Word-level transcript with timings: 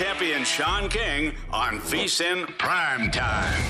Champion 0.00 0.42
Sean 0.44 0.88
King 0.88 1.34
on 1.52 1.78
VSIN 1.80 2.46
Prime 2.56 3.10
Time. 3.10 3.62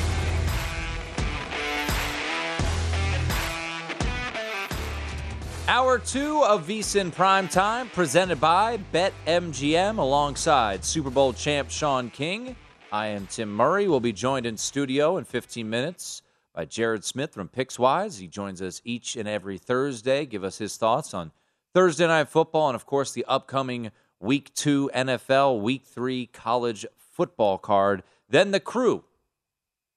Hour 5.66 5.99
two 5.99 6.44
of 6.44 6.69
VSIN 6.69 7.12
Prime 7.12 7.49
Time, 7.49 7.88
presented 7.88 8.41
by 8.41 8.78
BetMGM, 8.94 9.99
alongside 9.99 10.84
Super 10.84 11.10
Bowl 11.10 11.32
champ 11.32 11.69
Sean 11.69 12.10
King. 12.10 12.54
I 12.93 13.09
am 13.09 13.27
Tim 13.27 13.53
Murray. 13.53 13.88
We'll 13.88 13.99
be 13.99 14.12
joined 14.12 14.47
in 14.47 14.56
studio 14.56 15.16
in 15.16 15.25
15 15.25 15.69
minutes 15.69 16.22
by 16.54 16.65
Jared 16.65 17.04
Smith 17.04 17.34
from 17.34 17.49
Pickswise. 17.49 18.21
He 18.21 18.28
joins 18.28 18.62
us 18.62 18.81
each 18.84 19.16
and 19.16 19.28
every 19.28 19.59
Thursday, 19.59 20.27
give 20.27 20.44
us 20.44 20.59
his 20.59 20.77
thoughts 20.77 21.12
on 21.12 21.33
Thursday 21.75 22.06
Night 22.06 22.28
Football 22.28 22.69
and, 22.69 22.77
of 22.77 22.87
course, 22.87 23.10
the 23.10 23.25
upcoming 23.25 23.91
Week 24.20 24.54
Two 24.54 24.91
NFL, 24.94 25.60
Week 25.60 25.84
Three 25.84 26.26
college 26.26 26.86
football 26.97 27.58
card. 27.58 28.03
Then 28.28 28.50
the 28.50 28.60
crew: 28.60 29.04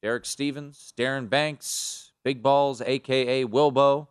Derek 0.01 0.25
Stevens, 0.25 0.94
Darren 0.97 1.29
Banks, 1.29 2.13
Big 2.23 2.41
Balls, 2.41 2.81
aka 2.81 3.45
Wilbo. 3.45 4.07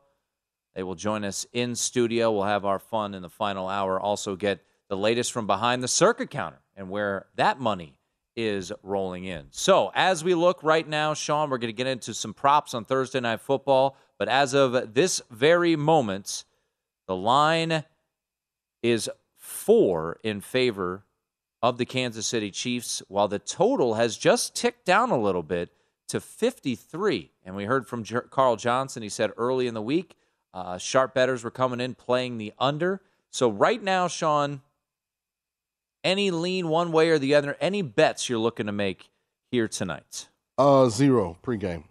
They 0.75 0.83
will 0.83 0.95
join 0.95 1.25
us 1.25 1.47
in 1.53 1.75
studio. 1.75 2.33
We'll 2.33 2.45
have 2.45 2.65
our 2.65 2.79
fun 2.79 3.15
in 3.15 3.23
the 3.23 3.29
final 3.29 3.69
hour. 3.69 4.01
Also, 4.01 4.37
get 4.37 4.61
the 4.89 4.97
latest 4.97 5.33
from 5.33 5.47
behind 5.47 5.83
the 5.83 5.89
Circa 5.89 6.27
counter 6.27 6.61
and 6.77 6.89
where 6.89 7.27
that 7.37 7.61
money 7.61 7.99
is 8.37 8.73
rolling 8.83 9.25
in. 9.25 9.47
So, 9.51 9.91
as 9.95 10.25
we 10.25 10.35
look 10.35 10.63
right 10.63 10.87
now, 10.87 11.15
Sean, 11.15 11.51
we're 11.51 11.59
going 11.59 11.69
to 11.69 11.77
get 11.77 11.87
into 11.87 12.15
some 12.15 12.33
props 12.33 12.75
on 12.75 12.85
Thursday 12.85 13.21
Night 13.21 13.41
Football. 13.41 13.97
But 14.19 14.29
as 14.29 14.55
of 14.55 14.95
this 14.95 15.21
very 15.31 15.77
moment, 15.77 16.45
the 17.07 17.17
line 17.17 17.85
is 18.83 19.11
four 19.65 20.19
in 20.23 20.41
favor 20.41 21.05
of 21.63 21.79
the 21.79 21.85
Kansas 21.85 22.27
City 22.27 22.51
Chiefs, 22.51 23.03
while 23.09 23.29
the 23.29 23.39
total 23.39 23.95
has 23.95 24.17
just 24.17 24.57
ticked 24.57 24.85
down 24.85 25.11
a 25.11 25.21
little 25.21 25.45
bit 25.45 25.71
to 26.09 26.21
53. 26.21 27.31
And 27.45 27.55
we 27.55 27.65
heard 27.65 27.87
from 27.87 28.05
Carl 28.05 28.57
Johnson. 28.57 29.03
He 29.03 29.09
said 29.09 29.31
early 29.37 29.69
in 29.69 29.75
the 29.75 29.83
week, 29.83 30.17
uh, 30.53 30.79
sharp 30.79 31.15
bettors 31.15 31.45
were 31.45 31.51
coming 31.51 31.81
in 31.81 31.95
playing 31.95 32.39
the 32.39 32.53
under. 32.59 33.01
So 33.31 33.49
right 33.49 33.83
now, 33.83 34.09
Sean, 34.09 34.63
any 36.03 36.31
lean 36.33 36.69
one 36.69 36.91
way 36.91 37.11
or 37.11 37.19
the 37.19 37.35
other, 37.35 37.57
any 37.61 37.83
bets 37.83 38.29
you're 38.29 38.41
looking 38.41 38.67
to 38.67 38.73
make 38.73 39.11
here 39.51 39.69
tonight? 39.69 40.29
Uh, 40.59 40.89
zero 40.89 41.39
pregame. 41.43 41.85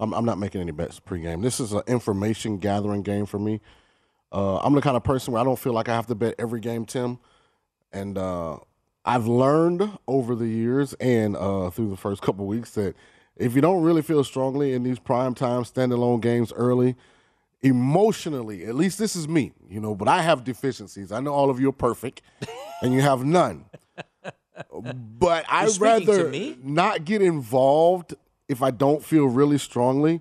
I'm, 0.00 0.12
I'm 0.12 0.24
not 0.24 0.38
making 0.38 0.60
any 0.60 0.72
bets 0.72 0.98
pregame. 0.98 1.42
This 1.42 1.60
is 1.60 1.72
an 1.72 1.82
information 1.86 2.58
gathering 2.58 3.02
game 3.02 3.24
for 3.24 3.38
me. 3.38 3.60
Uh, 4.32 4.58
I'm 4.58 4.74
the 4.74 4.80
kind 4.80 4.96
of 4.96 5.04
person 5.04 5.32
where 5.32 5.40
I 5.40 5.44
don't 5.44 5.58
feel 5.58 5.72
like 5.72 5.88
I 5.88 5.94
have 5.94 6.06
to 6.06 6.14
bet 6.14 6.34
every 6.38 6.60
game, 6.60 6.86
Tim. 6.86 7.18
And 7.92 8.16
uh, 8.16 8.58
I've 9.04 9.26
learned 9.26 9.98
over 10.08 10.34
the 10.34 10.48
years 10.48 10.94
and 10.94 11.36
uh, 11.36 11.70
through 11.70 11.90
the 11.90 11.96
first 11.96 12.22
couple 12.22 12.46
weeks 12.46 12.72
that 12.72 12.94
if 13.36 13.54
you 13.54 13.60
don't 13.60 13.82
really 13.82 14.02
feel 14.02 14.24
strongly 14.24 14.72
in 14.72 14.82
these 14.82 14.98
prime 14.98 15.34
time 15.34 15.64
standalone 15.64 16.20
games 16.20 16.52
early, 16.54 16.96
emotionally, 17.60 18.64
at 18.64 18.74
least 18.74 18.98
this 18.98 19.14
is 19.14 19.28
me, 19.28 19.52
you 19.68 19.80
know, 19.80 19.94
but 19.94 20.08
I 20.08 20.22
have 20.22 20.44
deficiencies. 20.44 21.12
I 21.12 21.20
know 21.20 21.32
all 21.32 21.50
of 21.50 21.60
you 21.60 21.68
are 21.68 21.72
perfect 21.72 22.22
and 22.82 22.92
you 22.92 23.00
have 23.00 23.24
none. 23.24 23.66
but 25.18 25.44
I'd 25.48 25.78
rather 25.78 26.32
not 26.62 27.04
get 27.04 27.22
involved 27.22 28.14
if 28.48 28.62
I 28.62 28.70
don't 28.70 29.04
feel 29.04 29.26
really 29.26 29.58
strongly 29.58 30.20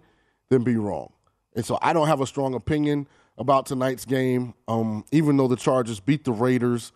than 0.49 0.63
be 0.63 0.75
wrong. 0.75 1.11
And 1.55 1.65
so 1.65 1.77
I 1.81 1.93
don't 1.93 2.07
have 2.07 2.21
a 2.21 2.27
strong 2.27 2.53
opinion 2.53 3.07
about 3.37 3.65
tonight's 3.65 4.05
game. 4.05 4.53
Um, 4.67 5.05
even 5.11 5.37
though 5.37 5.47
the 5.47 5.55
Chargers 5.55 5.99
beat 5.99 6.23
the 6.23 6.31
Raiders, 6.31 6.91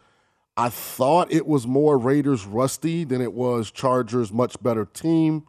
I 0.57 0.69
thought 0.69 1.31
it 1.31 1.47
was 1.47 1.68
more 1.68 1.97
Raiders 1.97 2.46
rusty 2.46 3.03
than 3.03 3.22
it 3.22 3.34
was 3.34 3.72
Chargers 3.72 4.31
much 4.31 4.62
better 4.62 4.85
team. 4.85 5.46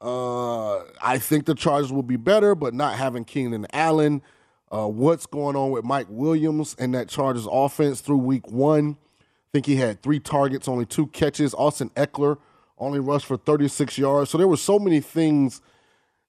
Uh, 0.00 0.80
I 1.02 1.18
think 1.18 1.46
the 1.46 1.54
Chargers 1.54 1.92
will 1.92 2.02
be 2.02 2.16
better, 2.16 2.54
but 2.54 2.74
not 2.74 2.96
having 2.96 3.24
Keenan 3.24 3.66
Allen. 3.72 4.22
Uh, 4.70 4.86
what's 4.86 5.26
going 5.26 5.56
on 5.56 5.70
with 5.70 5.84
Mike 5.84 6.06
Williams 6.08 6.76
and 6.78 6.94
that 6.94 7.08
Chargers 7.08 7.46
offense 7.50 8.00
through 8.00 8.18
week 8.18 8.50
one? 8.50 8.98
I 9.20 9.24
think 9.52 9.66
he 9.66 9.76
had 9.76 10.02
three 10.02 10.20
targets, 10.20 10.68
only 10.68 10.84
two 10.84 11.06
catches. 11.08 11.54
Austin 11.54 11.90
Ekeler 11.90 12.38
only 12.76 12.98
rushed 13.00 13.26
for 13.26 13.36
36 13.36 13.96
yards. 13.98 14.30
So 14.30 14.38
there 14.38 14.48
were 14.48 14.56
so 14.56 14.78
many 14.78 15.00
things 15.00 15.62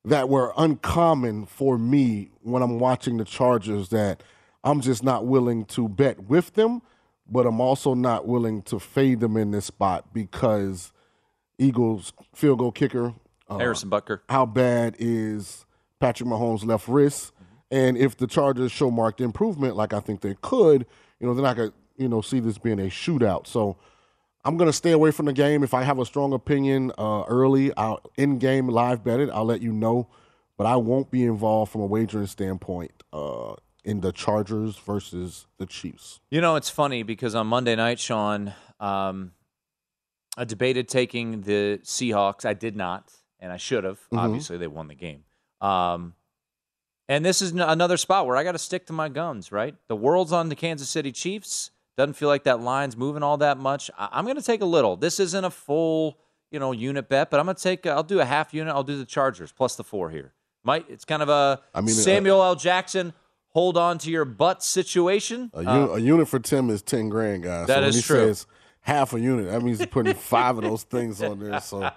that 0.05 0.29
were 0.29 0.53
uncommon 0.57 1.45
for 1.45 1.77
me 1.77 2.29
when 2.41 2.61
I'm 2.61 2.79
watching 2.79 3.17
the 3.17 3.25
Chargers 3.25 3.89
that 3.89 4.21
I'm 4.63 4.81
just 4.81 5.03
not 5.03 5.25
willing 5.25 5.65
to 5.65 5.87
bet 5.89 6.25
with 6.25 6.53
them, 6.53 6.81
but 7.27 7.45
I'm 7.45 7.59
also 7.59 7.93
not 7.93 8.27
willing 8.27 8.61
to 8.63 8.79
fade 8.79 9.19
them 9.19 9.35
in 9.35 9.51
this 9.51 9.65
spot 9.65 10.13
because 10.13 10.91
Eagles 11.57 12.13
field 12.33 12.59
goal 12.59 12.71
kicker 12.71 13.13
uh, 13.49 13.57
Harrison 13.57 13.89
Butker. 13.89 14.21
How 14.29 14.45
bad 14.45 14.95
is 14.99 15.65
Patrick 15.99 16.29
Mahomes' 16.29 16.65
left 16.65 16.87
wrist? 16.87 17.33
Mm-hmm. 17.35 17.53
And 17.71 17.97
if 17.97 18.17
the 18.17 18.27
Chargers 18.27 18.71
show 18.71 18.91
marked 18.91 19.21
improvement, 19.21 19.75
like 19.75 19.93
I 19.93 19.99
think 19.99 20.21
they 20.21 20.35
could, 20.41 20.85
you 21.19 21.27
know, 21.27 21.33
then 21.33 21.45
I 21.45 21.53
could, 21.53 21.73
you 21.97 22.07
know, 22.07 22.21
see 22.21 22.39
this 22.39 22.57
being 22.57 22.79
a 22.79 22.83
shootout. 22.83 23.47
So 23.47 23.77
I'm 24.45 24.57
going 24.57 24.69
to 24.69 24.73
stay 24.73 24.91
away 24.91 25.09
from 25.11 25.25
the 25.25 25.33
game. 25.33 25.63
If 25.63 25.73
I 25.73 25.83
have 25.83 25.97
a 25.99 26.05
strong 26.05 26.31
opinion 26.31 26.91
uh, 26.97 27.23
early, 27.27 27.75
I'll 27.75 27.99
in 28.15 28.37
game 28.37 28.67
live 28.67 29.03
bet 29.03 29.19
it. 29.19 29.29
I'll 29.31 29.45
let 29.45 29.61
you 29.61 29.73
know. 29.73 30.07
but 30.57 30.65
I 30.65 30.75
won't 30.77 31.11
be 31.11 31.23
involved 31.23 31.71
from 31.71 31.81
a 31.81 31.85
wagering 31.85 32.27
standpoint 32.27 32.91
uh, 33.11 33.55
in 33.83 34.01
the 34.01 34.11
Chargers 34.11 34.77
versus 34.77 35.47
the 35.57 35.65
Chiefs. 35.65 36.19
You 36.29 36.41
know, 36.41 36.55
it's 36.55 36.69
funny 36.69 37.03
because 37.03 37.35
on 37.35 37.47
Monday 37.47 37.75
night, 37.75 37.99
Sean, 37.99 38.53
um, 38.79 39.31
I 40.37 40.45
debated 40.45 40.87
taking 40.87 41.41
the 41.41 41.79
Seahawks. 41.83 42.45
I 42.45 42.53
did 42.53 42.75
not, 42.75 43.11
and 43.39 43.51
I 43.51 43.57
should 43.57 43.83
have. 43.83 43.99
Mm-hmm. 43.99 44.19
Obviously, 44.19 44.57
they 44.57 44.67
won 44.67 44.87
the 44.87 44.95
game. 44.95 45.23
Um, 45.61 46.13
and 47.07 47.25
this 47.25 47.41
is 47.41 47.51
n- 47.51 47.59
another 47.59 47.97
spot 47.97 48.25
where 48.25 48.35
I 48.37 48.43
got 48.43 48.53
to 48.53 48.59
stick 48.59 48.87
to 48.87 48.93
my 48.93 49.09
guns, 49.09 49.51
right? 49.51 49.75
The 49.87 49.95
world's 49.95 50.31
on 50.31 50.49
the 50.49 50.55
Kansas 50.55 50.89
City 50.89 51.11
Chiefs. 51.11 51.71
Doesn't 51.97 52.13
feel 52.13 52.27
like 52.29 52.43
that 52.43 52.59
line's 52.59 52.97
moving 52.97 53.23
all 53.23 53.37
that 53.37 53.57
much. 53.57 53.89
I- 53.97 54.09
I'm 54.11 54.25
going 54.25 54.35
to 54.37 54.41
take 54.43 54.61
a 54.61 54.65
little. 54.65 54.95
This 54.97 55.19
isn't 55.19 55.45
a 55.45 55.49
full, 55.49 56.17
you 56.51 56.59
know, 56.59 56.71
unit 56.71 57.07
bet, 57.09 57.29
but 57.31 57.39
I'm 57.39 57.45
going 57.45 57.55
to 57.55 57.61
take. 57.63 57.85
I'll 57.87 58.03
do 58.03 58.19
a 58.19 58.25
half 58.25 58.53
unit. 58.53 58.73
I'll 58.73 58.83
do 58.83 58.97
the 58.97 59.05
Chargers 59.05 59.51
plus 59.51 59.75
the 59.75 59.83
four 59.83 60.09
here. 60.09 60.33
Might 60.63 60.85
it's 60.89 61.05
kind 61.05 61.21
of 61.21 61.29
a 61.29 61.61
I 61.73 61.81
mean, 61.81 61.91
uh, 61.91 61.99
Samuel 61.99 62.41
L. 62.43 62.55
Jackson 62.55 63.13
hold 63.49 63.77
on 63.77 63.97
to 63.99 64.09
your 64.11 64.25
butt 64.25 64.63
situation. 64.63 65.51
A, 65.53 65.59
Uh, 65.59 65.87
a 65.95 65.99
unit 65.99 66.27
for 66.27 66.39
Tim 66.39 66.69
is 66.71 66.81
ten 66.81 67.07
grand, 67.09 67.43
guys. 67.43 67.67
That 67.67 67.75
so 67.75 67.79
when 67.81 67.89
is 67.89 67.95
he 67.97 68.01
true. 68.01 68.17
Says 68.27 68.47
half 68.81 69.13
a 69.13 69.19
unit. 69.19 69.45
That 69.49 69.61
means 69.61 69.77
he's 69.77 69.87
putting 69.87 70.13
five 70.15 70.57
of 70.57 70.63
those 70.63 70.83
things 70.83 71.21
on 71.21 71.39
there. 71.39 71.59
So, 71.61 71.89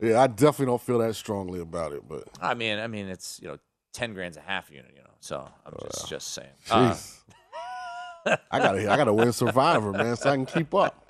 yeah, 0.00 0.20
I 0.22 0.26
definitely 0.26 0.66
don't 0.66 0.80
feel 0.82 0.98
that 0.98 1.14
strongly 1.16 1.60
about 1.60 1.92
it. 1.92 2.02
But 2.08 2.24
I 2.40 2.54
mean, 2.54 2.78
I 2.78 2.86
mean, 2.86 3.08
it's 3.08 3.40
you 3.42 3.48
know, 3.48 3.58
ten 3.94 4.12
grand's 4.14 4.36
a 4.36 4.40
half 4.42 4.70
unit, 4.70 4.92
you 4.94 5.02
know. 5.02 5.10
So 5.20 5.48
I'm 5.66 5.72
just 5.90 6.08
just 6.08 6.28
saying. 6.34 6.48
Uh, 6.70 6.94
I 8.26 8.58
gotta, 8.58 8.90
I 8.90 8.96
gotta 8.96 9.12
win 9.14 9.32
Survivor, 9.32 9.92
man, 9.92 10.16
so 10.16 10.30
I 10.30 10.36
can 10.36 10.46
keep 10.46 10.74
up. 10.74 11.06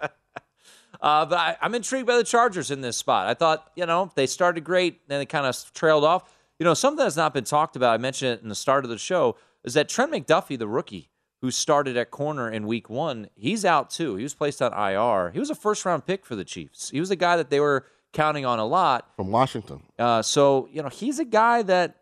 uh, 1.01 1.27
but 1.27 1.39
I, 1.39 1.57
I'm 1.61 1.75
intrigued 1.75 2.07
by 2.07 2.17
the 2.17 2.25
Chargers 2.25 2.71
in 2.71 2.81
this 2.81 2.97
spot. 2.97 3.27
I 3.27 3.35
thought, 3.35 3.71
you 3.77 3.87
know, 3.87 4.11
they 4.15 4.27
started 4.27 4.63
great, 4.65 5.09
then 5.09 5.19
they 5.21 5.27
kind 5.27 5.47
of 5.47 5.57
trailed 5.75 6.05
off. 6.05 6.31
You 6.59 6.65
know, 6.65 6.75
something 6.75 7.03
that's 7.03 7.17
not 7.17 7.33
been 7.33 7.45
talked 7.45 7.75
about. 7.77 7.95
I 7.95 7.99
mentioned 7.99 8.33
it 8.39 8.43
in 8.43 8.49
the 8.49 8.55
start 8.55 8.85
of 8.85 8.91
the 8.91 8.99
show 8.99 9.37
is 9.65 9.75
that 9.75 9.89
Trent 9.89 10.13
McDuffie, 10.13 10.59
the 10.59 10.69
rookie 10.69 11.09
who 11.41 11.51
started 11.51 11.97
at 11.97 12.11
corner 12.11 12.51
in 12.51 12.67
Week 12.67 12.91
One, 12.91 13.29
he's 13.35 13.65
out 13.65 13.89
too. 13.89 14.17
He 14.17 14.23
was 14.23 14.35
placed 14.35 14.61
on 14.61 14.73
IR. 14.75 15.31
He 15.31 15.39
was 15.39 15.49
a 15.49 15.55
first 15.55 15.85
round 15.87 16.05
pick 16.05 16.27
for 16.27 16.37
the 16.37 16.45
Chiefs. 16.45 16.91
He 16.91 17.01
was 17.01 17.11
a 17.11 17.17
guy 17.17 17.37
that 17.39 17.49
they 17.49 17.61
were 17.61 17.87
counting 18.13 18.45
on 18.45 18.59
a 18.59 18.67
lot. 18.67 19.09
From 19.17 19.31
Washington, 19.31 19.83
Uh, 19.99 20.21
so 20.21 20.69
you 20.71 20.83
know, 20.83 20.89
he's 20.91 21.19
a 21.19 21.25
guy 21.25 21.63
that. 21.63 21.97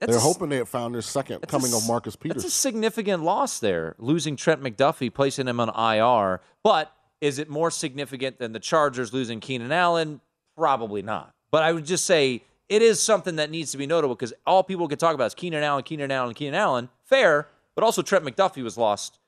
That 0.00 0.06
that's 0.08 0.12
they're 0.12 0.18
a- 0.18 0.32
hoping 0.32 0.48
they 0.48 0.56
had 0.58 0.68
found 0.68 0.94
their 0.94 1.02
second 1.02 1.40
coming 1.48 1.72
a 1.72 1.76
of 1.76 1.86
Marcus 1.86 2.14
That's 2.14 2.22
Peters. 2.22 2.44
a 2.44 2.50
significant 2.50 3.22
loss 3.22 3.58
there, 3.60 3.94
losing 3.98 4.36
Trent 4.36 4.62
McDuffie, 4.62 5.12
placing 5.12 5.48
him 5.48 5.60
on 5.60 5.68
IR. 5.70 6.40
But 6.62 6.92
is 7.20 7.38
it 7.38 7.48
more 7.48 7.70
significant 7.70 8.38
than 8.38 8.52
the 8.52 8.60
Chargers 8.60 9.12
losing 9.12 9.40
Keenan 9.40 9.72
Allen? 9.72 10.20
Probably 10.56 11.02
not. 11.02 11.32
But 11.50 11.62
I 11.62 11.72
would 11.72 11.86
just 11.86 12.04
say 12.04 12.42
it 12.68 12.82
is 12.82 13.00
something 13.00 13.36
that 13.36 13.50
needs 13.50 13.72
to 13.72 13.78
be 13.78 13.86
notable 13.86 14.14
because 14.14 14.32
all 14.46 14.62
people 14.64 14.88
can 14.88 14.98
talk 14.98 15.14
about 15.14 15.26
is 15.26 15.34
Keenan 15.34 15.62
Allen, 15.62 15.82
Keenan 15.84 16.10
Allen, 16.10 16.34
Keenan 16.34 16.54
Allen. 16.54 16.88
Fair, 17.04 17.48
but 17.74 17.84
also 17.84 18.02
Trent 18.02 18.24
McDuffie 18.24 18.62
was 18.62 18.76
lost 18.76 19.18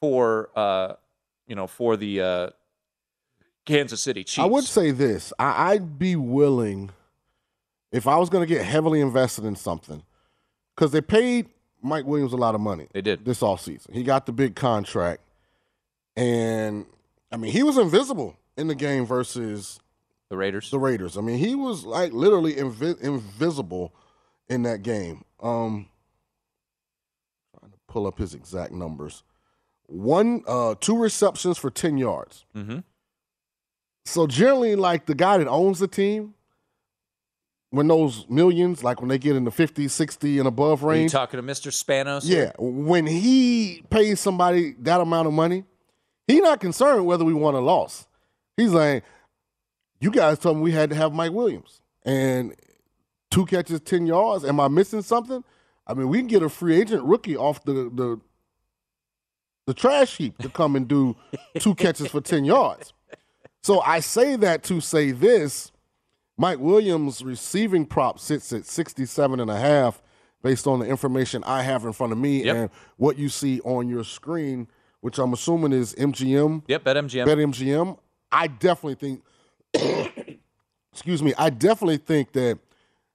for 0.00 0.50
uh, 0.56 0.94
you 1.46 1.54
know 1.56 1.66
for 1.66 1.96
the 1.96 2.20
uh, 2.20 2.50
Kansas 3.66 4.00
City 4.00 4.24
Chiefs. 4.24 4.38
I 4.38 4.46
would 4.46 4.64
say 4.64 4.90
this: 4.90 5.32
I, 5.38 5.72
I'd 5.72 5.98
be 5.98 6.16
willing 6.16 6.90
if 7.92 8.06
I 8.06 8.16
was 8.16 8.28
going 8.30 8.46
to 8.46 8.52
get 8.54 8.64
heavily 8.64 9.00
invested 9.00 9.44
in 9.44 9.56
something, 9.56 10.02
because 10.74 10.92
they 10.92 11.00
paid 11.00 11.48
Mike 11.82 12.04
Williams 12.06 12.32
a 12.32 12.36
lot 12.36 12.54
of 12.54 12.60
money. 12.60 12.88
They 12.92 13.00
did. 13.02 13.24
this 13.24 13.40
offseason. 13.40 13.92
He 13.94 14.02
got 14.02 14.26
the 14.26 14.32
big 14.32 14.54
contract, 14.56 15.22
and 16.16 16.86
I 17.32 17.36
mean, 17.36 17.52
he 17.52 17.62
was 17.62 17.78
invisible 17.78 18.36
in 18.56 18.66
the 18.68 18.74
game 18.74 19.06
versus 19.06 19.80
the 20.30 20.36
Raiders. 20.36 20.70
the 20.70 20.78
Raiders. 20.78 21.16
I 21.16 21.20
mean, 21.20 21.38
he 21.38 21.54
was 21.54 21.84
like 21.84 22.12
literally 22.12 22.54
invi- 22.54 23.00
invisible 23.00 23.94
in 24.48 24.62
that 24.64 24.82
game. 24.82 25.24
Um, 25.40 25.88
trying 27.58 27.70
to 27.72 27.78
pull 27.88 28.06
up 28.06 28.18
his 28.18 28.34
exact 28.34 28.72
numbers. 28.72 29.22
One, 29.86 30.42
uh, 30.46 30.74
two 30.80 30.98
receptions 30.98 31.56
for 31.56 31.70
ten 31.70 31.96
yards. 31.96 32.44
Mhm. 32.54 32.84
So 34.04 34.26
generally, 34.26 34.74
like 34.74 35.06
the 35.06 35.14
guy 35.14 35.38
that 35.38 35.48
owns 35.48 35.78
the 35.78 35.88
team, 35.88 36.34
when 37.70 37.86
those 37.88 38.26
millions, 38.28 38.82
like 38.82 39.00
when 39.00 39.08
they 39.08 39.18
get 39.18 39.36
in 39.36 39.44
the 39.44 39.50
50, 39.50 39.88
60 39.88 40.38
and 40.38 40.48
above 40.48 40.82
Are 40.84 40.94
you 40.94 41.00
range, 41.02 41.12
talking 41.12 41.38
to 41.40 41.46
Mr. 41.46 41.70
Spanos? 41.70 42.22
yeah, 42.24 42.52
when 42.58 43.06
he 43.06 43.82
pays 43.90 44.20
somebody 44.20 44.74
that 44.80 45.00
amount 45.00 45.26
of 45.28 45.34
money, 45.34 45.64
he 46.26 46.40
not 46.40 46.60
concerned 46.60 47.04
whether 47.06 47.24
we 47.24 47.34
won 47.34 47.54
or 47.54 47.60
lost. 47.60 48.08
He's 48.56 48.70
like, 48.70 49.04
you 50.00 50.10
guys 50.10 50.38
told 50.38 50.56
me 50.56 50.62
we 50.62 50.72
had 50.72 50.90
to 50.90 50.96
have 50.96 51.12
Mike 51.12 51.32
Williams 51.32 51.82
and 52.04 52.54
two 53.30 53.44
catches, 53.44 53.80
ten 53.80 54.06
yards. 54.06 54.44
Am 54.44 54.60
I 54.60 54.68
missing 54.68 55.02
something? 55.02 55.44
I 55.86 55.94
mean, 55.94 56.08
we 56.08 56.18
can 56.18 56.26
get 56.26 56.42
a 56.42 56.48
free 56.48 56.80
agent 56.80 57.02
rookie 57.04 57.36
off 57.36 57.64
the 57.64 57.72
the 57.72 58.20
the 59.66 59.74
trash 59.74 60.16
heap 60.16 60.38
to 60.38 60.48
come 60.48 60.76
and 60.76 60.88
do 60.88 61.16
two 61.58 61.74
catches 61.76 62.08
for 62.08 62.20
ten 62.20 62.44
yards. 62.44 62.92
So 63.62 63.80
I 63.80 64.00
say 64.00 64.36
that 64.36 64.62
to 64.64 64.80
say 64.80 65.10
this. 65.10 65.70
Mike 66.38 66.60
Williams' 66.60 67.22
receiving 67.22 67.84
prop 67.84 68.18
sits 68.20 68.52
at 68.52 68.64
67 68.64 69.40
and 69.40 69.50
a 69.50 69.58
half 69.58 70.00
based 70.42 70.68
on 70.68 70.78
the 70.78 70.86
information 70.86 71.42
I 71.44 71.62
have 71.64 71.84
in 71.84 71.92
front 71.92 72.12
of 72.12 72.18
me 72.18 72.44
Yep. 72.44 72.56
and 72.56 72.70
what 72.96 73.18
you 73.18 73.28
see 73.28 73.60
on 73.62 73.88
your 73.88 74.04
screen, 74.04 74.68
which 75.00 75.18
I'm 75.18 75.32
assuming 75.32 75.72
is 75.72 75.94
MGM. 75.96 76.62
Yep, 76.68 76.84
BetMGM. 76.84 77.26
BetMGM. 77.26 77.98
I 78.30 78.46
definitely 78.46 78.94
think, 78.94 79.22
excuse 80.92 81.22
me, 81.22 81.34
I 81.36 81.50
definitely 81.50 81.96
think 81.96 82.32
that 82.32 82.58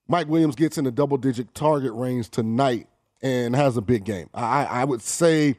Mike 0.07 0.27
Williams 0.27 0.55
gets 0.55 0.77
in 0.77 0.83
the 0.83 0.91
double 0.91 1.15
digit 1.17 1.55
target 1.55 1.93
range 1.93 2.29
tonight 2.29 2.87
and 3.21 3.55
has 3.55 3.77
a 3.77 3.81
big 3.81 4.03
game. 4.03 4.29
I, 4.33 4.65
I 4.65 4.83
would 4.83 5.01
say 5.01 5.55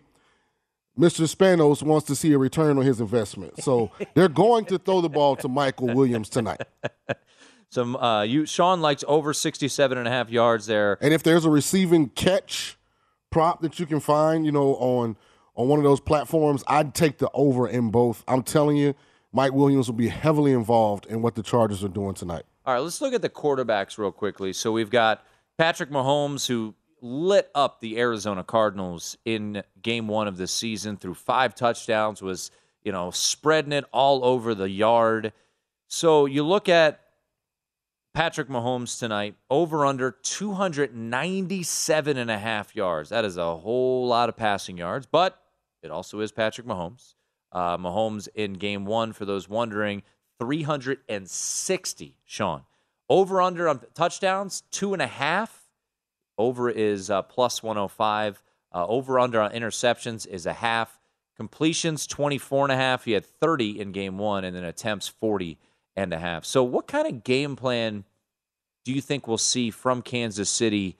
Mr. 0.98 1.26
Spanos 1.34 1.82
wants 1.82 2.06
to 2.08 2.14
see 2.14 2.32
a 2.34 2.38
return 2.38 2.76
on 2.76 2.84
his 2.84 3.00
investment. 3.00 3.62
So 3.62 3.90
they're 4.14 4.28
going 4.28 4.66
to 4.66 4.76
throw 4.78 5.00
the 5.00 5.08
ball 5.08 5.34
to 5.36 5.48
Michael 5.48 5.94
Williams 5.94 6.28
tonight. 6.28 6.60
Some 7.74 7.96
uh, 7.96 8.22
you 8.22 8.46
Sean 8.46 8.80
likes 8.80 9.02
over 9.08 9.32
67 9.32 9.98
and 9.98 10.06
a 10.06 10.10
half 10.10 10.30
yards 10.30 10.66
there. 10.66 10.96
And 11.00 11.12
if 11.12 11.24
there's 11.24 11.44
a 11.44 11.50
receiving 11.50 12.08
catch 12.10 12.78
prop 13.30 13.62
that 13.62 13.80
you 13.80 13.86
can 13.86 13.98
find, 13.98 14.46
you 14.46 14.52
know, 14.52 14.76
on 14.76 15.16
on 15.56 15.66
one 15.66 15.80
of 15.80 15.84
those 15.84 15.98
platforms, 15.98 16.62
I'd 16.68 16.94
take 16.94 17.18
the 17.18 17.28
over 17.34 17.66
in 17.66 17.90
both. 17.90 18.22
I'm 18.28 18.44
telling 18.44 18.76
you, 18.76 18.94
Mike 19.32 19.52
Williams 19.54 19.88
will 19.88 19.96
be 19.96 20.06
heavily 20.06 20.52
involved 20.52 21.06
in 21.06 21.20
what 21.20 21.34
the 21.34 21.42
Chargers 21.42 21.82
are 21.82 21.88
doing 21.88 22.14
tonight. 22.14 22.44
All 22.64 22.74
right, 22.74 22.80
let's 22.80 23.00
look 23.00 23.12
at 23.12 23.22
the 23.22 23.28
quarterbacks 23.28 23.98
real 23.98 24.12
quickly. 24.12 24.52
So 24.52 24.70
we've 24.70 24.88
got 24.88 25.26
Patrick 25.58 25.90
Mahomes, 25.90 26.46
who 26.46 26.76
lit 27.00 27.50
up 27.56 27.80
the 27.80 27.98
Arizona 27.98 28.44
Cardinals 28.44 29.18
in 29.24 29.64
game 29.82 30.06
one 30.06 30.28
of 30.28 30.36
the 30.36 30.46
season 30.46 30.96
through 30.96 31.14
five 31.14 31.56
touchdowns, 31.56 32.22
was, 32.22 32.52
you 32.84 32.92
know, 32.92 33.10
spreading 33.10 33.72
it 33.72 33.84
all 33.92 34.24
over 34.24 34.54
the 34.54 34.70
yard. 34.70 35.32
So 35.88 36.26
you 36.26 36.44
look 36.44 36.68
at 36.68 37.00
Patrick 38.14 38.48
Mahomes 38.48 38.96
tonight, 38.96 39.34
over 39.50 39.84
under 39.84 40.12
297 40.12 42.16
and 42.16 42.30
a 42.30 42.38
half 42.38 42.76
yards. 42.76 43.10
That 43.10 43.24
is 43.24 43.36
a 43.36 43.56
whole 43.56 44.06
lot 44.06 44.28
of 44.28 44.36
passing 44.36 44.78
yards, 44.78 45.04
but 45.04 45.42
it 45.82 45.90
also 45.90 46.20
is 46.20 46.30
Patrick 46.30 46.64
Mahomes. 46.64 47.16
Uh, 47.50 47.76
Mahomes 47.76 48.28
in 48.36 48.52
game 48.52 48.86
one, 48.86 49.12
for 49.12 49.24
those 49.24 49.48
wondering, 49.48 50.04
360, 50.38 52.16
Sean. 52.24 52.62
Over 53.08 53.42
under 53.42 53.68
on 53.68 53.80
touchdowns, 53.94 54.62
two 54.70 54.92
and 54.92 55.02
a 55.02 55.08
half. 55.08 55.64
Over 56.38 56.70
is 56.70 57.10
uh, 57.10 57.22
plus 57.22 57.64
105. 57.64 58.40
Uh, 58.72 58.86
over 58.86 59.18
under 59.18 59.40
on 59.40 59.50
interceptions 59.50 60.24
is 60.24 60.46
a 60.46 60.52
half. 60.52 61.00
Completions, 61.36 62.06
24 62.06 62.66
and 62.66 62.72
a 62.72 62.76
half. 62.76 63.06
He 63.06 63.12
had 63.12 63.26
30 63.26 63.80
in 63.80 63.90
game 63.90 64.18
one, 64.18 64.44
and 64.44 64.54
then 64.54 64.62
attempts, 64.62 65.08
40 65.08 65.58
and 65.96 66.12
a 66.12 66.18
half. 66.18 66.44
So, 66.44 66.62
what 66.62 66.86
kind 66.86 67.06
of 67.06 67.24
game 67.24 67.56
plan 67.56 68.04
do 68.84 68.92
you 68.92 69.00
think 69.00 69.26
we'll 69.26 69.38
see 69.38 69.70
from 69.70 70.02
Kansas 70.02 70.50
City 70.50 70.96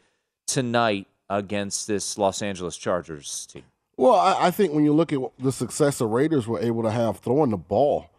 tonight 0.46 1.06
against 1.28 1.86
this 1.86 2.18
Los 2.18 2.42
Angeles 2.42 2.76
Chargers 2.76 3.46
team? 3.46 3.64
Well, 3.96 4.14
I, 4.14 4.46
I 4.46 4.50
think 4.50 4.72
when 4.72 4.84
you 4.84 4.92
look 4.92 5.12
at 5.12 5.20
the 5.38 5.52
success 5.52 5.98
the 5.98 6.06
Raiders 6.06 6.48
were 6.48 6.60
able 6.60 6.82
to 6.82 6.90
have 6.90 7.18
throwing 7.18 7.50
the 7.50 7.56
ball, 7.56 8.10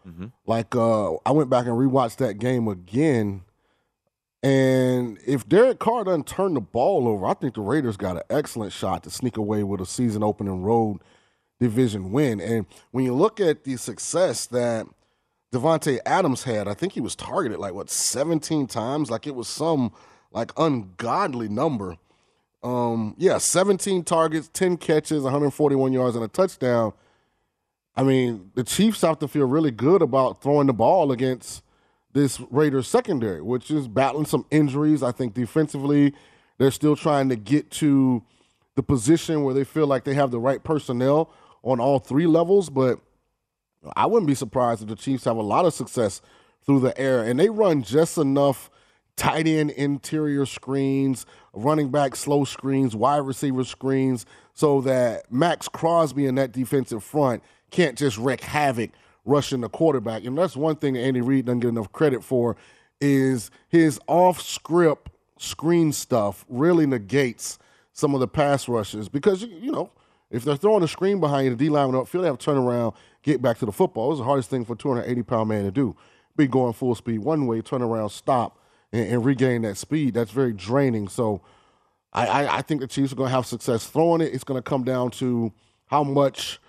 like 0.46 0.74
uh, 0.74 1.14
I 1.26 1.32
went 1.32 1.50
back 1.50 1.66
and 1.66 1.74
rewatched 1.74 2.16
that 2.16 2.38
game 2.38 2.68
again, 2.68 3.42
and 4.42 5.18
if 5.26 5.48
Derek 5.48 5.78
Carr 5.78 6.04
doesn't 6.04 6.26
turn 6.26 6.54
the 6.54 6.60
ball 6.60 7.08
over, 7.08 7.26
I 7.26 7.34
think 7.34 7.54
the 7.54 7.60
Raiders 7.62 7.96
got 7.96 8.16
an 8.16 8.22
excellent 8.30 8.72
shot 8.72 9.02
to 9.02 9.10
sneak 9.10 9.36
away 9.36 9.64
with 9.64 9.80
a 9.80 9.86
season-opening 9.86 10.62
road 10.62 11.00
division 11.58 12.12
win. 12.12 12.40
And 12.40 12.66
when 12.90 13.04
you 13.04 13.14
look 13.14 13.40
at 13.40 13.64
the 13.64 13.76
success 13.76 14.46
that 14.46 14.86
Davante 15.52 15.98
Adams 16.04 16.42
had, 16.42 16.68
I 16.68 16.74
think 16.74 16.92
he 16.92 17.00
was 17.00 17.14
targeted 17.14 17.58
like 17.58 17.74
what 17.74 17.90
17 17.90 18.66
times, 18.66 19.10
like 19.10 19.26
it 19.26 19.34
was 19.34 19.48
some 19.48 19.92
like 20.32 20.52
ungodly 20.56 21.48
number. 21.48 21.96
Um, 22.62 23.14
yeah, 23.16 23.38
17 23.38 24.02
targets, 24.04 24.50
10 24.52 24.76
catches, 24.78 25.22
141 25.22 25.92
yards, 25.92 26.16
and 26.16 26.24
a 26.24 26.28
touchdown. 26.28 26.92
I 27.96 28.02
mean, 28.02 28.50
the 28.54 28.64
Chiefs 28.64 29.02
have 29.02 29.18
to 29.20 29.28
feel 29.28 29.46
really 29.46 29.70
good 29.70 30.02
about 30.02 30.42
throwing 30.42 30.66
the 30.66 30.72
ball 30.72 31.12
against 31.12 31.62
this 32.12 32.40
Raiders 32.50 32.88
secondary, 32.88 33.40
which 33.40 33.70
is 33.70 33.88
battling 33.88 34.26
some 34.26 34.46
injuries. 34.50 35.02
I 35.02 35.12
think 35.12 35.34
defensively, 35.34 36.12
they're 36.58 36.70
still 36.70 36.96
trying 36.96 37.28
to 37.28 37.36
get 37.36 37.70
to 37.72 38.22
the 38.74 38.82
position 38.82 39.42
where 39.42 39.54
they 39.54 39.64
feel 39.64 39.86
like 39.86 40.04
they 40.04 40.14
have 40.14 40.30
the 40.30 40.40
right 40.40 40.62
personnel 40.62 41.30
on 41.62 41.80
all 41.80 41.98
three 41.98 42.26
levels. 42.26 42.68
But 42.68 43.00
I 43.96 44.06
wouldn't 44.06 44.26
be 44.26 44.34
surprised 44.34 44.82
if 44.82 44.88
the 44.88 44.96
Chiefs 44.96 45.24
have 45.24 45.36
a 45.36 45.42
lot 45.42 45.64
of 45.64 45.74
success 45.74 46.20
through 46.64 46.80
the 46.80 46.98
air 46.98 47.22
and 47.22 47.38
they 47.38 47.48
run 47.48 47.82
just 47.82 48.18
enough 48.18 48.70
tight 49.16 49.46
end 49.46 49.70
interior 49.70 50.46
screens, 50.46 51.26
running 51.52 51.90
back 51.90 52.16
slow 52.16 52.44
screens, 52.44 52.94
wide 52.94 53.18
receiver 53.18 53.64
screens, 53.64 54.26
so 54.52 54.80
that 54.82 55.30
Maxx 55.32 55.68
Crosby 55.68 56.26
in 56.26 56.34
that 56.36 56.52
defensive 56.52 57.02
front 57.02 57.42
can't 57.70 57.96
just 57.96 58.18
wreak 58.18 58.42
havoc 58.42 58.90
rushing 59.24 59.60
the 59.60 59.68
quarterback. 59.68 60.24
And 60.24 60.36
that's 60.36 60.56
one 60.56 60.76
thing 60.76 60.94
that 60.94 61.00
Andy 61.00 61.20
Reid 61.20 61.46
doesn't 61.46 61.60
get 61.60 61.68
enough 61.68 61.92
credit 61.92 62.22
for 62.22 62.56
is 63.00 63.50
his 63.68 63.98
off 64.06 64.40
script 64.40 65.10
screen 65.38 65.92
stuff 65.92 66.44
really 66.48 66.86
negates 66.86 67.58
some 67.92 68.14
of 68.14 68.20
the 68.20 68.28
pass 68.28 68.68
rushes 68.68 69.08
because 69.08 69.42
you 69.42 69.70
know 69.70 69.90
if 70.30 70.44
they're 70.44 70.56
throwing 70.56 70.82
a 70.82 70.88
screen 70.88 71.20
behind 71.20 71.44
you, 71.44 71.50
the 71.50 71.56
D 71.56 71.68
lineman 71.68 72.00
upfield, 72.00 72.22
they 72.22 72.26
have 72.26 72.38
to 72.38 72.44
turn 72.44 72.56
around, 72.56 72.94
get 73.26 73.42
back 73.42 73.58
to 73.58 73.66
the 73.66 73.72
football. 73.72 74.12
It's 74.12 74.20
the 74.20 74.24
hardest 74.24 74.48
thing 74.48 74.64
for 74.64 74.74
a 74.74 74.76
280 74.76 75.22
pound 75.24 75.48
man 75.48 75.64
to 75.64 75.70
do. 75.70 75.96
Be 76.36 76.46
going 76.46 76.72
full 76.72 76.94
speed 76.94 77.18
one 77.18 77.46
way, 77.46 77.60
turn 77.60 77.82
around, 77.82 78.10
stop, 78.10 78.58
and, 78.92 79.08
and 79.08 79.24
regain 79.24 79.62
that 79.62 79.76
speed. 79.76 80.14
That's 80.14 80.30
very 80.30 80.52
draining. 80.52 81.08
So 81.08 81.42
I, 82.12 82.26
I, 82.26 82.58
I 82.58 82.62
think 82.62 82.80
the 82.80 82.86
Chiefs 82.86 83.12
are 83.12 83.16
going 83.16 83.28
to 83.28 83.34
have 83.34 83.44
success 83.44 83.86
throwing 83.86 84.20
it. 84.20 84.32
It's 84.32 84.44
going 84.44 84.58
to 84.58 84.62
come 84.62 84.84
down 84.84 85.10
to 85.12 85.52
how 85.86 86.04
much 86.04 86.60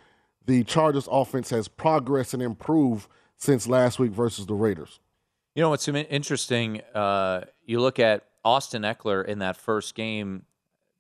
the 0.46 0.64
Chargers 0.64 1.08
offense 1.12 1.52
has 1.52 1.68
progressed 1.68 2.34
and 2.34 2.42
improved 2.42 3.08
since 3.38 3.68
last 3.68 4.00
week 4.00 4.12
versus 4.12 4.48
the 4.48 4.56
Raiders. 4.56 5.00
You 5.54 5.62
know 5.62 5.70
what's 5.70 5.88
interesting? 5.88 6.82
Uh, 6.94 7.42
you 7.66 7.80
look 7.80 8.00
at 8.00 8.26
Austin 8.44 8.82
Ekeler 8.82 9.26
in 9.26 9.40
that 9.40 9.58
first 9.58 9.94
game, 9.94 10.46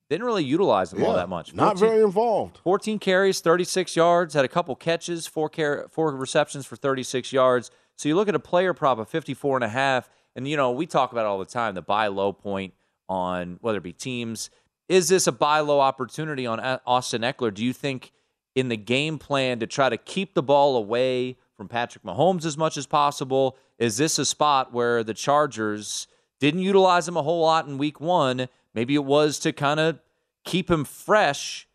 didn't 0.09 0.25
really 0.25 0.43
utilize 0.43 0.93
him 0.93 0.99
Yeah, 0.99 1.07
all 1.07 1.13
that 1.13 1.29
much. 1.29 1.53
Not 1.53 1.77
very 1.77 2.01
involved. 2.01 2.59
14 2.63 2.99
carries, 2.99 3.41
36 3.41 3.95
yards, 3.95 4.33
had 4.33 4.45
a 4.45 4.47
couple 4.47 4.75
catches, 4.75 5.27
four 5.27 5.49
car- 5.49 5.87
four 5.89 6.15
receptions 6.15 6.65
for 6.65 6.75
36 6.75 7.33
yards. 7.33 7.71
So 7.95 8.07
you 8.07 8.15
look 8.15 8.29
at 8.29 8.35
a 8.35 8.39
player 8.39 8.73
prop 8.73 8.99
of 8.99 9.09
54 9.09 9.57
and 9.57 9.63
a 9.63 9.69
half, 9.69 10.09
and 10.35 10.47
you 10.47 10.55
know, 10.55 10.71
we 10.71 10.85
talk 10.85 11.11
about 11.11 11.25
all 11.25 11.39
the 11.39 11.45
time, 11.45 11.75
the 11.75 11.81
buy 11.81 12.07
low 12.07 12.31
point 12.31 12.73
on 13.09 13.57
whether 13.61 13.79
it 13.79 13.83
be 13.83 13.93
teams. 13.93 14.49
Is 14.87 15.09
this 15.09 15.27
a 15.27 15.31
buy 15.31 15.59
low 15.59 15.79
opportunity 15.79 16.45
on 16.45 16.59
Austin 16.85 17.21
Ekeler? 17.23 17.53
Do 17.53 17.65
you 17.65 17.73
think 17.73 18.11
in 18.55 18.69
the 18.69 18.77
game 18.77 19.19
plan 19.19 19.59
to 19.59 19.67
try 19.67 19.89
to 19.89 19.97
keep 19.97 20.33
the 20.33 20.41
ball 20.41 20.77
away 20.77 21.37
from 21.55 21.67
Patrick 21.67 22.03
Mahomes 22.03 22.45
as 22.45 22.57
much 22.57 22.77
as 22.77 22.85
possible, 22.85 23.57
is 23.79 23.97
this 23.97 24.17
a 24.19 24.25
spot 24.25 24.71
where 24.71 25.03
the 25.03 25.13
Chargers 25.13 26.07
didn't 26.39 26.61
utilize 26.61 27.07
him 27.07 27.17
a 27.17 27.23
whole 27.23 27.41
lot 27.41 27.67
in 27.67 27.77
week 27.77 27.99
1? 27.99 28.47
Maybe 28.77 28.93
it 28.93 29.05
was 29.05 29.39
to 29.39 29.53
kind 29.53 29.79
of 29.79 29.97
keep 30.45 30.69
him 30.69 30.85
fresh 30.85 31.67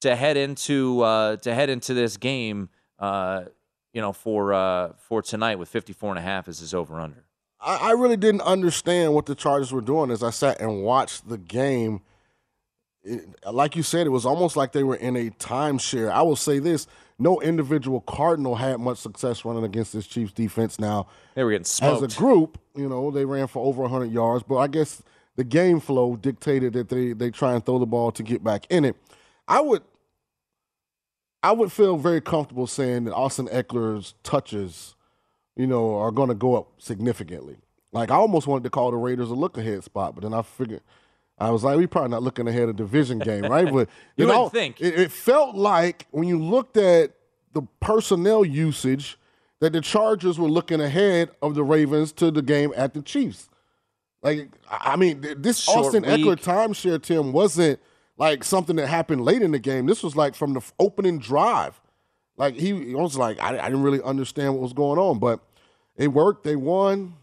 to 0.00 0.16
head 0.16 0.36
into 0.36 1.00
uh, 1.00 1.36
to 1.36 1.54
head 1.54 1.70
into 1.70 1.94
this 1.94 2.16
game, 2.16 2.70
uh, 2.98 3.44
you 3.92 4.00
know, 4.00 4.12
for 4.12 4.52
uh, 4.52 4.94
for 4.96 5.22
tonight 5.22 5.60
with 5.60 5.68
54 5.68 6.10
and 6.10 6.18
a 6.18 6.22
half 6.22 6.48
as 6.48 6.58
his 6.58 6.74
over 6.74 6.98
under. 6.98 7.24
I, 7.60 7.76
I 7.76 7.90
really 7.92 8.16
didn't 8.16 8.40
understand 8.40 9.14
what 9.14 9.26
the 9.26 9.36
Chargers 9.36 9.70
were 9.70 9.80
doing 9.80 10.10
as 10.10 10.24
I 10.24 10.30
sat 10.30 10.60
and 10.60 10.82
watched 10.82 11.28
the 11.28 11.38
game. 11.38 12.00
It, 13.04 13.28
like 13.52 13.76
you 13.76 13.84
said, 13.84 14.04
it 14.04 14.10
was 14.10 14.26
almost 14.26 14.56
like 14.56 14.72
they 14.72 14.82
were 14.82 14.96
in 14.96 15.14
a 15.14 15.30
timeshare. 15.30 16.10
I 16.10 16.22
will 16.22 16.34
say 16.34 16.58
this: 16.58 16.88
no 17.16 17.40
individual 17.40 18.00
Cardinal 18.00 18.56
had 18.56 18.80
much 18.80 18.98
success 18.98 19.44
running 19.44 19.62
against 19.62 19.92
this 19.92 20.08
Chiefs 20.08 20.32
defense. 20.32 20.80
Now 20.80 21.06
They 21.36 21.44
were 21.44 21.52
getting 21.52 21.64
smoked 21.64 22.02
as 22.02 22.16
a 22.16 22.18
group, 22.18 22.58
you 22.74 22.88
know, 22.88 23.12
they 23.12 23.24
ran 23.24 23.46
for 23.46 23.64
over 23.64 23.82
100 23.82 24.10
yards, 24.10 24.42
but 24.42 24.56
I 24.56 24.66
guess 24.66 25.00
the 25.36 25.44
game 25.44 25.80
flow 25.80 26.16
dictated 26.16 26.72
that 26.74 26.88
they 26.88 27.12
they 27.12 27.30
try 27.30 27.54
and 27.54 27.64
throw 27.64 27.78
the 27.78 27.86
ball 27.86 28.12
to 28.12 28.22
get 28.22 28.42
back 28.44 28.66
in 28.70 28.84
it. 28.84 28.96
I 29.48 29.60
would 29.60 29.82
I 31.42 31.52
would 31.52 31.70
feel 31.72 31.96
very 31.96 32.20
comfortable 32.20 32.66
saying 32.66 33.04
that 33.04 33.14
Austin 33.14 33.48
Ekeler's 33.48 34.14
touches, 34.22 34.94
you 35.56 35.66
know, 35.66 35.96
are 35.96 36.10
going 36.10 36.30
to 36.30 36.34
go 36.34 36.56
up 36.56 36.68
significantly. 36.78 37.56
Like 37.92 38.10
I 38.10 38.14
almost 38.14 38.46
wanted 38.46 38.64
to 38.64 38.70
call 38.70 38.90
the 38.90 38.96
Raiders 38.96 39.30
a 39.30 39.34
look 39.34 39.58
ahead 39.58 39.84
spot, 39.84 40.14
but 40.14 40.22
then 40.22 40.32
I 40.34 40.42
figured 40.42 40.82
I 41.38 41.50
was 41.50 41.64
like, 41.64 41.76
we're 41.76 41.88
probably 41.88 42.10
not 42.10 42.22
looking 42.22 42.46
ahead 42.48 42.68
of 42.68 42.76
division 42.76 43.18
game, 43.18 43.42
right? 43.44 43.70
But 43.70 43.88
You 44.16 44.24
it 44.24 44.26
wouldn't 44.28 44.52
think. 44.52 44.80
it, 44.80 44.98
it 44.98 45.10
felt 45.12 45.56
like 45.56 46.06
when 46.12 46.28
you 46.28 46.38
looked 46.38 46.76
at 46.76 47.12
the 47.52 47.62
personnel 47.80 48.44
usage 48.44 49.18
that 49.60 49.72
the 49.72 49.80
Chargers 49.80 50.38
were 50.38 50.48
looking 50.48 50.80
ahead 50.80 51.30
of 51.42 51.54
the 51.54 51.64
Ravens 51.64 52.12
to 52.12 52.30
the 52.30 52.42
game 52.42 52.72
at 52.76 52.94
the 52.94 53.02
Chiefs. 53.02 53.48
Like, 54.24 54.48
I 54.70 54.96
mean, 54.96 55.22
this 55.36 55.60
Short 55.60 55.86
Austin 55.86 56.04
Ekeler 56.04 56.30
week. 56.30 56.40
timeshare, 56.40 57.00
Tim, 57.00 57.30
wasn't 57.30 57.78
like 58.16 58.42
something 58.42 58.76
that 58.76 58.86
happened 58.86 59.22
late 59.22 59.42
in 59.42 59.52
the 59.52 59.58
game. 59.58 59.84
This 59.84 60.02
was 60.02 60.16
like 60.16 60.34
from 60.34 60.54
the 60.54 60.62
opening 60.78 61.18
drive. 61.18 61.78
Like, 62.38 62.54
he, 62.54 62.68
he 62.86 62.94
was 62.94 63.18
like, 63.18 63.38
I, 63.38 63.58
I 63.58 63.66
didn't 63.66 63.82
really 63.82 64.02
understand 64.02 64.54
what 64.54 64.62
was 64.62 64.72
going 64.72 64.98
on, 64.98 65.18
but 65.18 65.40
it 65.94 66.08
worked. 66.08 66.42
They 66.42 66.56
won. 66.56 67.14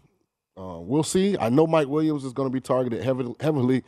Uh, 0.56 0.78
we'll 0.78 1.02
see. 1.02 1.36
I 1.36 1.48
know 1.48 1.66
Mike 1.66 1.88
Williams 1.88 2.24
is 2.24 2.32
going 2.32 2.48
to 2.48 2.52
be 2.52 2.60
targeted 2.60 3.02
heavily, 3.02 3.34
heavily, 3.40 3.82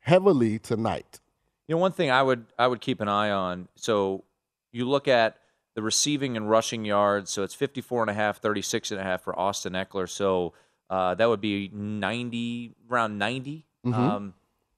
heavily 0.00 0.58
tonight. 0.58 1.20
You 1.68 1.76
know, 1.76 1.80
one 1.80 1.92
thing 1.92 2.10
I 2.10 2.22
would 2.22 2.46
I 2.58 2.66
would 2.66 2.80
keep 2.80 3.00
an 3.00 3.08
eye 3.08 3.30
on. 3.30 3.68
So 3.76 4.24
you 4.72 4.88
look 4.88 5.06
at 5.06 5.36
the 5.76 5.82
receiving 5.82 6.36
and 6.36 6.50
rushing 6.50 6.84
yards. 6.84 7.30
So 7.30 7.42
it's 7.42 7.54
54 7.54 8.02
and 8.02 8.10
a 8.10 8.14
half, 8.14 8.38
36 8.38 8.90
and 8.90 9.00
a 9.00 9.04
half 9.04 9.22
for 9.22 9.38
Austin 9.38 9.74
Ekeler. 9.74 10.08
So 10.08 10.52
uh, 10.88 11.14
that 11.14 11.28
would 11.28 11.40
be 11.40 11.68
90, 11.72 12.74
around 12.90 13.18
90 13.18 13.66
um, 13.92 14.34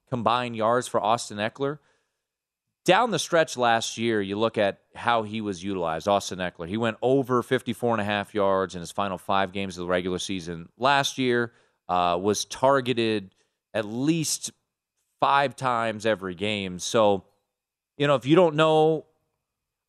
combined 0.09 0.57
yards 0.57 0.89
for 0.89 1.01
Austin 1.01 1.39
Ekeler. 1.39 1.79
Down 2.85 3.11
the 3.11 3.19
stretch 3.19 3.59
last 3.59 3.99
year, 3.99 4.23
you 4.23 4.39
look 4.39 4.57
at 4.57 4.81
how 4.95 5.23
he 5.23 5.43
was 5.43 5.63
utilized, 5.63 6.09
Austin 6.09 6.39
Ekeler. 6.39 6.69
He 6.69 6.79
went 6.79 6.97
over 7.03 7.43
54 7.43 7.95
and 7.95 8.01
a 8.01 8.05
half 8.05 8.35
yards 8.35 8.75
in 8.75 8.81
his 8.81 8.91
final 8.91 9.19
five 9.19 9.53
games 9.53 9.77
of 9.77 9.83
the 9.83 9.89
regular 9.89 10.19
season 10.19 10.71
last 10.79 11.19
year, 11.19 11.53
uh, 11.89 12.19
was 12.21 12.47
targeted 12.47 13.35
at 13.75 13.85
least 13.85 14.53
five 15.21 15.55
times 15.55 16.07
every 16.07 16.35
game. 16.35 16.79
So, 16.79 17.25
you 17.99 18.07
know, 18.07 18.15
if 18.15 18.25
you 18.25 18.37
don't 18.37 18.57
know, 18.57 19.05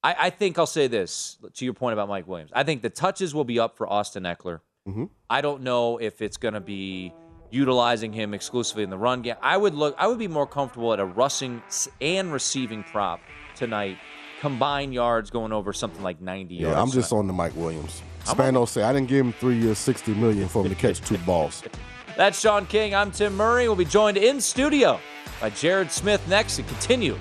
I, 0.04 0.16
I 0.20 0.30
think 0.30 0.58
I'll 0.58 0.66
say 0.66 0.88
this 0.88 1.38
to 1.54 1.66
your 1.66 1.74
point 1.74 1.94
about 1.94 2.10
Mike 2.10 2.28
Williams. 2.28 2.52
I 2.54 2.64
think 2.64 2.82
the 2.82 2.90
touches 2.90 3.34
will 3.34 3.44
be 3.44 3.60
up 3.60 3.78
for 3.78 3.88
Austin 3.88 4.24
Ekeler. 4.24 4.60
Mm-hmm. 4.89 5.05
I 5.29 5.41
don't 5.41 5.62
know 5.62 5.98
if 5.98 6.22
it's 6.22 6.38
going 6.38 6.53
to 6.53 6.60
be 6.60 7.13
utilizing 7.51 8.13
him 8.13 8.34
exclusively 8.34 8.84
in 8.84 8.89
the 8.89 8.98
run 8.98 9.22
game. 9.22 9.36
I 9.41 9.58
would 9.58 9.74
look. 9.74 9.96
I 9.98 10.08
would 10.08 10.19
be 10.19 10.27
more 10.27 10.48
comfortable 10.48 10.93
at 10.93 11.00
a 11.00 11.05
rushing 11.05 11.62
and 12.01 12.31
receiving 12.31 12.84
prop 12.84 13.19
tonight. 13.55 13.98
Combined 14.41 14.93
yards 14.93 15.29
going 15.29 15.51
over 15.51 15.74
something 15.74 16.01
like 16.01 16.22
90 16.22 16.55
yards. 16.55 16.75
Yeah, 16.75 16.81
I'm 16.81 16.91
just 16.91 17.12
on 17.12 17.27
the 17.27 17.34
Mike 17.34 17.55
Williams. 17.55 18.01
Spano 18.24 18.65
say 18.65 18.84
I 18.84 18.93
didn't 18.93 19.10
give 19.10 19.25
him 19.25 19.34
three 19.34 19.58
years, 19.58 19.77
sixty 19.77 20.13
million 20.13 20.48
for 20.48 20.63
him 20.63 20.69
to 20.69 20.75
catch 20.75 21.01
two 21.01 21.17
balls. 21.19 21.63
That's 22.17 22.39
Sean 22.39 22.65
King. 22.65 22.93
I'm 22.93 23.12
Tim 23.12 23.36
Murray. 23.36 23.67
We'll 23.67 23.75
be 23.75 23.86
joined 23.86 24.17
in 24.17 24.41
studio 24.41 25.00
by 25.39 25.50
Jared 25.51 25.91
Smith 25.91 26.25
next 26.27 26.58
to 26.58 26.63
continue 26.63 27.17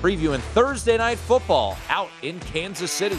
previewing 0.00 0.40
Thursday 0.40 0.96
night 0.96 1.18
football 1.18 1.76
out 1.88 2.08
in 2.22 2.40
Kansas 2.40 2.90
City. 2.90 3.18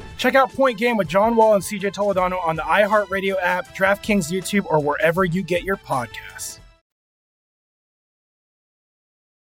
Check 0.21 0.35
out 0.35 0.53
Point 0.53 0.77
Game 0.77 0.97
with 0.97 1.07
John 1.07 1.35
Wall 1.35 1.55
and 1.55 1.63
CJ 1.63 1.95
Toledano 1.95 2.39
on 2.45 2.55
the 2.55 2.61
iHeartRadio 2.61 3.37
app, 3.41 3.75
DraftKings 3.75 4.31
YouTube, 4.31 4.67
or 4.69 4.79
wherever 4.79 5.25
you 5.25 5.41
get 5.41 5.63
your 5.63 5.77
podcasts. 5.77 6.59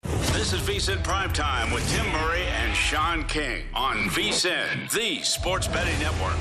This 0.03 0.53
is 0.53 0.61
VSIN 0.61 1.03
Primetime 1.03 1.73
with 1.73 1.83
Tim 1.89 2.05
Murray 2.11 2.43
and 2.43 2.75
Sean 2.75 3.23
King 3.23 3.63
on 3.73 3.97
VSIN, 4.09 4.91
the 4.91 5.23
sports 5.23 5.67
betting 5.67 5.97
network. 5.97 6.37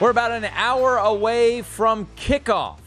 We're 0.00 0.08
about 0.08 0.32
an 0.32 0.46
hour 0.54 0.96
away 0.96 1.60
from 1.60 2.08
kickoff 2.16 2.78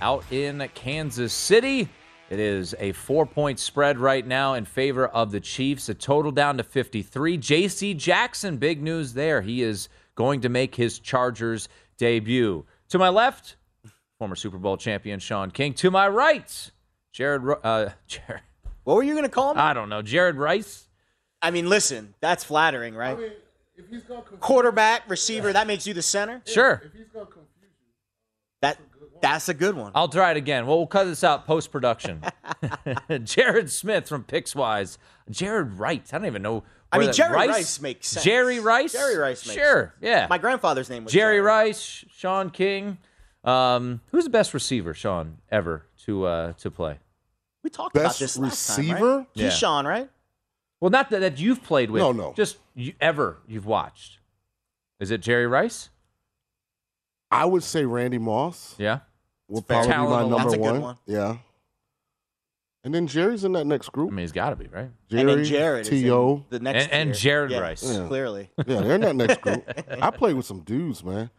out 0.00 0.22
in 0.30 0.70
Kansas 0.76 1.32
City. 1.32 1.88
It 2.30 2.38
is 2.38 2.74
a 2.78 2.92
four 2.92 3.24
point 3.24 3.58
spread 3.58 3.98
right 3.98 4.26
now 4.26 4.54
in 4.54 4.64
favor 4.64 5.08
of 5.08 5.30
the 5.30 5.40
Chiefs, 5.40 5.88
a 5.88 5.94
total 5.94 6.30
down 6.30 6.58
to 6.58 6.62
53. 6.62 7.38
JC 7.38 7.96
Jackson, 7.96 8.58
big 8.58 8.82
news 8.82 9.14
there. 9.14 9.40
He 9.40 9.62
is 9.62 9.88
going 10.14 10.42
to 10.42 10.48
make 10.48 10.74
his 10.74 10.98
Chargers 10.98 11.68
debut. 11.96 12.66
To 12.90 12.98
my 12.98 13.08
left, 13.08 13.56
former 14.18 14.36
Super 14.36 14.58
Bowl 14.58 14.76
champion 14.76 15.20
Sean 15.20 15.50
King. 15.50 15.72
To 15.74 15.90
my 15.90 16.08
right, 16.08 16.70
Jared. 17.12 17.42
Uh, 17.62 17.90
Jared 18.06 18.42
What 18.84 18.96
were 18.96 19.02
you 19.02 19.12
going 19.12 19.24
to 19.24 19.30
call 19.30 19.52
him? 19.52 19.58
I 19.58 19.72
don't 19.72 19.88
know. 19.88 20.02
Jared 20.02 20.36
Rice. 20.36 20.88
I 21.40 21.50
mean, 21.50 21.68
listen, 21.68 22.14
that's 22.20 22.44
flattering, 22.44 22.94
right? 22.94 23.16
Quarterback, 24.40 25.08
receiver, 25.08 25.52
that 25.52 25.66
makes 25.66 25.86
you 25.86 25.94
the 25.94 26.02
center. 26.02 26.42
Sure. 26.44 26.82
That 28.60 28.78
that's 29.20 29.48
a 29.48 29.54
good 29.54 29.76
one. 29.76 29.92
I'll 29.94 30.08
try 30.08 30.30
it 30.32 30.36
again. 30.36 30.66
Well, 30.66 30.78
we'll 30.78 30.86
cut 30.86 31.04
this 31.04 31.22
out 31.24 31.46
post 31.46 31.70
production. 31.72 32.22
Jared 33.24 33.70
Smith 33.70 34.08
from 34.08 34.24
Pickswise. 34.24 34.98
Jared 35.30 35.74
Wright. 35.74 36.02
I 36.12 36.18
don't 36.18 36.26
even 36.26 36.42
know. 36.42 36.64
I 36.90 36.98
mean, 36.98 37.12
Jerry 37.12 37.34
Rice, 37.34 37.80
makes 37.80 38.08
sense. 38.08 38.24
Jerry 38.24 38.60
Rice. 38.60 38.92
Jerry 38.92 39.16
Rice 39.16 39.46
makes 39.46 39.60
Sure. 39.60 39.94
sense. 40.00 40.02
Yeah. 40.02 40.26
My 40.30 40.38
grandfather's 40.38 40.88
name 40.88 41.04
was 41.04 41.12
Jerry 41.12 41.40
Rice, 41.40 42.04
Sean 42.10 42.48
King. 42.50 42.98
Um, 43.44 44.00
who's 44.10 44.24
the 44.24 44.30
best 44.30 44.54
receiver, 44.54 44.94
Sean, 44.94 45.38
ever 45.50 45.86
to 46.04 46.24
uh, 46.26 46.52
to 46.54 46.70
play? 46.70 46.98
We 47.62 47.70
talked 47.70 47.94
about 47.96 48.04
Best 48.08 48.20
this 48.20 48.38
last 48.38 48.66
time, 48.68 48.86
receiver? 48.86 49.16
right? 49.18 49.26
Yeah. 49.34 49.82
Right? 49.86 50.08
Well, 50.80 50.90
not 50.90 51.10
that, 51.10 51.20
that 51.20 51.38
you've 51.38 51.62
played 51.62 51.90
with. 51.90 52.00
No, 52.00 52.12
no. 52.12 52.32
Just 52.34 52.58
you, 52.74 52.94
ever 53.00 53.38
you've 53.46 53.66
watched. 53.66 54.18
Is 55.00 55.10
it 55.10 55.20
Jerry 55.20 55.46
Rice? 55.46 55.90
I 57.30 57.44
would 57.44 57.62
say 57.62 57.84
Randy 57.84 58.18
Moss 58.18 58.74
Yeah. 58.78 59.00
Will 59.48 59.62
fair. 59.62 59.84
probably 59.84 60.06
be 60.06 60.10
my 60.10 60.20
number 60.22 60.36
That's 60.38 60.52
a 60.54 60.56
good 60.58 60.62
one. 60.72 60.80
one. 60.82 60.96
Yeah. 61.06 61.36
And 62.84 62.94
then 62.94 63.06
Jerry's 63.06 63.44
in 63.44 63.52
that 63.52 63.66
next 63.66 63.90
group. 63.90 64.10
I 64.12 64.14
mean, 64.14 64.22
he's 64.22 64.32
got 64.32 64.50
to 64.50 64.56
be 64.56 64.66
right. 64.68 64.90
Jerry, 65.08 65.20
and 65.20 65.28
then 65.30 65.44
Jared 65.44 65.80
is 65.86 65.88
in 65.92 66.02
T.O. 66.04 66.44
the 66.48 66.60
next 66.60 66.84
And- 66.84 66.92
and. 67.08 67.14
Jared 67.14 67.50
Yeah, 67.50 67.58
Rice. 67.58 67.82
Yeah. 67.84 68.06
Clearly. 68.06 68.50
Yeah, 68.58 68.80
they're 68.80 68.94
in 68.94 69.00
that 69.02 69.16
next 69.16 69.40
group. 69.40 69.64
I 70.02 70.10
played 70.10 70.36
with 70.36 70.46
some 70.46 70.60
dudes, 70.60 71.02
man. 71.04 71.30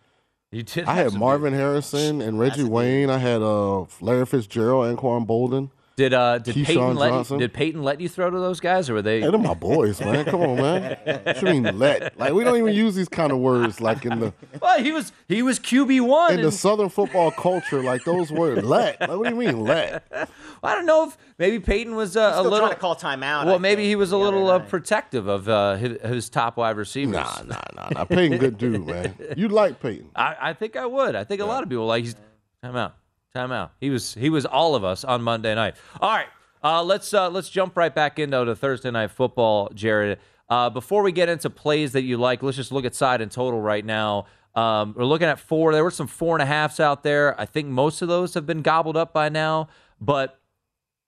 You 0.51 0.63
did. 0.63 0.85
I 0.85 0.95
had 0.95 1.11
some 1.11 1.19
Marvin 1.19 1.53
Harrison 1.53 2.21
and 2.21 2.39
Reggie 2.39 2.63
a. 2.63 2.67
Wayne. 2.67 3.09
I 3.09 3.19
had 3.19 3.41
uh, 3.41 3.85
Larry 4.01 4.25
Fitzgerald 4.25 4.87
and 4.87 4.97
Quan 4.97 5.25
Boldin. 5.25 5.69
Did 5.99 6.13
uh 6.13 6.37
did 6.37 6.55
Keyshawn 6.55 6.65
Peyton 6.65 6.95
let 6.95 7.29
you, 7.29 7.37
did 7.39 7.53
Peyton 7.53 7.83
let 7.83 7.99
you 7.99 8.07
throw 8.07 8.29
to 8.29 8.39
those 8.39 8.61
guys 8.61 8.89
or 8.89 8.93
were 8.93 9.01
they 9.01 9.19
Hey, 9.19 9.29
they're 9.29 9.37
my 9.37 9.53
boys, 9.53 9.99
man. 9.99 10.23
Come 10.23 10.39
on, 10.39 10.55
man. 10.55 10.97
What 11.03 11.41
you 11.41 11.61
mean 11.61 11.77
let? 11.77 12.17
Like 12.17 12.31
we 12.31 12.45
don't 12.45 12.55
even 12.55 12.73
use 12.73 12.95
these 12.95 13.09
kind 13.09 13.33
of 13.33 13.39
words 13.39 13.81
like 13.81 14.05
in 14.05 14.17
the 14.21 14.33
Well, 14.61 14.81
he 14.81 14.93
was 14.93 15.11
he 15.27 15.41
was 15.41 15.59
QB 15.59 16.07
one. 16.07 16.35
in 16.35 16.41
the 16.41 16.53
Southern 16.53 16.87
football 16.87 17.31
culture. 17.31 17.83
Like 17.83 18.05
those 18.05 18.31
words 18.31 18.63
let. 18.63 19.01
Like 19.01 19.09
what 19.09 19.25
do 19.25 19.29
you 19.31 19.35
mean 19.35 19.59
let? 19.59 20.05
I 20.63 20.73
don't 20.73 20.85
know 20.85 21.09
if 21.09 21.17
maybe 21.37 21.59
Peyton 21.59 21.95
was 21.95 22.15
uh, 22.15 22.21
a 22.21 22.31
Still 22.31 22.43
little. 22.43 22.59
trying 22.59 22.71
to 22.71 22.79
call 22.79 22.95
timeout. 22.95 23.45
well, 23.45 23.55
I 23.55 23.57
maybe 23.57 23.81
think, 23.81 23.89
he 23.89 23.95
was 23.97 24.13
a 24.13 24.17
little 24.17 24.49
uh, 24.49 24.59
protective 24.59 25.27
of 25.27 25.49
uh, 25.49 25.75
his, 25.75 26.01
his 26.01 26.29
top 26.29 26.55
wide 26.55 26.77
receivers. 26.77 27.11
Nah, 27.11 27.41
nah, 27.45 27.61
nah, 27.75 27.89
nah. 27.89 28.05
Peyton, 28.05 28.37
good 28.37 28.57
dude, 28.57 28.87
man. 28.87 29.15
You 29.35 29.49
like 29.49 29.81
Peyton? 29.81 30.11
I, 30.15 30.37
I 30.39 30.53
think 30.53 30.77
I 30.77 30.85
would. 30.85 31.15
I 31.15 31.25
think 31.25 31.41
a 31.41 31.45
lot 31.45 31.61
of 31.61 31.67
people 31.67 31.87
like. 31.87 32.05
He's, 32.05 32.15
time 32.63 32.77
out. 32.77 32.95
Time 33.35 33.51
out. 33.51 33.73
He 33.79 33.91
was 33.91 34.15
he 34.15 34.29
was 34.29 34.45
all 34.45 34.73
of 34.73 34.83
us 34.83 35.03
on 35.03 35.21
Monday 35.21 35.53
night. 35.53 35.75
All 36.01 36.09
right. 36.09 36.27
Uh, 36.63 36.83
let's 36.83 37.13
uh, 37.13 37.29
let's 37.29 37.49
jump 37.49 37.77
right 37.77 37.93
back 37.93 38.17
into 38.17 38.43
the 38.43 38.55
Thursday 38.55 38.89
night 38.89 39.11
football, 39.11 39.69
Jared. 39.75 40.17
Uh, 40.49 40.69
before 40.71 41.03
we 41.03 41.11
get 41.11 41.29
into 41.29 41.47
plays 41.47 41.91
that 41.91 42.01
you 42.01 42.17
like, 42.17 42.41
let's 42.41 42.57
just 42.57 42.71
look 42.71 42.85
at 42.85 42.95
side 42.95 43.21
and 43.21 43.31
total 43.31 43.61
right 43.61 43.85
now. 43.85 44.25
Um, 44.55 44.95
we're 44.97 45.05
looking 45.05 45.27
at 45.27 45.39
four. 45.39 45.73
There 45.73 45.83
were 45.83 45.91
some 45.91 46.07
four 46.07 46.35
and 46.35 46.41
a 46.41 46.45
halfs 46.47 46.79
out 46.79 47.03
there. 47.03 47.39
I 47.39 47.45
think 47.45 47.67
most 47.67 48.01
of 48.01 48.07
those 48.07 48.33
have 48.33 48.47
been 48.47 48.63
gobbled 48.63 48.97
up 48.97 49.13
by 49.13 49.29
now. 49.29 49.67
But 50.01 50.39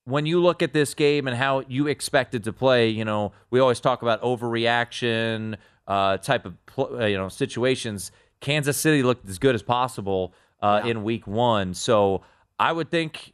when 0.06 0.28
you 0.28 0.40
look 0.40 0.62
at 0.62 0.74
this 0.74 0.94
game 0.94 1.28
and 1.28 1.36
how 1.36 1.64
you 1.68 1.88
expect 1.88 2.36
it 2.36 2.44
to 2.44 2.54
play, 2.54 2.90
you 2.90 3.04
know, 3.04 3.32
we 3.50 3.60
always 3.60 3.80
talk 3.80 4.04
about 4.04 4.22
overreaction 4.22 5.56
uh, 5.88 6.18
type 6.18 6.46
of 6.46 6.56
uh, 6.78 7.06
you 7.06 7.18
know 7.18 7.30
situations. 7.30 8.12
Kansas 8.42 8.78
City 8.78 9.02
looked 9.02 9.28
as 9.28 9.40
good 9.40 9.56
as 9.56 9.64
possible 9.64 10.36
uh, 10.62 10.82
in 10.86 11.04
Week 11.04 11.26
One, 11.28 11.74
so 11.74 12.21
I 12.60 12.71
would 12.71 12.89
think 12.91 13.34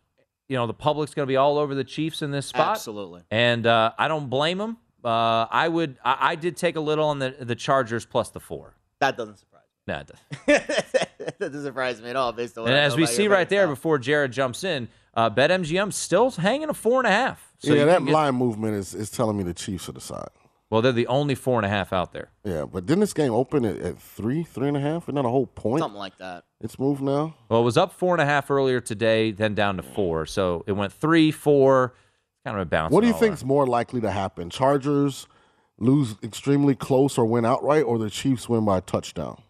you 0.50 0.56
know 0.56 0.68
the 0.68 0.74
public's 0.74 1.14
going 1.14 1.26
to 1.26 1.32
be 1.32 1.36
all 1.38 1.58
over 1.58 1.76
the 1.76 1.84
Chiefs 1.84 2.22
in 2.22 2.32
this 2.32 2.46
spot. 2.48 2.72
Absolutely. 2.72 3.22
and 3.32 3.66
uh, 3.68 3.92
I 3.98 4.08
don't 4.08 4.30
blame 4.30 4.58
them. 4.58 4.78
Uh, 5.04 5.46
I 5.52 5.68
would. 5.68 5.98
I, 6.04 6.18
I 6.32 6.36
did 6.36 6.58
take 6.58 6.76
a 6.76 6.80
little 6.82 7.06
on 7.06 7.20
the 7.20 7.36
the 7.40 7.56
Chargers 7.56 8.06
plus 8.06 8.30
the 8.30 8.40
four. 8.40 8.76
That 9.00 9.16
doesn't 9.18 9.38
surprise 9.38 9.64
Nah, 9.86 10.00
it 10.00 10.08
doesn't. 10.08 10.48
me. 10.48 10.54
that 11.26 11.40
doesn't 11.40 11.64
surprise 11.64 12.02
me 12.02 12.10
at 12.10 12.16
all 12.18 12.34
based 12.34 12.58
on 12.58 12.64
what 12.64 12.72
And 12.72 12.80
I 12.80 12.84
as 12.84 12.94
know 12.94 12.98
we 12.98 13.04
about 13.04 13.14
see 13.16 13.28
right 13.28 13.48
there 13.48 13.64
style. 13.64 13.74
before 13.76 13.98
Jared 14.00 14.32
jumps 14.34 14.64
in, 14.66 14.90
uh, 15.14 15.30
BetMGM 15.30 15.94
still 15.94 16.32
hanging 16.32 16.68
a 16.70 16.74
four 16.74 17.00
and 17.00 17.08
a 17.08 17.12
half. 17.12 17.54
So 17.60 17.74
yeah, 17.74 17.86
that 17.86 17.98
can 17.98 18.06
get- 18.08 18.12
line 18.14 18.36
movement 18.36 18.76
is, 18.76 18.94
is 18.94 19.10
telling 19.10 19.38
me 19.38 19.44
the 19.44 19.54
Chiefs 19.54 19.88
are 19.88 19.94
the 19.94 20.02
side. 20.02 20.28
Well, 20.70 20.82
they're 20.82 20.92
the 20.92 21.08
only 21.08 21.34
four 21.34 21.58
and 21.60 21.66
a 21.66 21.70
half 21.70 21.94
out 21.94 22.12
there. 22.12 22.30
Yeah, 22.44 22.66
but 22.66 22.86
didn't 22.86 23.00
this 23.00 23.14
game 23.14 23.32
open 23.32 23.64
at, 23.64 23.78
at 23.78 23.98
three, 24.00 24.44
three 24.44 24.68
and 24.68 24.76
a 24.76 24.82
half? 24.82 25.04
Isn't 25.06 25.16
that 25.16 25.26
a 25.26 25.30
whole 25.30 25.48
point? 25.48 25.82
Something 25.82 25.98
like 25.98 26.18
that. 26.18 26.44
It's 26.60 26.78
moved 26.78 27.02
now. 27.02 27.36
Well, 27.48 27.62
it 27.62 27.64
was 27.64 27.78
up 27.78 27.94
four 27.94 28.14
and 28.14 28.22
a 28.22 28.26
half 28.26 28.52
earlier 28.52 28.82
today, 28.82 29.32
then 29.32 29.56
down 29.56 29.78
to 29.78 29.84
four. 29.84 30.26
So 30.26 30.66
it 30.68 30.74
went 30.74 30.92
three, 30.92 31.32
four, 31.32 31.94
kind 32.44 32.58
of 32.58 32.64
a 32.64 32.66
bounce. 32.66 32.92
What 32.92 33.02
do 33.02 33.08
you 33.08 33.14
think's 33.14 33.46
more 33.46 33.66
likely 33.66 34.02
to 34.02 34.12
happen? 34.12 34.50
Chargers 34.50 35.28
lose 35.78 36.16
extremely 36.22 36.76
close 36.76 37.18
or 37.18 37.26
win 37.26 37.46
outright, 37.46 37.84
or 37.84 37.98
the 37.98 38.10
Chiefs 38.10 38.50
win 38.50 38.66
by 38.66 38.80
a 38.80 38.82
touchdown? 38.82 39.42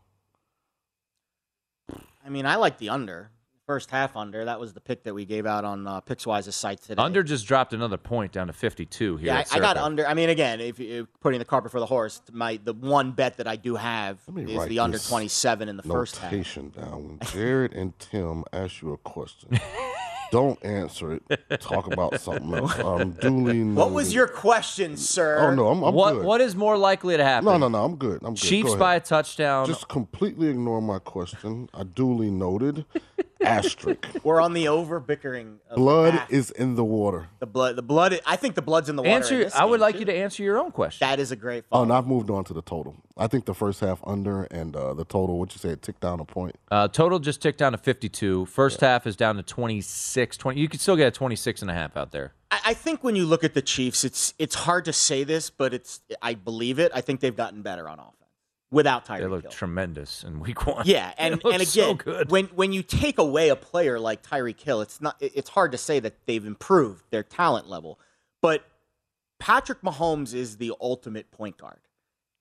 I 2.24 2.30
mean, 2.30 2.46
I 2.46 2.58
like 2.58 2.78
the 2.78 2.90
under. 2.90 3.32
First 3.68 3.92
half 3.92 4.16
under. 4.16 4.46
That 4.46 4.62
was 4.62 4.72
the 4.72 4.80
pick 4.80 5.04
that 5.04 5.14
we 5.14 5.26
gave 5.26 5.46
out 5.46 5.66
on 5.66 5.86
uh, 5.86 6.00
Pickswise's 6.00 6.56
site 6.56 6.82
today. 6.82 7.04
Under 7.04 7.22
just 7.22 7.46
dropped 7.46 7.74
another 7.74 7.98
point 7.98 8.32
down 8.32 8.48
to 8.48 8.54
52 8.54 9.18
here. 9.18 9.28
Yeah, 9.28 9.44
I, 9.52 9.58
I 9.58 9.60
got 9.60 9.76
under. 9.76 10.08
I 10.08 10.14
mean, 10.14 10.30
again, 10.30 10.62
if 10.62 10.80
you're 10.80 11.06
putting 11.20 11.40
the 11.40 11.46
cart 11.46 11.66
before 11.66 11.82
the 11.82 11.86
horse, 11.86 12.22
my 12.32 12.62
the 12.64 12.72
one 12.72 13.12
bet 13.12 13.36
that 13.36 13.48
I 13.48 13.58
do 13.58 13.76
have 13.76 14.20
is 14.38 14.66
the 14.68 14.80
under 14.80 14.98
27 14.98 15.68
in 15.68 15.76
the 15.76 15.84
first 15.84 16.16
half. 16.16 16.32
Notation 16.32 16.70
down. 16.70 17.08
When 17.08 17.20
Jared 17.30 17.74
and 17.74 18.00
Tim 18.00 18.46
ask 18.54 18.82
you 18.82 18.94
a 18.94 18.98
question, 18.98 19.60
don't 20.32 20.64
answer 20.64 21.20
it. 21.28 21.60
Talk 21.60 21.92
about 21.92 22.22
something 22.22 22.54
else. 22.54 22.74
Um, 22.88 23.12
duly 23.12 23.64
What 23.66 23.92
was 23.92 24.14
your 24.14 24.28
question, 24.30 24.96
sir? 24.96 25.40
Oh 25.42 25.54
no, 25.54 25.68
I'm, 25.68 25.84
I'm 25.84 25.94
what 25.94 26.14
good. 26.14 26.26
What 26.26 26.40
is 26.40 26.56
more 26.56 26.78
likely 26.78 27.18
to 27.18 27.24
happen? 27.24 27.46
No, 27.46 27.58
no, 27.58 27.68
no, 27.68 27.84
I'm 27.84 27.98
good. 27.98 28.22
I'm 28.24 28.34
good. 28.34 28.44
Chiefs 28.44 28.74
Go 28.74 28.78
by 28.78 28.96
a 28.96 29.00
touchdown. 29.02 29.66
Just 29.66 29.90
completely 29.90 30.48
ignore 30.48 30.82
my 30.82 31.00
question. 31.00 31.70
I 31.74 31.84
duly 31.84 32.32
noted. 32.32 32.86
Asterisk. 33.42 34.06
We're 34.24 34.42
on 34.42 34.54
the 34.54 34.68
over 34.68 35.00
bickering. 35.00 35.60
Blood 35.76 36.14
half. 36.14 36.32
is 36.32 36.52
in 36.52 36.76
the 36.76 36.84
water. 36.84 37.28
the 37.40 37.46
blood. 37.46 37.76
The 37.76 37.82
blood. 37.82 38.20
I 38.26 38.36
think 38.36 38.56
the 38.56 38.62
blood's 38.62 38.90
in 38.90 38.96
the 38.96 39.04
water. 39.04 39.36
in 39.36 39.44
answer. 39.44 39.58
I 39.58 39.66
would 39.66 39.80
like 39.80 39.96
too. 39.96 40.00
you 40.00 40.06
to 40.06 40.14
answer 40.14 40.44
your 40.44 40.60
own 40.60 40.72
question. 40.72 41.08
That 41.08 41.20
is 41.20 41.32
a 41.32 41.36
great. 41.36 41.66
Oh, 41.72 41.78
Follow. 41.78 41.84
and 41.84 41.94
I've 41.94 42.08
moved 42.08 42.30
on 42.30 42.44
to 42.46 42.54
the 42.54 42.62
total. 42.62 42.96
I 43.18 43.28
think 43.28 43.46
the 43.46 43.54
first 43.54 43.80
half 43.80 44.00
under 44.06 44.44
and 44.46 44.76
uh, 44.76 44.94
the 44.94 45.06
total, 45.06 45.40
what 45.40 45.54
you 45.54 45.60
say, 45.60 45.70
it 45.70 45.82
ticked 45.82 46.02
down 46.02 46.20
a 46.20 46.26
point. 46.26 46.56
Uh, 46.70 46.88
total 46.88 47.20
just 47.20 47.42
ticked 47.42 47.60
down 47.60 47.72
to 47.72 47.78
52. 47.78 48.46
First 48.46 48.82
half 48.82 49.08
is 49.08 49.16
down 49.16 49.36
to 49.38 49.44
26. 49.44 50.38
20. 50.38 50.60
You 50.60 50.70
could 50.70 50.82
still 50.82 50.96
get 50.96 51.08
a 51.08 51.12
26 51.12 51.62
and 51.62 51.72
a 51.72 51.74
half 51.74 51.98
out 51.98 52.12
there. 52.12 52.34
I, 52.52 52.60
I 52.68 52.74
think 52.74 53.04
when 53.04 53.16
you 53.16 53.26
look 53.26 53.44
at 53.44 53.54
the 53.54 53.62
Chiefs, 53.62 54.04
it's 54.04 54.34
it's 54.38 54.56
hard 54.56 54.86
to 54.86 54.94
say 54.94 55.24
this, 55.24 55.50
but 55.50 55.74
it's 55.74 56.02
I 56.22 56.34
believe 56.34 56.80
it. 56.80 56.92
I 56.94 57.02
think 57.02 57.20
they've 57.20 57.36
gotten 57.36 57.62
better 57.62 57.90
on 57.90 58.00
offense 58.00 58.17
without 58.72 59.06
Tyreek 59.06 59.20
They 59.20 59.28
look 59.28 59.42
Hill. 59.44 59.52
tremendous 59.52 60.24
in 60.24 60.40
week 60.40 60.66
one. 60.68 60.84
Yeah, 60.86 61.14
and 61.18 61.42
and 61.46 61.68
so 61.68 61.92
again, 61.92 61.96
good. 61.98 62.32
when 62.32 62.46
when 62.48 62.74
you 62.74 62.84
take 62.84 63.18
away 63.18 63.50
a 63.50 63.56
player 63.56 64.00
like 64.00 64.24
Tyreek 64.24 64.60
Hill, 64.62 64.82
it's 64.82 65.02
not 65.02 65.16
it's 65.20 65.50
hard 65.50 65.72
to 65.72 65.78
say 65.78 66.00
that 66.00 66.14
they've 66.26 66.46
improved 66.46 67.04
their 67.12 67.24
talent 67.24 67.70
level. 67.70 68.00
But 68.42 68.64
Patrick 69.40 69.82
Mahomes 69.82 70.34
is 70.34 70.58
the 70.58 70.74
ultimate 70.82 71.32
point 71.32 71.58
guard. 71.58 71.80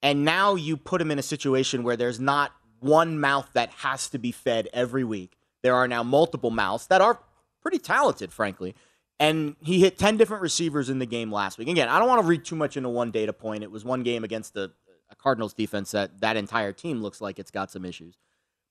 And 0.02 0.24
now 0.24 0.54
you 0.54 0.76
put 0.76 1.00
him 1.00 1.10
in 1.10 1.18
a 1.18 1.22
situation 1.22 1.82
where 1.82 1.96
there's 1.96 2.20
not 2.20 2.52
one 2.80 3.18
mouth 3.18 3.48
that 3.54 3.70
has 3.70 4.08
to 4.10 4.18
be 4.18 4.30
fed 4.30 4.68
every 4.72 5.04
week. 5.04 5.36
There 5.62 5.74
are 5.74 5.88
now 5.88 6.02
multiple 6.02 6.50
mouths 6.50 6.86
that 6.88 7.00
are 7.00 7.18
pretty 7.62 7.78
talented, 7.78 8.32
frankly. 8.32 8.74
And 9.18 9.56
he 9.62 9.80
hit 9.80 9.98
10 9.98 10.18
different 10.18 10.42
receivers 10.42 10.90
in 10.90 10.98
the 10.98 11.06
game 11.06 11.32
last 11.32 11.56
week. 11.58 11.68
Again, 11.68 11.88
I 11.88 11.98
don't 11.98 12.06
want 12.08 12.20
to 12.20 12.26
read 12.28 12.44
too 12.44 12.54
much 12.56 12.76
into 12.76 12.90
one 12.90 13.10
data 13.10 13.32
point. 13.32 13.64
It 13.64 13.70
was 13.70 13.84
one 13.84 14.02
game 14.02 14.22
against 14.22 14.52
the 14.54 14.70
a 15.10 15.16
Cardinals 15.16 15.54
defense 15.54 15.90
that 15.92 16.20
that 16.20 16.36
entire 16.36 16.72
team 16.72 17.02
looks 17.02 17.20
like 17.20 17.38
it's 17.38 17.50
got 17.50 17.70
some 17.70 17.84
issues. 17.84 18.16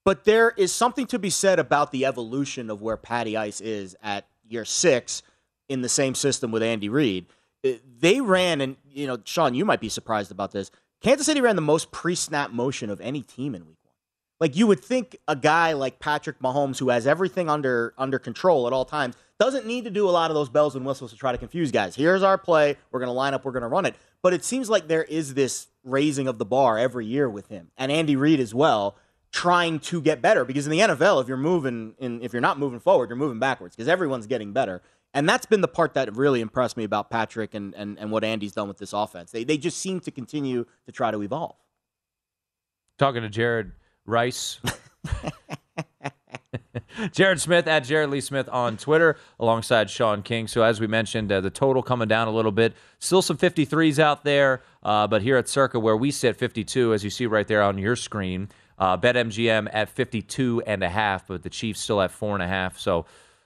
But 0.04 0.24
there 0.24 0.52
is 0.52 0.72
something 0.72 1.08
to 1.08 1.20
be 1.20 1.30
said 1.32 1.58
about 1.58 1.92
the 1.92 2.06
evolution 2.06 2.70
of 2.70 2.82
where 2.82 2.98
Patty 2.98 3.36
Ice 3.36 3.60
is 3.60 3.96
at 4.04 4.28
year 4.48 4.66
six 4.66 5.24
in 5.68 5.82
the 5.82 5.90
same 5.90 6.14
system 6.14 6.52
with 6.52 6.62
Andy 6.62 6.90
Reid. 6.90 7.26
Uh, 7.66 7.72
They 8.00 8.22
ran, 8.22 8.62
and 8.62 8.78
you 8.92 9.08
know, 9.08 9.18
Sean, 9.26 9.56
you 9.56 9.66
might 9.66 9.82
be 9.82 9.90
surprised 9.90 10.32
about 10.32 10.52
this. 10.52 10.70
Kansas 11.02 11.26
City 11.26 11.42
ran 11.42 11.56
the 11.56 11.62
most 11.62 11.92
pre-snap 11.92 12.52
motion 12.52 12.90
of 12.90 13.02
any 13.02 13.22
team 13.22 13.56
in 13.56 13.66
Week 13.66 13.78
One. 13.84 13.94
Like 14.40 14.56
you 14.56 14.68
would 14.68 14.80
think, 14.84 15.18
a 15.28 15.36
guy 15.36 15.74
like 15.74 16.00
Patrick 16.00 16.40
Mahomes, 16.40 16.78
who 16.78 16.90
has 16.90 17.08
everything 17.08 17.50
under 17.50 17.94
under 17.98 18.20
control 18.20 18.68
at 18.68 18.74
all 18.74 18.86
times, 18.86 19.16
doesn't 19.40 19.66
need 19.66 19.84
to 19.84 19.90
do 19.90 20.08
a 20.08 20.12
lot 20.12 20.32
of 20.32 20.36
those 20.36 20.50
bells 20.50 20.76
and 20.76 20.86
whistles 20.86 21.12
to 21.12 21.18
try 21.18 21.32
to 21.32 21.38
confuse 21.38 21.72
guys. 21.72 21.96
Here's 21.96 22.24
our 22.24 22.38
play. 22.38 22.78
We're 22.92 23.00
going 23.00 23.10
to 23.10 23.14
line 23.14 23.34
up. 23.34 23.44
We're 23.44 23.52
going 23.52 23.64
to 23.64 23.68
run 23.68 23.86
it. 23.86 23.96
But 24.22 24.34
it 24.34 24.44
seems 24.44 24.70
like 24.70 24.88
there 24.88 25.04
is 25.04 25.34
this 25.34 25.68
raising 25.84 26.28
of 26.28 26.38
the 26.38 26.46
bar 26.46 26.78
every 26.78 27.06
year 27.06 27.30
with 27.30 27.48
him 27.48 27.72
and 27.78 27.92
Andy 27.92 28.16
Reid 28.16 28.40
as 28.40 28.54
well, 28.54 28.98
trying 29.32 29.80
to 29.80 30.02
get 30.02 30.22
better. 30.22 30.46
Because 30.46 30.66
in 30.66 30.72
the 30.72 30.80
NFL, 30.80 31.22
if 31.22 31.28
you're 31.28 31.38
moving, 31.38 31.96
in, 32.00 32.22
if 32.22 32.34
you're 32.34 32.42
not 32.42 32.58
moving 32.58 32.80
forward, 32.80 33.10
you're 33.10 33.18
moving 33.18 33.40
backwards. 33.40 33.76
Because 33.76 33.90
everyone's 33.90 34.28
getting 34.28 34.54
better. 34.54 34.82
And 35.14 35.30
that's 35.30 35.46
been 35.46 35.62
the 35.62 35.68
part 35.68 35.94
that 35.94 36.14
really 36.16 36.42
impressed 36.42 36.76
me 36.76 36.84
about 36.84 37.10
Patrick 37.10 37.54
and, 37.54 37.74
and, 37.76 37.98
and 37.98 38.12
what 38.12 38.24
Andy's 38.24 38.52
done 38.52 38.68
with 38.68 38.78
this 38.78 38.92
offense. 38.92 39.32
They, 39.32 39.46
they 39.46 39.58
just 39.58 39.78
seem 39.78 40.02
to 40.02 40.12
continue 40.12 40.66
to 40.86 40.92
try 40.92 41.12
to 41.12 41.22
evolve. 41.22 41.56
Talking 42.98 43.22
to 43.22 43.30
Jared 43.30 43.72
Rice. 44.06 44.60
Jared 47.12 47.40
Smith 47.42 47.68
at 47.68 47.82
Jared 47.82 48.10
Lee 48.10 48.22
Smith 48.22 48.50
on 48.50 48.78
Twitter 48.78 49.18
alongside 49.40 49.90
Sean 49.90 50.22
King. 50.22 50.48
So, 50.48 50.64
as 50.64 50.80
we 50.80 50.88
mentioned, 50.88 51.32
uh, 51.32 51.42
the 51.42 51.50
total 51.50 51.84
coming 51.84 52.08
down 52.08 52.28
a 52.28 52.32
little 52.32 52.52
bit. 52.52 52.74
Still 53.00 53.22
some 53.22 53.38
53s 53.38 54.00
out 54.00 54.24
there, 54.24 54.62
uh, 54.84 55.08
but 55.08 55.22
here 55.22 55.38
at 55.38 55.48
Circa, 55.48 55.80
where 55.80 55.98
we 55.98 56.12
sit 56.12 56.36
52, 56.36 56.94
as 56.94 57.04
you 57.04 57.10
see 57.10 57.26
right 57.26 57.48
there 57.48 57.62
on 57.62 57.78
your 57.78 57.96
screen, 57.96 58.50
uh, 58.78 58.98
BetMGM 58.98 59.70
at 59.72 59.90
52 59.90 60.64
and 60.66 60.84
a 60.84 60.90
half, 60.90 61.28
but 61.28 61.44
the 61.44 61.50
Chiefs 61.50 61.80
still 61.80 62.02
at 62.02 62.12
four 62.12 62.34
and 62.34 62.44
a 62.44 62.48
half. 62.48 62.78
So, 62.78 63.06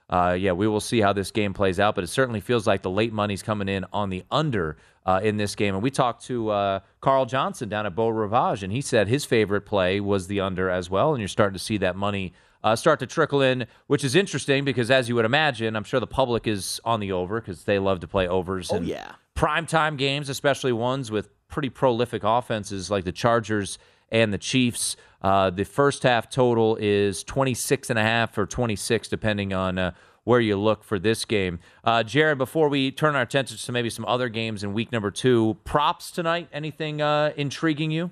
uh, 0.10 0.36
yeah, 0.40 0.54
we 0.54 0.68
will 0.68 0.80
see 0.80 1.02
how 1.02 1.14
this 1.14 1.30
game 1.30 1.54
plays 1.54 1.80
out, 1.80 1.94
but 1.94 2.04
it 2.04 2.08
certainly 2.08 2.40
feels 2.40 2.66
like 2.66 2.82
the 2.82 2.90
late 2.90 3.14
money's 3.14 3.44
coming 3.44 3.70
in 3.70 3.86
on 3.94 4.10
the 4.10 4.24
under 4.32 4.78
uh, 5.06 5.20
in 5.24 5.38
this 5.38 5.56
game. 5.56 5.76
And 5.76 5.84
we 5.84 5.92
talked 5.92 6.26
to 6.26 6.50
uh, 6.50 6.80
Carl 7.00 7.26
Johnson 7.26 7.70
down 7.70 7.86
at 7.86 7.96
Beau 7.96 8.10
Rivage, 8.10 8.64
and 8.64 8.74
he 8.74 8.82
said 8.82 9.08
his 9.08 9.24
favorite 9.24 9.62
play 9.62 10.00
was 10.00 10.28
the 10.28 10.40
under 10.40 10.70
as 10.70 10.90
well. 10.90 11.14
And 11.14 11.22
you're 11.22 11.28
starting 11.28 11.54
to 11.54 11.64
see 11.64 11.78
that 11.78 11.96
money 11.96 12.34
uh, 12.64 12.76
start 12.76 13.00
to 13.00 13.06
trickle 13.08 13.42
in, 13.42 13.68
which 13.88 14.04
is 14.04 14.16
interesting 14.16 14.66
because, 14.66 14.92
as 14.92 15.10
you 15.10 15.16
would 15.16 15.26
imagine, 15.26 15.76
I'm 15.76 15.84
sure 15.84 16.00
the 16.00 16.08
public 16.08 16.48
is 16.48 16.80
on 16.84 17.00
the 17.00 17.12
over 17.12 17.40
because 17.40 17.64
they 17.64 17.80
love 17.80 18.00
to 18.02 18.08
play 18.08 18.28
overs. 18.28 18.72
Oh, 18.72 18.78
and 18.78 18.86
yeah. 18.86 19.14
primetime 19.36 19.98
games, 19.98 20.30
especially 20.30 20.72
ones 20.72 21.12
with 21.12 21.30
pretty 21.48 21.70
prolific 21.70 22.24
offenses 22.24 22.92
like 22.92 23.06
the 23.06 23.12
Chargers 23.12 23.78
and 24.12 24.34
the 24.34 24.38
Chiefs. 24.38 24.96
Uh, 25.22 25.50
the 25.50 25.66
first 25.66 26.04
half 26.04 26.30
total 26.30 26.78
is 26.80 27.24
26 27.24 27.90
and 27.90 28.00
a 28.00 28.04
half 28.04 28.38
or 28.38 28.46
26, 28.46 29.08
depending 29.08 29.54
on 29.54 29.78
uh, 29.78 29.92
where 30.24 30.40
you 30.40 30.58
look 30.58 30.84
for 30.84 31.00
this 31.00 31.26
game. 31.26 31.60
Uh, 31.84 32.04
Jared, 32.04 32.38
before 32.38 32.70
we 32.70 32.92
turn 32.92 33.16
our 33.16 33.22
attention 33.22 33.58
to 33.58 33.72
maybe 33.72 33.90
some 33.90 34.06
other 34.06 34.30
games 34.30 34.64
in 34.64 34.74
week 34.74 34.92
number 34.92 35.12
two, 35.12 35.58
props 35.64 36.12
tonight, 36.12 36.48
anything 36.54 37.02
uh, 37.02 37.32
intriguing 37.36 37.92
you? 37.92 38.12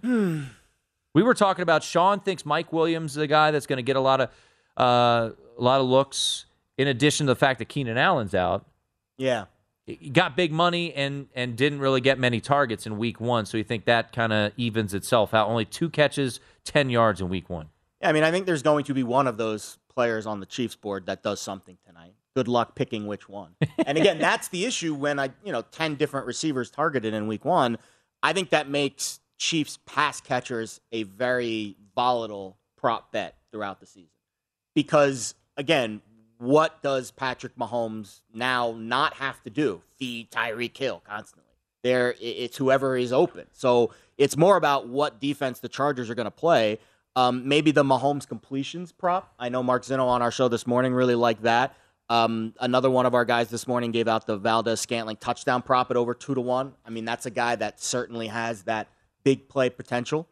We 1.17 1.23
were 1.23 1.33
talking 1.33 1.63
about 1.63 1.81
Sean 1.83 2.19
thinks 2.19 2.45
Mike 2.45 2.71
Williams 2.71 3.13
is 3.13 3.17
a 3.17 3.25
guy 3.25 3.49
that's 3.49 3.65
going 3.65 3.77
to 3.77 3.81
get 3.83 3.95
a 3.95 3.99
lot 3.99 4.21
of 4.21 4.29
uh, 4.79 5.31
a 5.57 5.61
lot 5.61 5.81
of 5.81 5.87
looks. 5.87 6.45
In 6.77 6.87
addition 6.87 7.25
to 7.25 7.31
the 7.33 7.35
fact 7.35 7.57
that 7.57 7.65
Keenan 7.69 7.97
Allen's 7.97 8.35
out, 8.35 8.67
Yeah. 9.17 9.45
he 9.87 10.11
got 10.11 10.35
big 10.37 10.51
money 10.51 10.93
and 10.93 11.27
and 11.33 11.55
didn't 11.55 11.79
really 11.79 12.01
get 12.01 12.19
many 12.19 12.39
targets 12.39 12.85
in 12.85 12.99
week 12.99 13.19
one. 13.19 13.47
So 13.47 13.57
you 13.57 13.63
think 13.63 13.85
that 13.85 14.13
kind 14.13 14.31
of 14.31 14.51
evens 14.57 14.93
itself 14.93 15.33
out. 15.33 15.47
Only 15.49 15.65
two 15.65 15.89
catches, 15.89 16.39
ten 16.63 16.91
yards 16.91 17.19
in 17.19 17.29
week 17.29 17.49
one. 17.49 17.69
Yeah, 17.99 18.09
I 18.09 18.11
mean, 18.11 18.23
I 18.23 18.29
think 18.29 18.45
there's 18.45 18.61
going 18.61 18.83
to 18.83 18.93
be 18.93 19.01
one 19.01 19.25
of 19.25 19.37
those 19.37 19.79
players 19.91 20.27
on 20.27 20.39
the 20.39 20.45
Chiefs 20.45 20.75
board 20.75 21.07
that 21.07 21.23
does 21.23 21.41
something 21.41 21.79
tonight. 21.83 22.13
Good 22.35 22.47
luck 22.47 22.75
picking 22.75 23.07
which 23.07 23.27
one. 23.27 23.55
and 23.87 23.97
again, 23.97 24.19
that's 24.27 24.49
the 24.49 24.65
issue 24.65 24.93
when 24.93 25.17
I, 25.17 25.31
you 25.43 25.51
know, 25.51 25.63
10 25.63 25.95
different 25.95 26.27
receivers 26.27 26.69
targeted 26.69 27.15
in 27.15 27.25
week 27.25 27.43
one. 27.43 27.79
I 28.21 28.33
think 28.33 28.51
that 28.51 28.69
makes 28.69 29.19
Chiefs 29.37 29.79
pass 29.85 30.21
catchers 30.21 30.81
a 30.91 31.03
very 31.03 31.75
volatile 31.95 32.57
prop 32.77 33.11
bet 33.11 33.35
throughout 33.51 33.79
the 33.79 33.85
season. 33.85 34.09
Because 34.75 35.35
again, 35.57 36.01
what 36.37 36.81
does 36.83 37.11
Patrick 37.11 37.55
Mahomes 37.55 38.21
now 38.33 38.75
not 38.77 39.15
have 39.15 39.41
to 39.43 39.49
do? 39.49 39.81
Feed 39.97 40.29
Tyreek 40.31 40.77
Hill 40.77 41.01
constantly. 41.07 41.43
There, 41.83 42.15
it's 42.19 42.57
whoever 42.57 42.97
is 42.97 43.13
open. 43.13 43.47
So 43.53 43.91
it's 44.17 44.35
more 44.35 44.57
about 44.57 44.87
what 44.87 45.19
defense 45.19 45.59
the 45.59 45.69
Chargers 45.69 46.09
are 46.09 46.15
going 46.15 46.25
to 46.25 46.31
play. 46.31 46.79
Um, 47.15 47.47
maybe 47.47 47.71
the 47.71 47.83
Mahomes 47.83 48.27
completions 48.27 48.91
prop. 48.91 49.33
I 49.39 49.49
know 49.49 49.63
Mark 49.63 49.83
Zeno 49.83 50.07
on 50.07 50.21
our 50.21 50.31
show 50.31 50.47
this 50.47 50.67
morning 50.67 50.93
really 50.93 51.15
liked 51.15 51.43
that. 51.43 51.75
Um, 52.09 52.53
another 52.59 52.89
one 52.89 53.05
of 53.05 53.15
our 53.15 53.25
guys 53.25 53.49
this 53.49 53.67
morning 53.67 53.91
gave 53.91 54.07
out 54.07 54.27
the 54.27 54.37
Valdes 54.37 54.79
Scantling 54.79 55.17
touchdown 55.17 55.61
prop 55.61 55.91
at 55.91 55.97
over 55.97 56.13
two 56.13 56.35
to 56.35 56.41
one. 56.41 56.73
I 56.85 56.89
mean, 56.89 57.05
that's 57.05 57.25
a 57.25 57.31
guy 57.31 57.55
that 57.55 57.81
certainly 57.81 58.27
has 58.27 58.63
that 58.63 58.87
big 59.27 59.49
play 59.49 59.69
potential, 59.69 60.25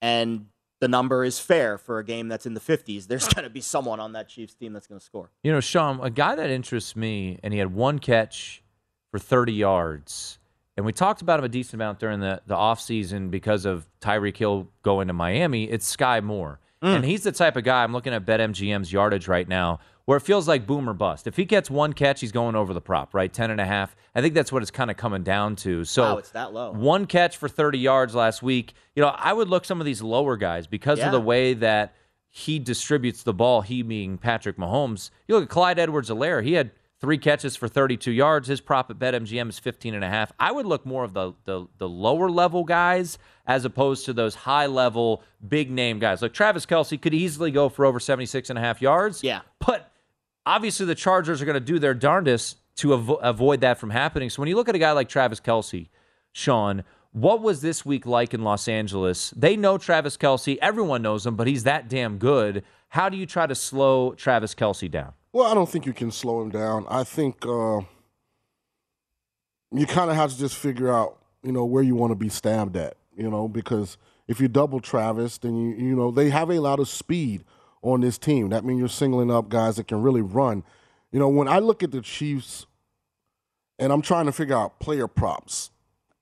and 0.00 0.46
the 0.80 0.88
number 0.88 1.24
is 1.24 1.38
fair 1.38 1.76
for 1.76 1.98
a 1.98 2.04
game 2.04 2.28
that's 2.28 2.46
in 2.46 2.54
the 2.54 2.60
50s. 2.60 3.06
There's 3.06 3.28
going 3.28 3.44
to 3.44 3.50
be 3.50 3.60
someone 3.60 4.00
on 4.00 4.12
that 4.12 4.30
Chiefs 4.30 4.54
team 4.54 4.72
that's 4.72 4.86
going 4.86 4.98
to 4.98 5.04
score. 5.04 5.30
You 5.42 5.52
know, 5.52 5.60
Sean, 5.60 6.00
a 6.02 6.08
guy 6.08 6.34
that 6.36 6.48
interests 6.48 6.96
me, 6.96 7.38
and 7.42 7.52
he 7.52 7.58
had 7.58 7.74
one 7.74 7.98
catch 7.98 8.62
for 9.10 9.18
30 9.18 9.52
yards. 9.52 10.38
And 10.78 10.86
we 10.86 10.92
talked 10.94 11.20
about 11.20 11.38
him 11.38 11.44
a 11.44 11.50
decent 11.50 11.74
amount 11.74 11.98
during 11.98 12.20
the, 12.20 12.40
the 12.46 12.54
offseason 12.56 13.30
because 13.30 13.66
of 13.66 13.86
Tyreek 14.00 14.38
Hill 14.38 14.68
going 14.82 15.08
to 15.08 15.12
Miami. 15.12 15.64
It's 15.64 15.86
Sky 15.86 16.20
Moore. 16.20 16.60
Mm. 16.82 16.96
And 16.96 17.04
he's 17.04 17.24
the 17.24 17.32
type 17.32 17.56
of 17.56 17.64
guy, 17.64 17.84
I'm 17.84 17.92
looking 17.92 18.14
at 18.14 18.24
BetMGM's 18.24 18.90
yardage 18.90 19.28
right 19.28 19.46
now, 19.46 19.80
where 20.10 20.16
it 20.16 20.22
feels 20.22 20.48
like 20.48 20.66
boom 20.66 20.88
or 20.90 20.92
bust. 20.92 21.28
If 21.28 21.36
he 21.36 21.44
gets 21.44 21.70
one 21.70 21.92
catch, 21.92 22.20
he's 22.20 22.32
going 22.32 22.56
over 22.56 22.74
the 22.74 22.80
prop, 22.80 23.14
right? 23.14 23.32
10 23.32 23.52
and 23.52 23.60
a 23.60 23.64
half. 23.64 23.94
I 24.12 24.20
think 24.20 24.34
that's 24.34 24.50
what 24.50 24.60
it's 24.60 24.72
kind 24.72 24.90
of 24.90 24.96
coming 24.96 25.22
down 25.22 25.54
to. 25.56 25.84
So 25.84 26.02
Wow, 26.02 26.16
it's 26.18 26.30
that 26.32 26.52
low. 26.52 26.72
One 26.72 27.06
catch 27.06 27.36
for 27.36 27.48
30 27.48 27.78
yards 27.78 28.12
last 28.12 28.42
week. 28.42 28.74
You 28.96 29.02
know, 29.02 29.10
I 29.16 29.32
would 29.32 29.48
look 29.48 29.64
some 29.64 29.78
of 29.78 29.84
these 29.86 30.02
lower 30.02 30.36
guys 30.36 30.66
because 30.66 30.98
Yeah. 30.98 31.06
of 31.06 31.12
the 31.12 31.20
way 31.20 31.54
that 31.54 31.94
he 32.28 32.58
distributes 32.58 33.22
the 33.22 33.32
ball, 33.32 33.60
he 33.60 33.82
being 33.82 34.18
Patrick 34.18 34.56
Mahomes. 34.56 35.10
You 35.28 35.36
look 35.36 35.44
at 35.44 35.48
Clyde 35.48 35.78
Edwards-Helaire, 35.78 36.42
he 36.42 36.54
had 36.54 36.72
three 37.00 37.16
catches 37.16 37.54
for 37.54 37.68
32 37.68 38.10
yards. 38.10 38.48
His 38.48 38.60
prop 38.60 38.90
at 38.90 38.98
BetMGM 38.98 39.48
is 39.48 39.60
15 39.60 39.94
and 39.94 40.02
a 40.02 40.08
half. 40.08 40.32
I 40.40 40.50
would 40.50 40.66
look 40.66 40.84
more 40.84 41.04
of 41.04 41.12
the, 41.14 41.34
the 41.44 41.66
the 41.78 41.88
lower 41.88 42.28
level 42.28 42.64
guys 42.64 43.16
as 43.46 43.64
opposed 43.64 44.06
to 44.06 44.12
those 44.12 44.34
high 44.34 44.66
level 44.66 45.22
big 45.48 45.70
name 45.70 46.00
guys. 46.00 46.20
Like 46.20 46.32
Travis 46.32 46.66
Kelce 46.66 47.00
could 47.00 47.14
easily 47.14 47.52
go 47.52 47.68
for 47.68 47.84
over 47.84 48.00
76 48.00 48.50
and 48.50 48.58
a 48.58 48.62
half 48.62 48.82
yards. 48.82 49.22
Yeah. 49.22 49.42
But 49.64 49.86
obviously 50.46 50.86
the 50.86 50.94
Chargers 50.94 51.40
are 51.40 51.44
going 51.44 51.54
to 51.54 51.60
do 51.60 51.78
their 51.78 51.94
darndest 51.94 52.56
to 52.76 52.88
avo- 52.88 53.18
avoid 53.22 53.60
that 53.60 53.78
from 53.78 53.90
happening. 53.90 54.30
So 54.30 54.40
when 54.40 54.48
you 54.48 54.56
look 54.56 54.68
at 54.68 54.74
a 54.74 54.78
guy 54.78 54.92
like 54.92 55.08
Travis 55.08 55.40
Kelce, 55.40 55.88
Sean, 56.32 56.84
what 57.12 57.42
was 57.42 57.60
this 57.60 57.84
week 57.84 58.06
like 58.06 58.32
in 58.32 58.42
Los 58.42 58.68
Angeles? 58.68 59.30
They 59.36 59.56
know 59.56 59.78
Travis 59.78 60.16
Kelce. 60.16 60.56
Everyone 60.62 61.02
knows 61.02 61.26
him, 61.26 61.36
but 61.36 61.46
he's 61.46 61.64
that 61.64 61.88
damn 61.88 62.18
good. 62.18 62.64
How 62.88 63.08
do 63.08 63.16
you 63.16 63.26
try 63.26 63.46
to 63.46 63.54
slow 63.54 64.14
Travis 64.14 64.54
Kelce 64.54 64.90
down? 64.90 65.12
Well, 65.32 65.46
I 65.46 65.54
don't 65.54 65.68
think 65.68 65.86
you 65.86 65.92
can 65.92 66.10
slow 66.10 66.40
him 66.42 66.50
down. 66.50 66.86
I 66.88 67.04
think 67.04 67.44
uh, 67.46 67.80
you 69.72 69.86
kind 69.86 70.10
of 70.10 70.16
have 70.16 70.32
to 70.32 70.38
just 70.38 70.56
figure 70.56 70.92
out, 70.92 71.18
you 71.42 71.52
know, 71.52 71.64
where 71.64 71.82
you 71.82 71.94
want 71.94 72.10
to 72.12 72.16
be 72.16 72.28
stabbed 72.28 72.76
at, 72.76 72.96
you 73.16 73.30
know, 73.30 73.48
because 73.48 73.96
if 74.26 74.40
you 74.40 74.48
double 74.48 74.80
Travis, 74.80 75.38
then 75.38 75.56
you 75.56 75.74
you 75.76 75.96
know 75.96 76.10
they 76.10 76.30
have 76.30 76.50
a 76.50 76.60
lot 76.60 76.78
of 76.78 76.88
speed 76.88 77.44
on 77.82 78.00
this 78.00 78.18
team. 78.18 78.48
That 78.50 78.64
means 78.64 78.78
you're 78.78 78.88
singling 78.88 79.30
up 79.30 79.48
guys 79.48 79.76
that 79.76 79.88
can 79.88 80.02
really 80.02 80.22
run. 80.22 80.64
You 81.12 81.18
know, 81.18 81.28
when 81.28 81.48
I 81.48 81.58
look 81.58 81.82
at 81.82 81.90
the 81.90 82.00
Chiefs, 82.00 82.66
and 83.78 83.92
I'm 83.92 84.02
trying 84.02 84.26
to 84.26 84.32
figure 84.32 84.56
out 84.56 84.78
player 84.80 85.08
props, 85.08 85.70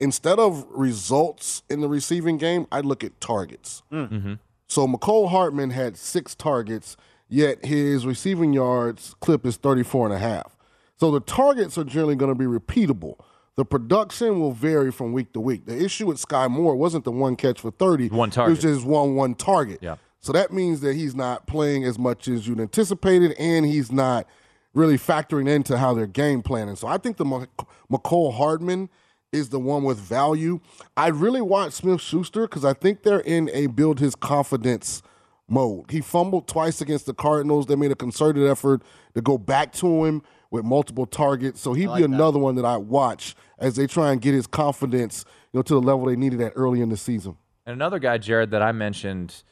instead 0.01 0.38
of 0.38 0.64
results 0.71 1.62
in 1.68 1.81
the 1.81 1.88
receiving 1.88 2.38
game, 2.38 2.66
I 2.71 2.81
look 2.81 3.03
at 3.03 3.21
targets. 3.21 3.83
Mm-hmm. 3.92 4.35
So 4.68 4.87
Mecole 4.87 5.31
Hardman 5.31 5.71
had 5.71 5.97
six 5.97 6.35
targets, 6.35 6.97
yet 7.29 7.64
his 7.64 8.07
receiving 8.07 8.53
yards 8.53 9.14
clip 9.21 9.44
is 9.44 9.57
34 9.57 10.07
and 10.07 10.14
a 10.14 10.18
half. 10.18 10.57
So 10.97 11.11
the 11.11 11.21
targets 11.21 11.77
are 11.79 11.85
generally 11.85 12.16
going 12.16 12.33
to 12.33 12.38
be 12.38 12.44
repeatable. 12.44 13.16
The 13.57 13.64
production 13.64 14.38
will 14.40 14.53
vary 14.53 14.92
from 14.92 15.12
week 15.12 15.33
to 15.33 15.40
week. 15.40 15.66
The 15.66 15.77
issue 15.77 16.07
with 16.07 16.21
Sky 16.21 16.47
Moore 16.47 16.77
wasn't 16.77 17.05
the 17.05 17.11
one 17.11 17.35
catch 17.35 17.61
for 17.61 17.73
30. 17.73 18.09
One 18.11 18.29
It 18.29 18.33
target. 18.33 18.51
was 18.51 18.62
just 18.62 18.87
one 18.87 19.16
one 19.16 19.35
target. 19.35 19.81
Yeah. 19.83 19.97
So 20.20 20.33
that 20.33 20.52
means 20.52 20.81
that 20.81 20.94
he's 20.96 21.14
not 21.14 21.46
playing 21.46 21.85
as 21.85 21.98
much 21.98 22.28
as 22.28 22.46
you'd 22.48 22.61
anticipated, 22.61 23.33
and 23.38 23.64
he's 23.64 23.92
not 23.92 24.26
really 24.74 24.98
factoring 24.98 25.48
into 25.48 25.78
how 25.78 25.94
they're 25.94 26.07
game 26.07 26.42
planning. 26.42 26.76
So 26.76 26.87
I 26.88 26.98
think 26.98 27.16
the 27.16 27.24
Mc- 27.24 27.48
Mecole 27.90 28.35
Hardman 28.35 28.90
is 29.33 29.48
the 29.50 29.59
one 29.61 29.83
with 29.85 29.98
value. 29.98 30.61
I 30.96 31.09
really 31.09 31.40
want 31.40 31.72
Smith 31.72 32.00
Schuster 32.00 32.42
because 32.42 32.64
I 32.64 32.72
think 32.72 33.02
they're 33.02 33.20
in 33.20 33.50
a 33.52 33.66
build 33.68 34.00
his 34.00 34.14
confidence 34.14 35.02
mode. 35.48 35.90
He 35.90 36.00
fumbled 36.00 36.46
twice 36.48 36.81
against 36.81 37.07
the 37.07 37.14
Cardinals. 37.14 37.66
They 37.66 37.76
made 37.76 37.90
a 37.92 37.96
concerted 37.96 38.46
effort 38.46 38.83
to 39.14 39.20
go 39.22 39.38
back 39.38 39.72
to 39.74 40.04
him 40.04 40.22
with 40.50 40.64
multiple 40.64 41.07
targets. 41.07 41.61
So 41.61 41.72
he'd 41.74 41.87
be 41.87 42.04
another 42.04 42.38
one 42.38 42.54
that 42.57 42.64
I 42.64 42.76
watch 42.76 43.35
as 43.59 43.76
they 43.76 43.87
try 43.87 44.12
and 44.12 44.20
get 44.20 44.35
his 44.35 44.46
confidence, 44.46 45.24
you 45.52 45.59
know, 45.59 45.62
to 45.62 45.74
the 45.74 45.81
level 45.83 46.07
they 46.07 46.16
needed 46.16 46.40
at 46.40 46.52
early 46.57 46.81
in 46.81 46.88
the 46.88 46.96
season. 46.96 47.37
And 47.66 47.74
another 47.74 47.98
guy, 47.98 48.16
Jared, 48.18 48.50
that 48.52 48.62
I 48.62 48.72
mentioned, 48.72 49.35
a- 49.35 49.47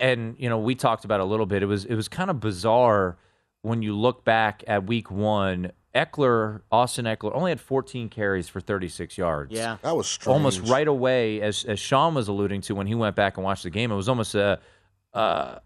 and 0.00 0.36
you 0.38 0.48
know, 0.48 0.58
we 0.58 0.74
talked 0.74 1.04
about 1.04 1.20
it 1.20 1.24
a 1.24 1.26
little 1.26 1.46
bit. 1.46 1.62
It 1.62 1.66
was 1.66 1.84
it 1.84 1.94
was 1.94 2.08
kind 2.08 2.30
of 2.30 2.40
bizarre 2.40 3.16
when 3.62 3.82
you 3.82 3.96
look 3.96 4.24
back 4.24 4.62
at 4.66 4.86
week 4.86 5.10
one. 5.10 5.72
Ekeler, 5.94 6.62
Austin 6.72 7.04
Ekeler, 7.04 7.30
only 7.36 7.52
had 7.52 7.60
14 7.60 8.08
carries 8.08 8.48
for 8.48 8.60
36 8.60 9.16
yards. 9.16 9.52
Yeah. 9.52 9.76
That 9.82 9.96
was 9.96 10.08
strange. 10.08 10.34
almost 10.34 10.60
right 10.62 10.88
away, 10.88 11.40
as 11.40 11.64
as 11.64 11.78
Sean 11.78 12.14
was 12.14 12.26
alluding 12.26 12.62
to 12.62 12.74
when 12.74 12.88
he 12.88 12.94
went 12.94 13.14
back 13.14 13.36
and 13.36 13.44
watched 13.44 13.62
the 13.62 13.70
game. 13.70 13.92
It 13.92 13.96
was 13.96 14.08
almost 14.08 14.34
a 14.34 14.58
uh, 15.12 15.58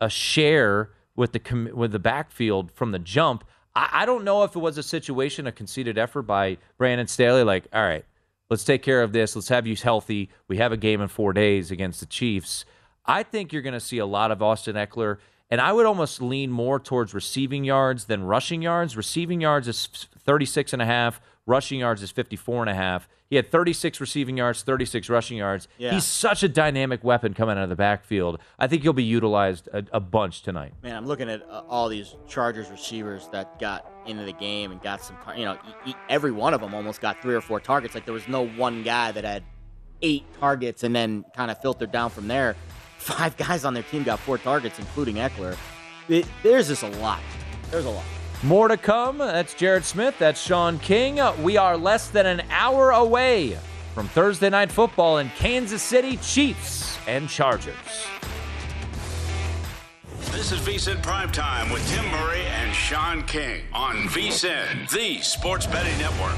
a 0.00 0.10
share 0.10 0.90
with 1.16 1.32
the 1.32 1.38
com- 1.38 1.70
with 1.72 1.92
the 1.92 1.98
backfield 1.98 2.70
from 2.72 2.92
the 2.92 2.98
jump. 2.98 3.44
I, 3.74 3.88
I 3.92 4.06
don't 4.06 4.24
know 4.24 4.42
if 4.44 4.54
it 4.54 4.58
was 4.58 4.78
a 4.78 4.82
situation, 4.82 5.46
a 5.46 5.52
conceded 5.52 5.98
effort 5.98 6.22
by 6.22 6.58
Brandon 6.78 7.06
Staley, 7.06 7.42
like, 7.42 7.66
all 7.72 7.82
right, 7.82 8.04
let's 8.50 8.64
take 8.64 8.82
care 8.82 9.02
of 9.02 9.12
this. 9.12 9.34
Let's 9.34 9.48
have 9.48 9.66
you 9.66 9.76
healthy. 9.76 10.30
We 10.48 10.58
have 10.58 10.72
a 10.72 10.76
game 10.76 11.00
in 11.00 11.08
four 11.08 11.32
days 11.32 11.70
against 11.70 12.00
the 12.00 12.06
Chiefs. 12.06 12.64
I 13.06 13.22
think 13.22 13.52
you're 13.52 13.62
going 13.62 13.74
to 13.74 13.80
see 13.80 13.98
a 13.98 14.06
lot 14.06 14.30
of 14.30 14.42
Austin 14.42 14.76
Ekeler, 14.76 15.18
and 15.50 15.60
I 15.60 15.72
would 15.72 15.86
almost 15.86 16.20
lean 16.20 16.50
more 16.50 16.80
towards 16.80 17.14
receiving 17.14 17.64
yards 17.64 18.06
than 18.06 18.24
rushing 18.24 18.62
yards. 18.62 18.96
Receiving 18.96 19.40
yards 19.40 19.68
is 19.68 19.86
36 20.24 20.72
and 20.72 20.82
a 20.82 20.86
half. 20.86 21.20
Rushing 21.46 21.78
yards 21.78 22.02
is 22.02 22.10
54 22.10 22.62
and 22.64 22.70
a 22.70 22.74
half. 22.74 23.08
He 23.30 23.34
had 23.36 23.50
36 23.50 24.00
receiving 24.00 24.36
yards, 24.36 24.62
36 24.62 25.08
rushing 25.08 25.38
yards. 25.38 25.66
Yeah. 25.78 25.92
He's 25.92 26.04
such 26.04 26.42
a 26.44 26.48
dynamic 26.48 27.02
weapon 27.02 27.34
coming 27.34 27.56
out 27.56 27.64
of 27.64 27.68
the 27.68 27.76
backfield. 27.76 28.40
I 28.58 28.66
think 28.68 28.82
he'll 28.82 28.92
be 28.92 29.02
utilized 29.02 29.68
a, 29.72 29.84
a 29.92 29.98
bunch 30.00 30.42
tonight. 30.42 30.74
Man, 30.82 30.96
I'm 30.96 31.06
looking 31.06 31.28
at 31.28 31.42
uh, 31.48 31.62
all 31.68 31.88
these 31.88 32.14
Chargers 32.28 32.70
receivers 32.70 33.28
that 33.32 33.58
got 33.58 33.90
into 34.06 34.24
the 34.24 34.32
game 34.32 34.70
and 34.70 34.80
got 34.80 35.02
some, 35.02 35.16
tar- 35.24 35.36
you 35.36 35.44
know, 35.44 35.58
e- 35.86 35.90
e- 35.90 35.94
every 36.08 36.30
one 36.30 36.54
of 36.54 36.60
them 36.60 36.72
almost 36.72 37.00
got 37.00 37.20
three 37.20 37.34
or 37.34 37.40
four 37.40 37.58
targets. 37.58 37.94
Like 37.96 38.04
there 38.04 38.14
was 38.14 38.28
no 38.28 38.46
one 38.46 38.84
guy 38.84 39.10
that 39.10 39.24
had 39.24 39.42
eight 40.02 40.24
targets 40.38 40.84
and 40.84 40.94
then 40.94 41.24
kind 41.34 41.50
of 41.50 41.60
filtered 41.60 41.90
down 41.90 42.10
from 42.10 42.28
there. 42.28 42.54
Five 42.98 43.36
guys 43.36 43.64
on 43.64 43.74
their 43.74 43.82
team 43.84 44.02
got 44.02 44.18
four 44.18 44.38
targets, 44.38 44.78
including 44.78 45.16
Ekeler. 45.16 45.56
It, 46.08 46.26
there's 46.42 46.68
just 46.68 46.82
a 46.82 46.88
lot. 46.98 47.20
There's 47.70 47.84
a 47.84 47.90
lot. 47.90 48.04
More 48.42 48.68
to 48.68 48.76
come. 48.76 49.18
That's 49.18 49.54
Jared 49.54 49.84
Smith. 49.84 50.16
That's 50.18 50.40
Sean 50.40 50.78
King. 50.78 51.20
We 51.42 51.56
are 51.56 51.76
less 51.76 52.08
than 52.08 52.26
an 52.26 52.42
hour 52.50 52.90
away 52.90 53.58
from 53.94 54.08
Thursday 54.08 54.50
Night 54.50 54.70
Football 54.70 55.18
in 55.18 55.30
Kansas 55.30 55.82
City, 55.82 56.18
Chiefs 56.18 56.98
and 57.08 57.28
Chargers. 57.28 57.74
This 60.32 60.52
is 60.52 60.60
VSIN 60.60 61.02
Primetime 61.02 61.72
with 61.72 61.88
Tim 61.88 62.04
Murray 62.10 62.42
and 62.42 62.74
Sean 62.74 63.22
King 63.22 63.62
on 63.72 63.96
VSIN, 64.08 64.90
the 64.90 65.22
sports 65.22 65.66
betting 65.66 65.96
network. 65.98 66.36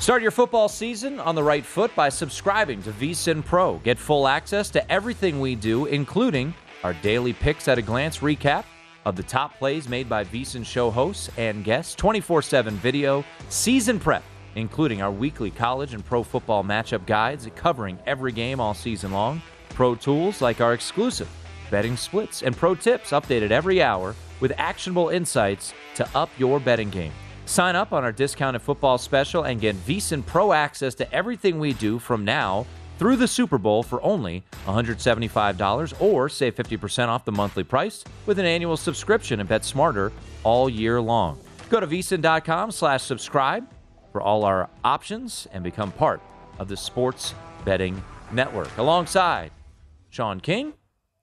Start 0.00 0.22
your 0.22 0.30
football 0.30 0.70
season 0.70 1.20
on 1.20 1.34
the 1.34 1.42
right 1.42 1.64
foot 1.64 1.94
by 1.94 2.08
subscribing 2.08 2.82
to 2.84 2.90
VSIN 2.90 3.44
Pro. 3.44 3.76
Get 3.84 3.98
full 3.98 4.26
access 4.26 4.70
to 4.70 4.90
everything 4.90 5.40
we 5.40 5.54
do, 5.54 5.84
including 5.84 6.54
our 6.82 6.94
daily 6.94 7.34
picks 7.34 7.68
at 7.68 7.76
a 7.76 7.82
glance 7.82 8.20
recap 8.20 8.64
of 9.04 9.14
the 9.14 9.22
top 9.22 9.58
plays 9.58 9.90
made 9.90 10.08
by 10.08 10.24
VSIN 10.24 10.64
show 10.64 10.90
hosts 10.90 11.28
and 11.36 11.64
guests, 11.64 11.94
24 11.96 12.40
7 12.40 12.74
video, 12.76 13.22
season 13.50 14.00
prep, 14.00 14.22
including 14.54 15.02
our 15.02 15.12
weekly 15.12 15.50
college 15.50 15.92
and 15.92 16.02
pro 16.02 16.22
football 16.22 16.64
matchup 16.64 17.04
guides 17.04 17.46
covering 17.54 17.98
every 18.06 18.32
game 18.32 18.58
all 18.58 18.72
season 18.72 19.12
long, 19.12 19.42
pro 19.68 19.94
tools 19.94 20.40
like 20.40 20.62
our 20.62 20.72
exclusive 20.72 21.28
betting 21.70 21.98
splits, 21.98 22.42
and 22.42 22.56
pro 22.56 22.74
tips 22.74 23.10
updated 23.10 23.50
every 23.50 23.82
hour 23.82 24.14
with 24.40 24.52
actionable 24.56 25.10
insights 25.10 25.74
to 25.94 26.08
up 26.16 26.30
your 26.38 26.58
betting 26.58 26.88
game. 26.88 27.12
Sign 27.50 27.74
up 27.74 27.92
on 27.92 28.04
our 28.04 28.12
discounted 28.12 28.62
football 28.62 28.96
special 28.96 29.42
and 29.42 29.60
get 29.60 29.74
VSIN 29.84 30.24
Pro 30.24 30.52
access 30.52 30.94
to 30.94 31.12
everything 31.12 31.58
we 31.58 31.72
do 31.72 31.98
from 31.98 32.24
now 32.24 32.64
through 32.96 33.16
the 33.16 33.26
Super 33.26 33.58
Bowl 33.58 33.82
for 33.82 34.00
only 34.04 34.44
$175 34.66 36.00
or 36.00 36.28
save 36.28 36.54
50% 36.54 37.08
off 37.08 37.24
the 37.24 37.32
monthly 37.32 37.64
price 37.64 38.04
with 38.24 38.38
an 38.38 38.46
annual 38.46 38.76
subscription 38.76 39.40
and 39.40 39.48
bet 39.48 39.64
smarter 39.64 40.12
all 40.44 40.70
year 40.70 41.00
long. 41.00 41.40
Go 41.70 41.80
to 41.80 41.88
vsin.com 41.88 42.70
slash 42.70 43.02
subscribe 43.02 43.66
for 44.12 44.22
all 44.22 44.44
our 44.44 44.70
options 44.84 45.48
and 45.52 45.64
become 45.64 45.90
part 45.90 46.22
of 46.60 46.68
the 46.68 46.76
Sports 46.76 47.34
Betting 47.64 48.00
Network. 48.30 48.78
Alongside 48.78 49.50
Sean 50.08 50.38
King 50.38 50.74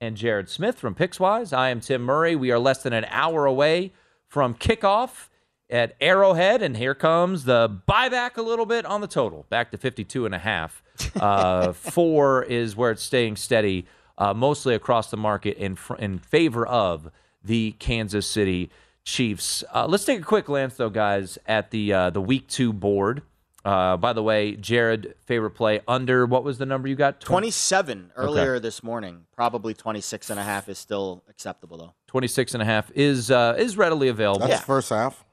and 0.02 0.18
Jared 0.18 0.50
Smith 0.50 0.78
from 0.78 0.94
Pickswise, 0.94 1.56
I 1.56 1.70
am 1.70 1.80
Tim 1.80 2.02
Murray. 2.02 2.36
We 2.36 2.52
are 2.52 2.60
less 2.60 2.84
than 2.84 2.92
an 2.92 3.06
hour 3.12 3.46
away 3.46 3.94
from 4.28 4.56
kickoff 4.56 5.30
at 5.70 5.96
Arrowhead, 6.00 6.62
and 6.62 6.78
here 6.78 6.96
comes 6.96 7.44
the 7.44 7.70
buyback 7.88 8.38
a 8.38 8.42
little 8.42 8.66
bit 8.66 8.86
on 8.86 9.02
the 9.02 9.08
total, 9.08 9.46
back 9.50 9.72
to 9.72 9.78
52 9.78 10.26
and 10.26 10.36
a 10.36 10.40
half. 10.40 10.84
Uh, 11.20 11.74
four 11.74 12.44
is 12.44 12.76
where 12.76 12.90
it's 12.92 13.04
staying 13.04 13.36
steady, 13.36 13.86
uh, 14.18 14.34
mostly 14.34 14.74
across 14.74 15.12
the 15.12 15.18
market 15.18 15.58
in 15.58 15.76
fr- 15.76 15.96
in 15.96 16.18
favor 16.18 16.66
of 16.66 17.10
the 17.44 17.72
Kansas 17.80 18.26
City 18.26 18.70
Chiefs. 19.04 19.64
Uh, 19.74 19.86
let's 19.88 20.06
take 20.06 20.20
a 20.20 20.24
quick 20.24 20.46
glance, 20.46 20.76
though, 20.76 20.90
guys, 20.90 21.38
at 21.46 21.70
the 21.72 21.94
uh, 21.94 22.10
the 22.10 22.22
week 22.22 22.48
two 22.48 22.74
board. 22.74 23.22
Uh, 23.64 23.98
by 23.98 24.14
the 24.14 24.24
way, 24.24 24.56
Jared, 24.56 25.14
favorite 25.26 25.52
play 25.52 25.82
under 25.88 26.26
what 26.26 26.44
was 26.44 26.58
the 26.58 26.66
number 26.66 26.88
you 26.88 26.96
got? 26.96 27.20
27 27.20 28.12
earlier 28.16 28.60
this 28.60 28.82
morning. 28.82 29.26
Probably 29.36 29.74
26 29.74 30.30
and 30.30 30.40
a 30.40 30.44
half 30.44 30.70
is 30.70 30.78
still 30.78 31.24
acceptable, 31.30 31.78
though. 31.78 31.94
26 32.08 32.54
and 32.54 32.64
a 32.64 32.66
half 32.66 32.90
is 32.96 33.30
uh, 33.30 33.56
is 33.58 33.76
readily 33.78 34.08
available. 34.08 34.48
That's 34.48 34.62
first 34.64 34.90
half. 34.90 35.26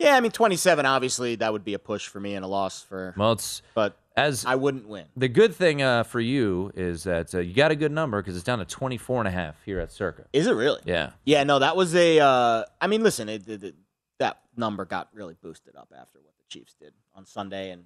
Yeah, 0.00 0.16
I 0.16 0.20
mean, 0.20 0.32
27, 0.32 0.86
obviously, 0.86 1.36
that 1.36 1.52
would 1.52 1.62
be 1.62 1.74
a 1.74 1.78
push 1.78 2.08
for 2.08 2.18
me 2.20 2.34
and 2.34 2.42
a 2.44 2.48
loss 2.48 2.82
for. 2.82 3.14
Well, 3.18 3.32
it's 3.32 3.60
But 3.74 3.98
As 4.16 4.46
I 4.46 4.54
wouldn't 4.54 4.88
win. 4.88 5.04
The 5.14 5.28
good 5.28 5.54
thing 5.54 5.82
uh, 5.82 6.04
for 6.04 6.20
you 6.20 6.72
is 6.74 7.04
that 7.04 7.34
uh, 7.34 7.40
you 7.40 7.52
got 7.54 7.70
a 7.70 7.76
good 7.76 7.92
number 7.92 8.20
because 8.22 8.34
it's 8.34 8.44
down 8.44 8.60
to 8.60 8.64
24 8.64 9.20
and 9.20 9.28
a 9.28 9.30
half 9.30 9.56
here 9.64 9.78
at 9.78 9.92
Circa. 9.92 10.24
Is 10.32 10.46
it 10.46 10.54
really? 10.54 10.80
Yeah. 10.86 11.10
Yeah, 11.24 11.44
no, 11.44 11.58
that 11.58 11.76
was 11.76 11.94
a. 11.94 12.18
Uh, 12.18 12.64
I 12.80 12.86
mean, 12.86 13.02
listen, 13.02 13.28
it, 13.28 13.46
it, 13.48 13.62
it- 13.62 13.74
that 14.18 14.38
number 14.54 14.84
got 14.84 15.08
really 15.14 15.34
boosted 15.40 15.74
up 15.76 15.90
after 15.98 16.18
what 16.18 16.34
the 16.36 16.44
Chiefs 16.48 16.74
did 16.78 16.92
on 17.14 17.24
Sunday, 17.24 17.70
and 17.70 17.84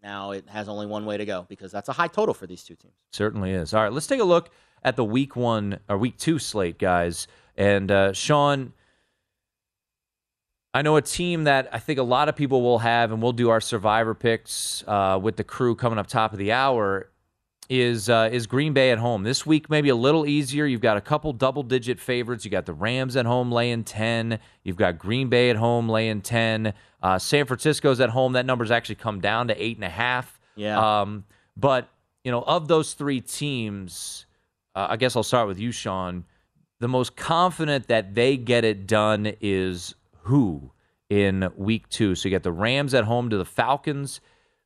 now 0.00 0.30
it 0.30 0.44
has 0.48 0.68
only 0.68 0.86
one 0.86 1.04
way 1.04 1.16
to 1.16 1.24
go 1.24 1.44
because 1.48 1.72
that's 1.72 1.88
a 1.88 1.92
high 1.92 2.06
total 2.06 2.34
for 2.34 2.46
these 2.46 2.62
two 2.62 2.76
teams. 2.76 2.94
Certainly 3.10 3.50
is. 3.52 3.74
All 3.74 3.82
right, 3.82 3.92
let's 3.92 4.06
take 4.06 4.20
a 4.20 4.24
look 4.24 4.50
at 4.84 4.94
the 4.94 5.04
week 5.04 5.34
one 5.34 5.80
or 5.88 5.98
week 5.98 6.18
two 6.18 6.38
slate, 6.38 6.78
guys. 6.78 7.26
And 7.56 7.90
uh, 7.90 8.12
Sean, 8.12 8.72
I 10.74 10.82
know 10.82 10.96
a 10.96 11.02
team 11.02 11.44
that 11.44 11.68
I 11.72 11.78
think 11.78 11.98
a 11.98 12.02
lot 12.02 12.28
of 12.28 12.36
people 12.36 12.62
will 12.62 12.78
have, 12.78 13.12
and 13.12 13.22
we'll 13.22 13.32
do 13.32 13.50
our 13.50 13.60
survivor 13.60 14.14
picks 14.14 14.82
uh, 14.86 15.18
with 15.20 15.36
the 15.36 15.44
crew 15.44 15.74
coming 15.74 15.98
up 15.98 16.06
top 16.06 16.32
of 16.32 16.38
the 16.38 16.52
hour. 16.52 17.08
Is 17.68 18.08
uh, 18.10 18.28
is 18.32 18.46
Green 18.46 18.72
Bay 18.72 18.90
at 18.90 18.98
home 18.98 19.22
this 19.22 19.46
week? 19.46 19.70
Maybe 19.70 19.88
a 19.88 19.94
little 19.94 20.26
easier. 20.26 20.66
You've 20.66 20.80
got 20.80 20.96
a 20.96 21.00
couple 21.00 21.32
double 21.32 21.62
digit 21.62 22.00
favorites. 22.00 22.44
You 22.44 22.50
got 22.50 22.66
the 22.66 22.74
Rams 22.74 23.16
at 23.16 23.24
home 23.24 23.52
laying 23.52 23.84
ten. 23.84 24.40
You've 24.64 24.76
got 24.76 24.98
Green 24.98 25.28
Bay 25.28 25.48
at 25.48 25.56
home 25.56 25.88
laying 25.88 26.20
ten. 26.22 26.74
Uh, 27.02 27.18
San 27.18 27.46
Francisco's 27.46 28.00
at 28.00 28.10
home. 28.10 28.32
That 28.32 28.46
number's 28.46 28.70
actually 28.70 28.96
come 28.96 29.20
down 29.20 29.48
to 29.48 29.62
eight 29.62 29.76
and 29.76 29.84
a 29.84 29.90
half. 29.90 30.40
Yeah. 30.56 31.00
Um, 31.00 31.24
but 31.56 31.88
you 32.24 32.30
know, 32.30 32.42
of 32.42 32.68
those 32.68 32.94
three 32.94 33.20
teams, 33.20 34.26
uh, 34.74 34.88
I 34.90 34.96
guess 34.96 35.16
I'll 35.16 35.22
start 35.22 35.48
with 35.48 35.58
you, 35.58 35.72
Sean. 35.72 36.24
The 36.80 36.88
most 36.88 37.16
confident 37.16 37.86
that 37.88 38.14
they 38.14 38.36
get 38.36 38.64
it 38.64 38.86
done 38.86 39.34
is 39.40 39.94
who 40.22 40.72
in 41.08 41.50
week 41.56 41.88
two? 41.88 42.14
So 42.14 42.28
you 42.28 42.34
got 42.34 42.42
the 42.42 42.52
Rams 42.52 42.94
at 42.94 43.04
home 43.04 43.30
to 43.30 43.36
the 43.36 43.44
Falcons, 43.44 44.20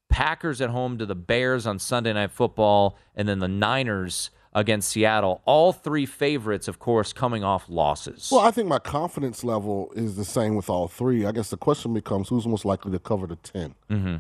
Packers 0.09 0.61
at 0.61 0.71
home 0.71 0.99
to 0.99 1.07
the 1.07 1.15
Bears 1.15 1.67
on 1.67 1.79
Sunday 1.79 2.13
Night 2.13 2.31
Football, 2.31 2.97
and 3.15 3.29
then 3.29 3.39
the 3.39 3.49
Niners 3.49 4.31
against 4.57 4.89
Seattle. 4.89 5.43
All 5.45 5.73
three 5.73 6.07
favorites, 6.07 6.67
of 6.67 6.79
course, 6.79 7.13
coming 7.13 7.45
off 7.45 7.69
losses. 7.69 8.31
Well, 8.33 8.41
I 8.41 8.51
think 8.51 8.69
my 8.69 8.79
confidence 8.79 9.45
level 9.45 9.93
is 9.95 10.17
the 10.17 10.25
same 10.25 10.57
with 10.57 10.71
all 10.71 10.89
three. 10.89 11.27
I 11.27 11.33
guess 11.33 11.51
the 11.51 11.59
question 11.59 11.93
becomes 11.93 12.29
who's 12.29 12.47
most 12.47 12.65
likely 12.65 12.91
to 12.93 12.99
cover 12.99 13.27
the 13.27 13.37
10. 13.37 13.75
Mm-hmm. 13.91 14.17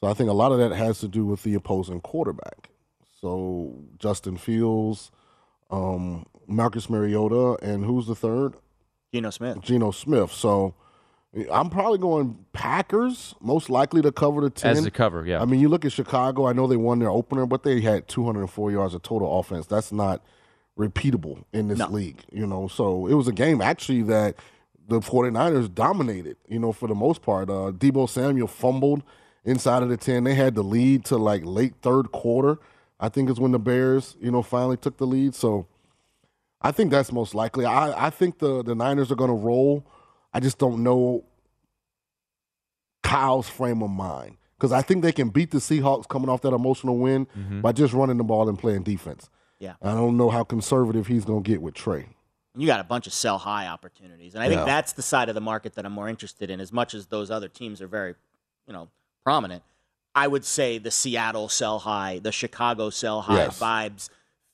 So 0.00 0.08
I 0.08 0.14
think 0.14 0.28
a 0.30 0.34
lot 0.34 0.52
of 0.52 0.58
that 0.58 0.72
has 0.72 1.00
to 1.00 1.08
do 1.08 1.24
with 1.24 1.42
the 1.42 1.54
opposing 1.54 2.00
quarterback. 2.00 2.70
So 3.20 3.74
Justin 3.98 4.36
Fields, 4.36 5.10
um, 5.70 6.26
Marcus 6.46 6.88
Mariota, 6.88 7.58
and 7.62 7.84
who's 7.84 8.06
the 8.06 8.14
third? 8.14 8.54
Geno 9.12 9.30
Smith. 9.30 9.60
Geno 9.62 9.90
Smith. 9.90 10.32
So 10.32 10.74
I'm 11.52 11.70
probably 11.70 11.98
going 11.98 12.44
Packers, 12.52 13.34
most 13.40 13.70
likely 13.70 14.02
to 14.02 14.12
cover 14.12 14.40
the 14.40 14.50
10. 14.50 14.70
As 14.70 14.84
the 14.84 14.90
cover, 14.90 15.26
yeah. 15.26 15.40
I 15.40 15.44
mean, 15.44 15.60
you 15.60 15.68
look 15.68 15.84
at 15.84 15.92
Chicago, 15.92 16.46
I 16.46 16.52
know 16.52 16.66
they 16.66 16.76
won 16.76 16.98
their 16.98 17.10
opener, 17.10 17.46
but 17.46 17.62
they 17.62 17.80
had 17.80 18.08
204 18.08 18.72
yards 18.72 18.94
of 18.94 19.02
total 19.02 19.38
offense. 19.38 19.66
That's 19.66 19.92
not 19.92 20.22
repeatable 20.78 21.44
in 21.52 21.68
this 21.68 21.80
league, 21.88 22.20
you 22.32 22.46
know. 22.46 22.68
So 22.68 23.06
it 23.06 23.14
was 23.14 23.28
a 23.28 23.32
game 23.32 23.60
actually 23.60 24.02
that 24.02 24.36
the 24.86 25.00
49ers 25.00 25.74
dominated, 25.74 26.36
you 26.48 26.58
know, 26.58 26.72
for 26.72 26.88
the 26.88 26.94
most 26.94 27.20
part. 27.20 27.50
Uh, 27.50 27.72
Deebo 27.72 28.08
Samuel 28.08 28.46
fumbled 28.46 29.02
inside 29.44 29.82
of 29.82 29.90
the 29.90 29.96
10. 29.96 30.24
They 30.24 30.34
had 30.34 30.54
the 30.54 30.62
lead 30.62 31.04
to 31.06 31.18
like 31.18 31.42
late 31.44 31.74
third 31.82 32.10
quarter. 32.10 32.58
I 33.00 33.08
think 33.08 33.30
is 33.30 33.38
when 33.38 33.52
the 33.52 33.58
Bears, 33.58 34.16
you 34.20 34.30
know, 34.30 34.42
finally 34.42 34.76
took 34.76 34.96
the 34.96 35.06
lead. 35.06 35.34
So 35.34 35.66
I 36.60 36.72
think 36.72 36.90
that's 36.90 37.12
most 37.12 37.34
likely. 37.34 37.64
I, 37.64 38.06
I 38.06 38.10
think 38.10 38.38
the, 38.38 38.62
the 38.64 38.74
Niners 38.74 39.12
are 39.12 39.16
going 39.16 39.30
to 39.30 39.36
roll. 39.36 39.86
I 40.32 40.40
just 40.40 40.58
don't 40.58 40.82
know 40.82 41.24
Kyle's 43.02 43.48
frame 43.48 43.82
of 43.82 43.90
mind 43.90 44.36
because 44.56 44.72
I 44.72 44.82
think 44.82 45.02
they 45.02 45.12
can 45.12 45.28
beat 45.30 45.50
the 45.52 45.58
Seahawks 45.58 46.08
coming 46.08 46.28
off 46.28 46.42
that 46.42 46.52
emotional 46.52 46.98
win 46.98 47.26
Mhm. 47.38 47.62
by 47.62 47.72
just 47.72 47.94
running 47.94 48.16
the 48.18 48.24
ball 48.24 48.48
and 48.48 48.58
playing 48.58 48.82
defense. 48.82 49.30
Yeah. 49.60 49.74
I 49.82 49.92
don't 49.94 50.16
know 50.16 50.30
how 50.30 50.44
conservative 50.44 51.06
he's 51.06 51.24
going 51.24 51.42
to 51.44 51.48
get 51.48 51.62
with 51.62 51.74
Trey. 51.74 52.08
You 52.56 52.66
got 52.66 52.80
a 52.80 52.84
bunch 52.84 53.06
of 53.06 53.12
sell 53.12 53.38
high 53.38 53.68
opportunities, 53.68 54.34
and 54.34 54.42
I 54.42 54.48
think 54.48 54.64
that's 54.66 54.92
the 54.92 55.02
side 55.02 55.28
of 55.28 55.36
the 55.36 55.40
market 55.40 55.74
that 55.74 55.86
I'm 55.86 55.92
more 55.92 56.08
interested 56.08 56.50
in. 56.50 56.60
As 56.60 56.72
much 56.72 56.92
as 56.92 57.06
those 57.06 57.30
other 57.30 57.46
teams 57.48 57.80
are 57.80 57.86
very, 57.86 58.14
you 58.66 58.72
know, 58.72 58.88
prominent, 59.22 59.62
I 60.14 60.26
would 60.26 60.44
say 60.44 60.78
the 60.78 60.90
Seattle 60.90 61.48
sell 61.48 61.78
high, 61.80 62.18
the 62.18 62.32
Chicago 62.32 62.90
sell 62.90 63.20
high 63.22 63.44
Yes. 63.44 63.58
vibes 63.60 64.08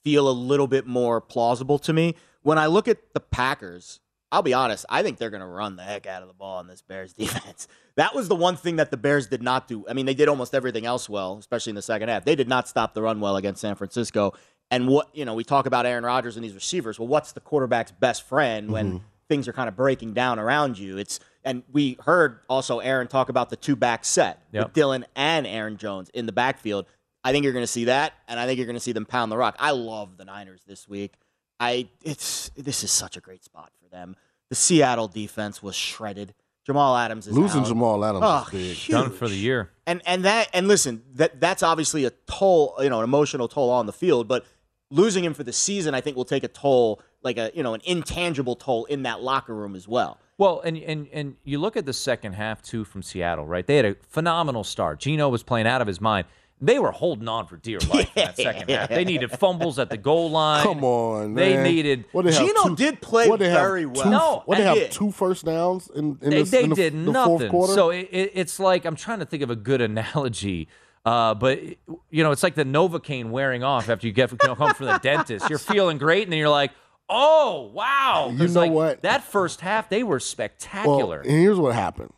feel 0.05 0.29
a 0.29 0.31
little 0.31 0.67
bit 0.67 0.87
more 0.87 1.19
plausible 1.19 1.77
to 1.79 1.91
me. 1.91 2.15
When 2.43 2.57
I 2.57 2.67
look 2.67 2.87
at 2.87 3.13
the 3.13 3.19
Packers, 3.19 3.99
I'll 4.31 4.41
be 4.43 4.53
honest, 4.53 4.85
I 4.87 5.01
think 5.03 5.17
they're 5.17 5.29
going 5.31 5.41
to 5.41 5.47
run 5.47 5.75
the 5.75 5.83
heck 5.83 6.05
out 6.05 6.21
of 6.21 6.27
the 6.29 6.33
ball 6.33 6.59
in 6.61 6.67
this 6.67 6.81
Bears 6.81 7.11
defense. 7.17 7.67
That 7.95 8.13
was 8.15 8.27
the 8.29 8.35
one 8.35 8.55
thing 8.55 8.75
that 8.77 8.91
the 8.91 8.97
Bears 8.97 9.27
did 9.27 9.41
not 9.41 9.67
do. 9.67 9.83
I 9.89 9.93
mean, 9.93 10.05
they 10.05 10.13
did 10.13 10.29
almost 10.29 10.53
everything 10.53 10.85
else 10.85 11.09
well, 11.09 11.37
especially 11.39 11.71
in 11.71 11.75
the 11.75 11.81
second 11.81 12.09
half. 12.09 12.23
They 12.23 12.35
did 12.35 12.47
not 12.47 12.67
stop 12.67 12.93
the 12.93 13.01
run 13.01 13.19
well 13.19 13.35
against 13.35 13.61
San 13.61 13.75
Francisco. 13.75 14.33
And 14.71 14.87
what, 14.87 15.09
you 15.15 15.25
know, 15.25 15.33
we 15.33 15.43
talk 15.43 15.65
about 15.65 15.85
Aaron 15.85 16.03
Rodgers 16.05 16.35
and 16.37 16.43
these 16.45 16.53
receivers. 16.55 16.99
Well, 16.99 17.07
what's 17.07 17.31
the 17.33 17.39
quarterback's 17.39 17.91
best 17.91 18.23
friend 18.27 18.71
when 18.71 18.85
Mm-hmm. 18.85 18.97
things 19.27 19.47
are 19.47 19.53
kind 19.53 19.67
of 19.69 19.75
breaking 19.75 20.13
down 20.13 20.37
around 20.39 20.77
you? 20.77 20.97
It's 20.97 21.19
and 21.43 21.61
we 21.71 21.97
heard 22.03 22.39
also 22.49 22.79
Aaron 22.79 23.07
talk 23.07 23.29
about 23.29 23.49
the 23.51 23.55
two 23.55 23.75
back 23.75 24.03
set 24.05 24.41
Yep. 24.51 24.65
with 24.65 24.73
Dillon 24.73 25.05
and 25.15 25.45
Aaron 25.47 25.77
Jones 25.77 26.09
in 26.13 26.25
the 26.25 26.31
backfield. 26.31 26.85
I 27.25 27.31
think 27.33 27.43
you're 27.43 27.53
going 27.53 27.63
to 27.63 27.67
see 27.67 27.85
that, 27.85 28.13
and 28.29 28.39
I 28.39 28.45
think 28.45 28.57
you're 28.57 28.67
going 28.67 28.75
to 28.77 28.79
see 28.79 28.91
them 28.93 29.05
pound 29.05 29.31
the 29.31 29.37
rock. 29.37 29.55
I 29.59 29.71
love 29.71 30.15
the 30.17 30.23
Niners 30.25 30.61
this 30.65 30.87
week. 30.87 31.11
I 31.59 31.87
it's 32.01 32.49
this 32.55 32.83
is 32.83 32.91
such 32.91 33.17
a 33.17 33.19
great 33.21 33.43
spot 33.43 33.71
for 33.81 33.89
them. 33.89 34.15
The 34.49 34.55
Seattle 34.55 35.07
defense 35.07 35.61
was 35.63 35.75
shredded. 35.75 36.33
Jamal 36.65 36.95
Adams 36.97 37.27
is 37.27 37.37
Losing 37.37 37.61
out. 37.61 37.67
Jamal 37.67 38.03
Adams 38.05 38.23
Oh, 38.25 38.43
is 38.45 38.51
big. 38.51 38.75
huge. 38.77 38.87
Done 38.89 39.11
for 39.11 39.27
the 39.27 39.35
year. 39.35 39.71
And 39.85 40.01
and 40.05 40.23
that 40.25 40.49
and 40.53 40.67
listen, 40.67 41.03
that 41.15 41.39
that's 41.41 41.63
obviously 41.63 42.05
a 42.05 42.11
toll, 42.27 42.75
you 42.79 42.89
know, 42.89 42.99
an 42.99 43.03
emotional 43.03 43.47
toll 43.47 43.69
on 43.69 43.85
the 43.85 43.93
field, 43.93 44.27
but 44.27 44.45
losing 44.91 45.23
him 45.23 45.33
for 45.33 45.43
the 45.43 45.53
season 45.53 45.93
I 45.95 46.01
think 46.01 46.15
will 46.17 46.25
take 46.25 46.43
a 46.43 46.47
toll, 46.47 47.01
like 47.23 47.37
a, 47.37 47.51
you 47.55 47.63
know, 47.63 47.73
an 47.73 47.81
intangible 47.85 48.55
toll 48.55 48.85
in 48.85 49.03
that 49.03 49.21
locker 49.21 49.53
room 49.53 49.75
as 49.75 49.87
well. 49.87 50.19
Well, 50.37 50.61
and 50.61 50.75
and 50.77 51.07
and 51.13 51.35
you 51.43 51.59
look 51.59 51.77
at 51.77 51.85
the 51.85 51.93
second 51.93 52.33
half 52.33 52.61
too 52.61 52.83
from 52.83 53.01
Seattle, 53.01 53.45
right? 53.45 53.65
They 53.65 53.77
had 53.77 53.85
a 53.85 53.95
phenomenal 54.09 54.63
start. 54.63 54.99
Geno 54.99 55.29
was 55.29 55.43
playing 55.43 55.67
out 55.67 55.81
of 55.81 55.87
his 55.87 56.01
mind. 56.01 56.27
They 56.61 56.79
were 56.79 56.91
holding 56.91 57.27
on 57.27 57.47
for 57.47 57.57
dear 57.57 57.79
life 57.79 58.09
in 58.15 58.23
that 58.23 58.35
second 58.37 58.69
half. 58.69 58.87
They 58.89 59.03
needed 59.03 59.29
fumbles 59.31 59.77
at 59.77 59.89
the 59.89 59.97
goal 59.97 60.31
line. 60.31 60.63
Come 60.63 60.83
on, 60.85 61.33
They 61.33 61.55
man. 61.55 61.63
needed. 61.63 62.05
What 62.13 62.23
they 62.25 62.31
have 62.33 62.41
Geno 62.41 62.63
two- 62.69 62.75
did 62.77 63.01
play 63.01 63.27
what 63.27 63.39
they 63.39 63.49
have 63.49 63.59
very 63.59 63.83
two- 63.83 63.89
well. 63.89 64.09
No, 64.09 64.43
what 64.45 64.57
they 64.57 64.63
I 64.63 64.67
have 64.69 64.77
did. 64.77 64.91
two 64.91 65.11
first 65.11 65.43
downs 65.45 65.89
in, 65.93 66.17
in, 66.21 66.29
they 66.29 66.35
this, 66.39 66.51
they 66.51 66.63
in 66.63 66.69
the, 66.69 66.75
did 66.75 66.93
the 66.93 67.11
nothing. 67.11 67.37
fourth 67.39 67.49
quarter. 67.51 67.73
So 67.73 67.89
it, 67.89 68.07
it, 68.11 68.31
it's 68.35 68.59
like 68.59 68.85
I'm 68.85 68.95
trying 68.95 69.19
to 69.19 69.25
think 69.25 69.43
of 69.43 69.49
a 69.49 69.55
good 69.55 69.81
analogy. 69.81 70.69
Uh, 71.05 71.35
but 71.35 71.61
you 72.09 72.23
know, 72.23 72.31
it's 72.31 72.41
like 72.41 72.55
the 72.55 72.63
Novocaine 72.63 73.29
wearing 73.31 73.63
off 73.63 73.89
after 73.89 74.07
you 74.07 74.13
get 74.13 74.31
you 74.31 74.37
know, 74.45 74.55
come 74.55 74.73
from 74.73 74.87
the 74.87 74.97
dentist. 75.03 75.49
You're 75.49 75.59
feeling 75.59 75.97
great, 75.99 76.23
and 76.23 76.31
then 76.31 76.39
you're 76.39 76.49
like, 76.49 76.71
"Oh 77.09 77.69
wow!" 77.73 78.31
You 78.33 78.47
know 78.47 78.59
like, 78.61 78.71
what? 78.71 79.01
That 79.03 79.23
first 79.23 79.61
half, 79.61 79.87
they 79.89 80.01
were 80.03 80.19
spectacular. 80.19 81.17
Well, 81.17 81.29
and 81.31 81.39
here's 81.41 81.59
what 81.59 81.75
happened. 81.75 82.11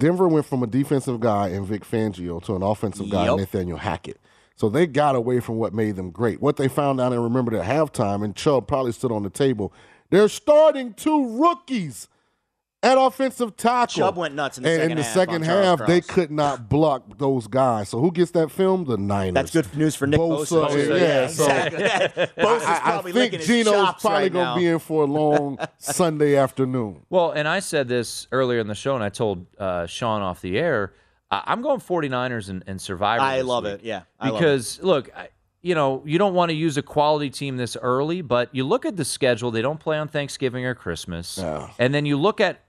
Denver 0.00 0.26
went 0.26 0.46
from 0.46 0.62
a 0.64 0.66
defensive 0.66 1.20
guy 1.20 1.48
in 1.48 1.64
Vic 1.64 1.84
Fangio 1.84 2.42
to 2.44 2.56
an 2.56 2.62
offensive 2.62 3.08
guy 3.10 3.26
Yep. 3.26 3.36
Nathaniel 3.38 3.78
Hackett. 3.78 4.20
So 4.56 4.68
they 4.68 4.86
got 4.86 5.14
away 5.14 5.40
from 5.40 5.56
what 5.56 5.72
made 5.72 5.96
them 5.96 6.10
great. 6.10 6.42
What 6.42 6.56
they 6.56 6.68
found 6.68 7.00
out 7.00 7.12
and 7.12 7.22
remembered 7.22 7.54
at 7.54 7.64
halftime, 7.64 8.24
and 8.24 8.34
Chubb 8.34 8.66
probably 8.66 8.92
stood 8.92 9.12
on 9.12 9.22
the 9.22 9.30
table. 9.30 9.72
They're 10.10 10.28
starting 10.28 10.92
two 10.94 11.38
rookies 11.40 12.08
at 12.82 12.96
offensive 12.96 13.56
tackle. 13.56 13.88
Chubb 13.94 14.16
went 14.16 14.34
nuts 14.34 14.56
in 14.56 14.64
the 14.64 14.70
and 14.70 14.78
second 14.78 14.90
in 14.92 14.96
the 14.96 15.02
half 15.04 15.12
second 15.14 15.34
on 15.34 15.42
Charles 15.44 15.80
half, 15.80 15.86
they 15.88 16.00
Cross. 16.00 16.14
could 16.14 16.30
not 16.30 16.68
block 16.70 17.18
those 17.18 17.46
guys. 17.46 17.90
So 17.90 18.00
who 18.00 18.10
gets 18.10 18.30
that 18.30 18.50
film? 18.50 18.84
The 18.86 18.96
Niners. 18.96 19.34
That's 19.34 19.50
good 19.50 19.76
news 19.76 19.94
for 19.96 20.06
Nick 20.06 20.18
Bosa. 20.18 20.66
Bosa, 20.66 20.68
Bosa, 20.70 21.00
yeah, 21.00 21.26
so- 21.26 21.44
exactly. 21.44 21.84
Bosa's 22.42 22.62
I, 22.64 22.80
I 22.98 23.02
think 23.02 23.14
licking 23.14 23.38
his 23.40 23.48
Geno's 23.48 23.94
probably 24.00 24.10
right 24.22 24.32
gonna 24.32 24.58
be 24.60 24.66
in 24.66 24.78
for 24.78 25.02
a 25.02 25.06
long 25.06 25.58
Sunday 25.78 26.36
afternoon. 26.36 27.02
Well, 27.10 27.32
and 27.32 27.46
I 27.46 27.58
said 27.60 27.86
this 27.88 28.26
earlier 28.32 28.60
in 28.60 28.66
the 28.66 28.74
show, 28.74 28.94
and 28.94 29.04
I 29.04 29.10
told 29.10 29.46
uh, 29.58 29.86
Sean 29.86 30.22
off 30.22 30.40
the 30.40 30.58
air. 30.58 30.94
I- 31.30 31.42
I'm 31.46 31.60
going 31.62 31.80
49ers 31.80 32.48
and, 32.48 32.64
and 32.66 32.80
Survivor. 32.80 33.22
I 33.22 33.42
love 33.42 33.64
week. 33.64 33.74
it. 33.74 33.80
Yeah, 33.84 34.02
I 34.18 34.30
love 34.30 34.36
it. 34.36 34.38
because 34.38 34.82
look, 34.82 35.10
I, 35.14 35.28
you 35.60 35.74
know, 35.74 36.02
you 36.06 36.16
don't 36.16 36.32
want 36.32 36.48
to 36.48 36.54
use 36.54 36.78
a 36.78 36.82
quality 36.82 37.28
team 37.28 37.58
this 37.58 37.76
early, 37.82 38.22
but 38.22 38.48
you 38.54 38.64
look 38.64 38.86
at 38.86 38.96
the 38.96 39.04
schedule. 39.04 39.50
They 39.50 39.60
don't 39.60 39.78
play 39.78 39.98
on 39.98 40.08
Thanksgiving 40.08 40.64
or 40.64 40.74
Christmas, 40.74 41.38
and 41.78 41.92
then 41.92 42.06
you 42.06 42.16
look 42.16 42.40
at, 42.40 42.62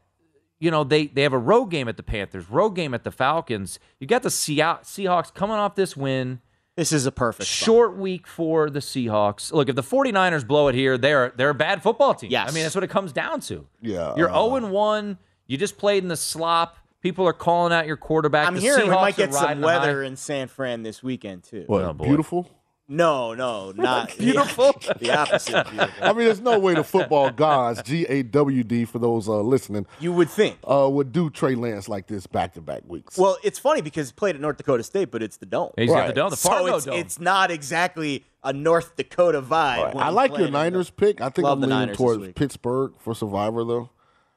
you 0.61 0.71
know, 0.71 0.85
they 0.85 1.07
they 1.07 1.23
have 1.23 1.33
a 1.33 1.37
road 1.37 1.65
game 1.65 1.89
at 1.89 1.97
the 1.97 2.03
Panthers, 2.03 2.49
road 2.49 2.69
game 2.71 2.93
at 2.93 3.03
the 3.03 3.11
Falcons. 3.11 3.79
You 3.99 4.07
got 4.07 4.23
the 4.23 4.29
Seah- 4.29 4.81
Seahawks 4.83 5.33
coming 5.33 5.57
off 5.57 5.75
this 5.75 5.97
win. 5.97 6.39
This 6.77 6.93
is 6.93 7.05
a 7.05 7.11
perfect 7.11 7.49
spot. 7.49 7.65
short 7.65 7.97
week 7.97 8.25
for 8.27 8.69
the 8.69 8.79
Seahawks. 8.79 9.51
Look, 9.51 9.67
if 9.67 9.75
the 9.75 9.83
49ers 9.83 10.47
blow 10.47 10.69
it 10.69 10.75
here, 10.75 10.97
they're 10.97 11.33
they're 11.35 11.49
a 11.49 11.53
bad 11.53 11.83
football 11.83 12.13
team. 12.13 12.31
Yes. 12.31 12.49
I 12.49 12.53
mean, 12.53 12.63
that's 12.63 12.75
what 12.75 12.83
it 12.85 12.89
comes 12.89 13.11
down 13.11 13.41
to. 13.41 13.67
Yeah, 13.81 14.13
You're 14.15 14.29
uh, 14.29 14.33
0 14.45 14.55
and 14.55 14.71
1. 14.71 15.17
You 15.47 15.57
just 15.57 15.77
played 15.77 16.01
in 16.03 16.07
the 16.07 16.15
slop. 16.15 16.77
People 17.01 17.27
are 17.27 17.33
calling 17.33 17.73
out 17.73 17.87
your 17.87 17.97
quarterback. 17.97 18.47
I'm 18.47 18.53
the 18.55 18.61
hearing 18.61 18.83
we 18.87 18.95
might 18.95 19.17
get 19.17 19.33
some 19.33 19.43
riding 19.43 19.63
high. 19.63 19.65
weather 19.79 20.03
in 20.03 20.15
San 20.15 20.47
Fran 20.47 20.83
this 20.83 21.01
weekend 21.03 21.43
too. 21.43 21.63
What 21.67 21.83
Oh, 21.83 21.93
beautiful? 21.93 22.47
No, 22.93 23.33
no, 23.33 23.71
not 23.71 24.17
Beautiful. 24.17 24.73
The, 24.73 24.95
the 24.99 25.17
opposite. 25.17 25.65
Beautiful. 25.69 26.03
I 26.03 26.11
mean, 26.11 26.25
there's 26.25 26.41
no 26.41 26.59
way 26.59 26.73
the 26.73 26.83
football 26.83 27.31
gods, 27.31 27.81
G 27.83 28.05
A 28.09 28.21
W 28.21 28.63
D, 28.65 28.83
for 28.83 28.99
those 28.99 29.29
uh, 29.29 29.39
listening, 29.39 29.85
You 30.01 30.11
would 30.11 30.29
think. 30.29 30.57
uh, 30.69 30.89
would 30.91 31.13
do 31.13 31.29
Trey 31.29 31.55
Lance 31.55 31.87
like 31.87 32.07
this 32.07 32.27
back 32.27 32.53
to 32.55 32.61
back 32.61 32.81
weeks. 32.85 33.17
Well, 33.17 33.37
it's 33.45 33.57
funny 33.57 33.79
because 33.79 34.09
he 34.09 34.13
played 34.13 34.35
at 34.35 34.41
North 34.41 34.57
Dakota 34.57 34.83
State, 34.83 35.09
but 35.09 35.23
it's 35.23 35.37
the 35.37 35.45
dome. 35.45 35.71
He's 35.77 35.89
got 35.89 36.07
the 36.07 36.13
dome, 36.13 36.31
the 36.31 36.35
so 36.35 36.49
Fargo 36.49 36.75
it's, 36.75 36.85
dome. 36.85 36.97
it's 36.97 37.17
not 37.17 37.49
exactly 37.49 38.25
a 38.43 38.51
North 38.51 38.97
Dakota 38.97 39.41
vibe. 39.41 39.93
when 39.93 40.03
I 40.03 40.09
like 40.09 40.31
your 40.31 40.39
playing 40.39 40.51
the 40.51 40.57
Niners 40.59 40.89
pick. 40.89 41.21
I 41.21 41.29
think 41.29 41.45
Love 41.45 41.59
I'm 41.59 41.61
leaning 41.61 41.77
Niners 41.77 41.97
towards. 41.97 42.33
Pittsburgh 42.33 42.91
for 42.99 43.15
Survivor, 43.15 43.63
though. 43.63 43.89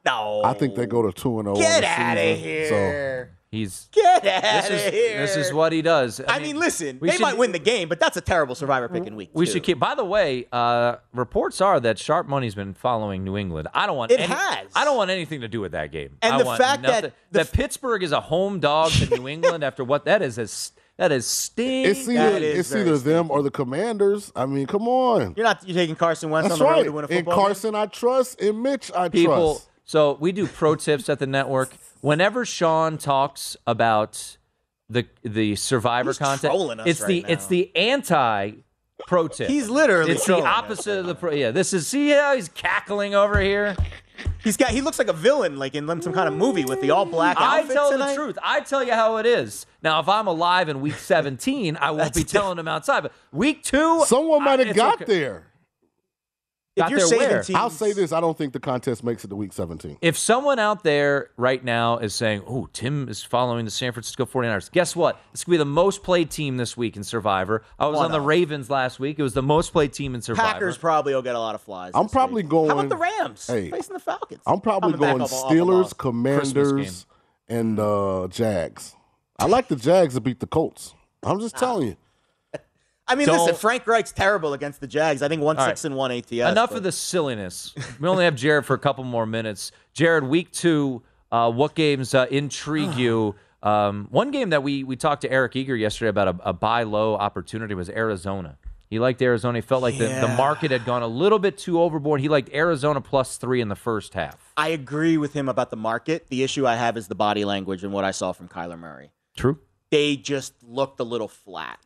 No. 0.05 0.43
I 0.45 0.53
think 0.53 0.75
they 0.75 0.85
go 0.85 1.01
to 1.01 1.11
two 1.11 1.39
and 1.39 1.47
zero. 1.47 1.57
Get 1.57 1.83
out 1.83 1.99
out 1.99 2.17
of 2.17 2.39
here. 2.39 3.34
He's 3.51 3.87
Get 3.93 4.23
this 4.23 4.43
out 4.43 4.71
of 4.71 4.93
here. 4.93 5.17
this 5.21 5.37
is 5.37 5.53
what 5.53 5.71
he 5.71 5.81
does. 5.81 6.19
I, 6.27 6.39
mean, 6.39 6.57
listen, 6.59 6.97
we 6.99 7.07
they 7.07 7.13
should- 7.15 7.21
might 7.21 7.37
win 7.37 7.51
the 7.53 7.59
game, 7.59 7.87
but 7.87 7.99
that's 7.99 8.17
a 8.17 8.21
terrible 8.21 8.53
survivor 8.55 8.89
pick 8.89 9.05
in 9.05 9.15
week 9.15 9.29
We 9.33 9.45
two. 9.45 9.53
should 9.53 9.63
keep. 9.63 9.79
By 9.79 9.95
the 9.95 10.03
way, 10.03 10.47
uh, 10.51 10.97
reports 11.13 11.61
are 11.61 11.79
that 11.79 11.97
Sharp 11.97 12.27
Money's 12.27 12.55
been 12.55 12.73
following 12.73 13.23
New 13.23 13.37
England. 13.37 13.67
I 13.73 13.85
don't 13.87 13.95
want. 13.95 14.11
It 14.11 14.19
any, 14.19 14.33
has. 14.33 14.67
I 14.75 14.83
don't 14.83 14.97
want 14.97 15.09
anything 15.11 15.41
to 15.41 15.47
do 15.47 15.61
with 15.61 15.71
that 15.71 15.91
game. 15.91 16.17
And 16.21 16.33
I 16.33 16.37
the 16.39 16.45
want 16.45 16.61
fact 16.61 16.83
that 16.83 17.03
the 17.03 17.11
that 17.31 17.51
Pittsburgh 17.53 18.03
is 18.03 18.11
a 18.11 18.19
home 18.19 18.59
dog 18.59 18.91
to 18.91 19.17
New 19.17 19.27
England 19.27 19.63
after 19.63 19.83
what 19.85 20.03
that 20.05 20.21
is 20.21 20.37
is 20.37 20.71
that 20.97 21.11
is 21.13 21.25
sting. 21.25 21.85
It's 21.85 22.09
either 22.09 22.37
it's 22.37 22.75
either 22.75 22.97
them 22.97 23.31
or 23.31 23.41
the 23.41 23.51
Commanders. 23.51 24.33
I 24.35 24.47
mean, 24.47 24.65
come 24.65 24.87
on. 24.87 25.33
You're 25.37 25.45
not 25.45 25.65
you're 25.65 25.75
taking 25.75 25.95
Carson 25.95 26.29
Wentz 26.29 26.49
That's 26.49 26.59
on 26.59 26.67
the 26.67 26.73
road 26.73 26.83
to 26.83 26.91
win 26.91 27.05
a 27.05 27.07
In 27.07 27.17
football 27.19 27.35
game? 27.35 27.45
Carson, 27.45 27.75
I 27.75 27.85
trust. 27.85 28.41
In 28.41 28.61
Mitch, 28.61 28.91
I 28.93 29.07
people. 29.07 29.55
trust. 29.55 29.69
So 29.85 30.17
we 30.19 30.31
do 30.31 30.47
pro 30.47 30.75
tips 30.75 31.07
at 31.09 31.19
the 31.19 31.27
network. 31.27 31.69
Whenever 32.05 32.45
Sean 32.45 32.99
talks 32.99 33.57
about 33.65 34.37
the 34.87 35.07
the 35.23 35.55
Survivor 35.55 36.11
He's 36.11 36.19
contest, 36.19 36.45
us 36.45 36.79
it's 36.85 37.01
right 37.01 37.07
the 37.07 37.21
now. 37.23 37.27
it's 37.29 37.47
the 37.47 37.75
anti 37.75 38.51
pro 39.07 39.27
tip. 39.27 39.49
He's 39.49 39.69
literally 39.69 40.11
it's 40.11 40.21
the 40.21 40.33
trolling 40.33 40.45
us 40.45 40.55
opposite 40.55 40.99
of 40.99 41.07
the 41.07 41.15
pro. 41.15 41.31
Yeah, 41.31 41.49
this 41.49 41.73
is 41.73 41.87
see 41.87 42.09
how 42.09 42.35
he's 42.35 42.47
cackling 42.49 43.15
over 43.15 43.39
here. 43.39 43.75
He's 44.43 44.55
got 44.55 44.69
he 44.69 44.81
looks 44.81 44.99
like 44.99 45.07
a 45.07 45.13
villain, 45.13 45.57
like 45.57 45.73
in 45.73 45.87
some 45.99 46.13
kind 46.13 46.27
of 46.27 46.35
movie 46.35 46.63
with 46.63 46.79
the 46.79 46.91
all 46.91 47.05
black 47.07 47.37
I 47.39 47.61
outfit 47.61 47.73
tell 47.73 47.89
tonight. 47.89 48.09
the 48.09 48.15
truth. 48.17 48.37
I 48.43 48.59
tell 48.59 48.83
you 48.83 48.93
how 48.93 49.17
it 49.17 49.25
is. 49.25 49.65
Now, 49.81 49.99
if 49.99 50.07
I'm 50.07 50.27
alive 50.27 50.69
in 50.69 50.81
week 50.81 50.99
17, 50.99 51.75
I 51.81 51.89
won't 51.89 52.13
be 52.13 52.23
telling 52.23 52.59
him 52.59 52.67
outside. 52.67 53.01
But 53.01 53.13
week 53.31 53.63
two, 53.63 54.03
Someone 54.05 54.43
might 54.43 54.59
have 54.59 54.75
got 54.75 55.01
okay. 55.01 55.05
there. 55.05 55.47
Got 56.77 56.89
there 56.91 57.07
where? 57.07 57.43
I'll 57.55 57.69
say 57.69 57.93
this: 57.93 58.11
I 58.11 58.19
don't 58.19 58.37
think 58.37 58.51
the 58.51 58.59
contest 58.59 59.01
makes 59.01 59.23
it 59.23 59.29
to 59.29 59.35
week 59.35 59.53
17. 59.53 59.97
If 60.01 60.17
someone 60.17 60.59
out 60.59 60.83
there 60.83 61.29
right 61.37 61.63
now 61.63 61.99
is 61.99 62.13
saying, 62.13 62.43
oh, 62.45 62.67
Tim 62.73 63.07
is 63.07 63.23
following 63.23 63.63
the 63.63 63.71
San 63.71 63.93
Francisco 63.93 64.25
49ers, 64.25 64.69
guess 64.71 64.93
what? 64.93 65.21
It's 65.33 65.45
going 65.45 65.53
to 65.53 65.57
be 65.63 65.69
the 65.69 65.73
most 65.73 66.03
played 66.03 66.29
team 66.29 66.57
this 66.57 66.75
week 66.75 66.97
in 66.97 67.03
Survivor. 67.05 67.63
I 67.79 67.87
was 67.87 67.95
One 67.95 68.07
on 68.07 68.11
the. 68.11 68.19
Ravens 68.19 68.69
last 68.69 68.99
week. 68.99 69.19
It 69.19 69.23
was 69.23 69.33
the 69.33 69.41
most 69.41 69.71
played 69.71 69.93
team 69.93 70.15
in 70.15 70.21
Survivor. 70.21 70.51
Packers 70.51 70.77
probably 70.77 71.13
will 71.15 71.21
get 71.21 71.35
a 71.35 71.39
lot 71.39 71.55
of 71.55 71.61
flies. 71.61 71.91
I'm 71.95 72.05
this 72.05 72.11
probably 72.11 72.43
week. 72.43 72.49
going. 72.49 72.69
How 72.69 72.79
about 72.79 72.89
the 72.89 72.97
Rams 72.97 73.47
Hey, 73.47 73.69
facing 73.69 73.93
the 73.93 73.99
Falcons? 73.99 74.41
I'm 74.45 74.59
probably 74.59 74.93
Coming 74.93 75.07
going 75.09 75.21
off 75.21 75.31
a- 75.31 75.35
off 75.35 75.51
Steelers. 75.51 75.97
Commanders, 75.97 77.05
and 77.47 77.79
uh, 77.79 78.27
Jags. 78.29 78.95
I 79.39 79.45
like 79.45 79.67
the 79.69 79.75
Jags 79.77 80.15
to 80.15 80.21
beat 80.21 80.39
the 80.41 80.47
Colts. 80.47 80.93
I'm 81.23 81.39
just 81.39 81.55
telling 81.55 81.87
you. 81.87 81.95
I 83.07 83.15
mean, 83.15 83.27
Don't- 83.27 83.39
listen, 83.39 83.55
Frank 83.55 83.85
Reich's 83.85 84.11
terrible 84.11 84.53
against 84.53 84.79
the 84.81 84.87
Jags. 84.87 85.21
I 85.21 85.27
think 85.27 85.41
one 85.41 85.57
All 85.57 85.63
right. 85.65 85.69
six 85.71 85.85
and 85.85 85.95
one 85.95 86.11
ATS. 86.11 86.31
Enough 86.31 86.71
but- 86.71 86.77
of 86.77 86.83
the 86.83 86.91
silliness. 86.91 87.73
We 87.99 88.07
only 88.07 88.25
have 88.25 88.35
Jared 88.35 88.65
for 88.65 88.73
a 88.73 88.79
couple 88.79 89.03
more 89.03 89.25
minutes. 89.25 89.71
Jared, 89.93 90.23
week 90.23 90.51
two, 90.51 91.03
uh, 91.31 91.51
what 91.51 91.75
games 91.75 92.13
uh, 92.13 92.25
intrigue 92.31 92.93
you? 92.97 93.35
Um, 93.63 94.07
one 94.11 94.29
game 94.31 94.51
that 94.51 94.61
we 94.63 94.83
we 94.83 94.95
talked 94.95 95.21
to 95.23 95.31
Eric 95.31 95.55
Eager 95.55 95.75
yesterday 95.75 96.09
about 96.09 96.27
a, 96.27 96.49
a 96.49 96.53
buy 96.53 96.83
low 96.83 97.15
opportunity 97.15 97.73
was 97.73 97.89
Arizona. 97.89 98.57
He 98.87 98.99
liked 98.99 99.19
Arizona. 99.21 99.57
He 99.57 99.61
felt 99.63 99.81
like 99.81 99.97
the, 99.97 100.05
the 100.07 100.27
market 100.37 100.69
had 100.69 100.85
gone 100.85 101.01
a 101.01 101.07
little 101.07 101.39
bit 101.39 101.57
too 101.57 101.81
overboard. 101.81 102.21
He 102.21 102.29
liked 102.29 102.53
Arizona 102.53 103.01
plus 103.01 103.37
three 103.37 103.59
in 103.59 103.67
the 103.67 103.75
first 103.75 104.13
half. 104.13 104.53
I 104.55 104.67
agree 104.69 105.17
with 105.17 105.33
him 105.33 105.49
about 105.49 105.71
the 105.71 105.75
market. 105.75 106.27
The 106.29 106.43
issue 106.43 106.67
I 106.67 106.75
have 106.75 106.95
is 106.95 107.07
the 107.07 107.15
body 107.15 107.45
language 107.45 107.83
and 107.83 107.91
what 107.91 108.03
I 108.05 108.11
saw 108.11 108.31
from 108.31 108.47
Kyler 108.47 108.77
Murray. 108.77 109.11
True. 109.35 109.57
They 109.89 110.15
just 110.15 110.53
looked 110.63 110.99
a 110.99 111.03
little 111.03 111.27
flat. 111.27 111.79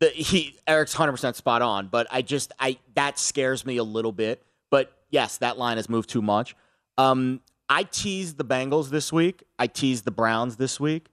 The, 0.00 0.08
he 0.08 0.58
Eric's 0.66 0.94
hundred 0.94 1.12
percent 1.12 1.36
spot 1.36 1.62
on, 1.62 1.88
but 1.88 2.06
I 2.10 2.22
just 2.22 2.52
I 2.58 2.78
that 2.94 3.18
scares 3.18 3.64
me 3.64 3.76
a 3.76 3.84
little 3.84 4.12
bit. 4.12 4.42
But 4.70 4.92
yes, 5.10 5.38
that 5.38 5.58
line 5.58 5.76
has 5.76 5.88
moved 5.88 6.08
too 6.08 6.22
much. 6.22 6.56
Um, 6.96 7.40
I 7.68 7.84
teased 7.84 8.38
the 8.38 8.44
Bengals 8.44 8.90
this 8.90 9.12
week. 9.12 9.44
I 9.58 9.66
teased 9.66 10.04
the 10.04 10.10
Browns 10.10 10.56
this 10.56 10.80
week. 10.80 11.08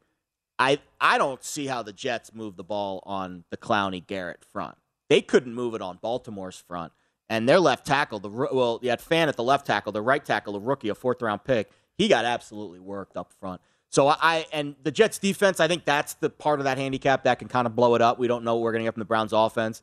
I 0.58 0.80
I 1.00 1.18
don't 1.18 1.44
see 1.44 1.68
how 1.68 1.84
the 1.84 1.94
Jets 1.94 2.34
move 2.34 2.56
the 2.56 2.64
ball 2.64 3.04
on 3.06 3.44
the 3.52 3.58
Clowney 3.58 4.06
Garrett 4.06 4.44
front. 4.52 4.78
They 5.10 5.22
couldn't 5.22 5.54
move 5.54 5.76
it 5.76 5.82
on 5.82 6.00
Baltimore's 6.02 6.58
front, 6.58 6.94
and 7.30 7.48
their 7.48 7.60
left 7.60 7.86
tackle, 7.86 8.20
the 8.20 8.30
well, 8.30 8.80
you 8.82 8.90
had 8.90 9.00
Fant 9.00 9.28
at 9.28 9.36
the 9.36 9.44
left 9.44 9.68
tackle, 9.68 9.92
the 9.92 10.02
right 10.02 10.24
tackle, 10.24 10.56
a 10.56 10.60
rookie, 10.60 10.90
a 10.90 10.96
fourth 10.96 11.22
round 11.22 11.44
pick. 11.44 11.70
He 11.98 12.08
got 12.08 12.26
absolutely 12.26 12.80
worked 12.80 13.18
up 13.18 13.34
front. 13.40 13.62
So 13.90 14.08
I, 14.08 14.46
and 14.52 14.76
the 14.84 14.92
Jets 14.92 15.18
defense, 15.18 15.60
I 15.60 15.68
think 15.68 15.86
that's 15.86 16.16
the 16.16 16.30
part 16.30 16.60
of 16.60 16.66
that 16.66 16.78
handicap 16.78 17.24
that 17.24 17.40
can 17.40 17.48
kind 17.48 17.66
of 17.66 17.76
blow 17.76 17.96
it 17.96 18.02
up. 18.02 18.20
We 18.20 18.28
don't 18.28 18.44
know 18.44 18.56
what 18.56 18.64
we're 18.64 18.74
going 18.74 18.84
to 18.84 18.88
get 18.88 18.94
from 18.94 19.02
the 19.02 19.06
Browns 19.06 19.34
offense. 19.34 19.82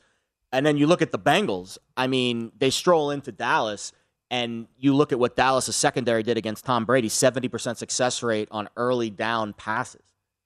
And 0.53 0.65
then 0.65 0.77
you 0.77 0.87
look 0.87 1.03
at 1.03 1.11
the 1.11 1.19
Bengals. 1.19 1.79
I 1.97 2.07
mean, 2.07 2.53
they 2.59 2.71
stroll 2.71 3.11
into 3.11 3.33
Dallas, 3.33 3.93
and 4.31 4.69
you 4.79 4.95
look 4.95 5.11
at 5.11 5.19
what 5.19 5.37
Dallas' 5.37 5.75
secondary 5.75 6.23
did 6.23 6.37
against 6.37 6.65
Tom 6.65 6.85
Brady 6.85 7.09
70% 7.09 7.77
success 7.77 8.23
rate 8.23 8.49
on 8.51 8.69
early 8.77 9.11
down 9.11 9.53
passes. 9.55 10.03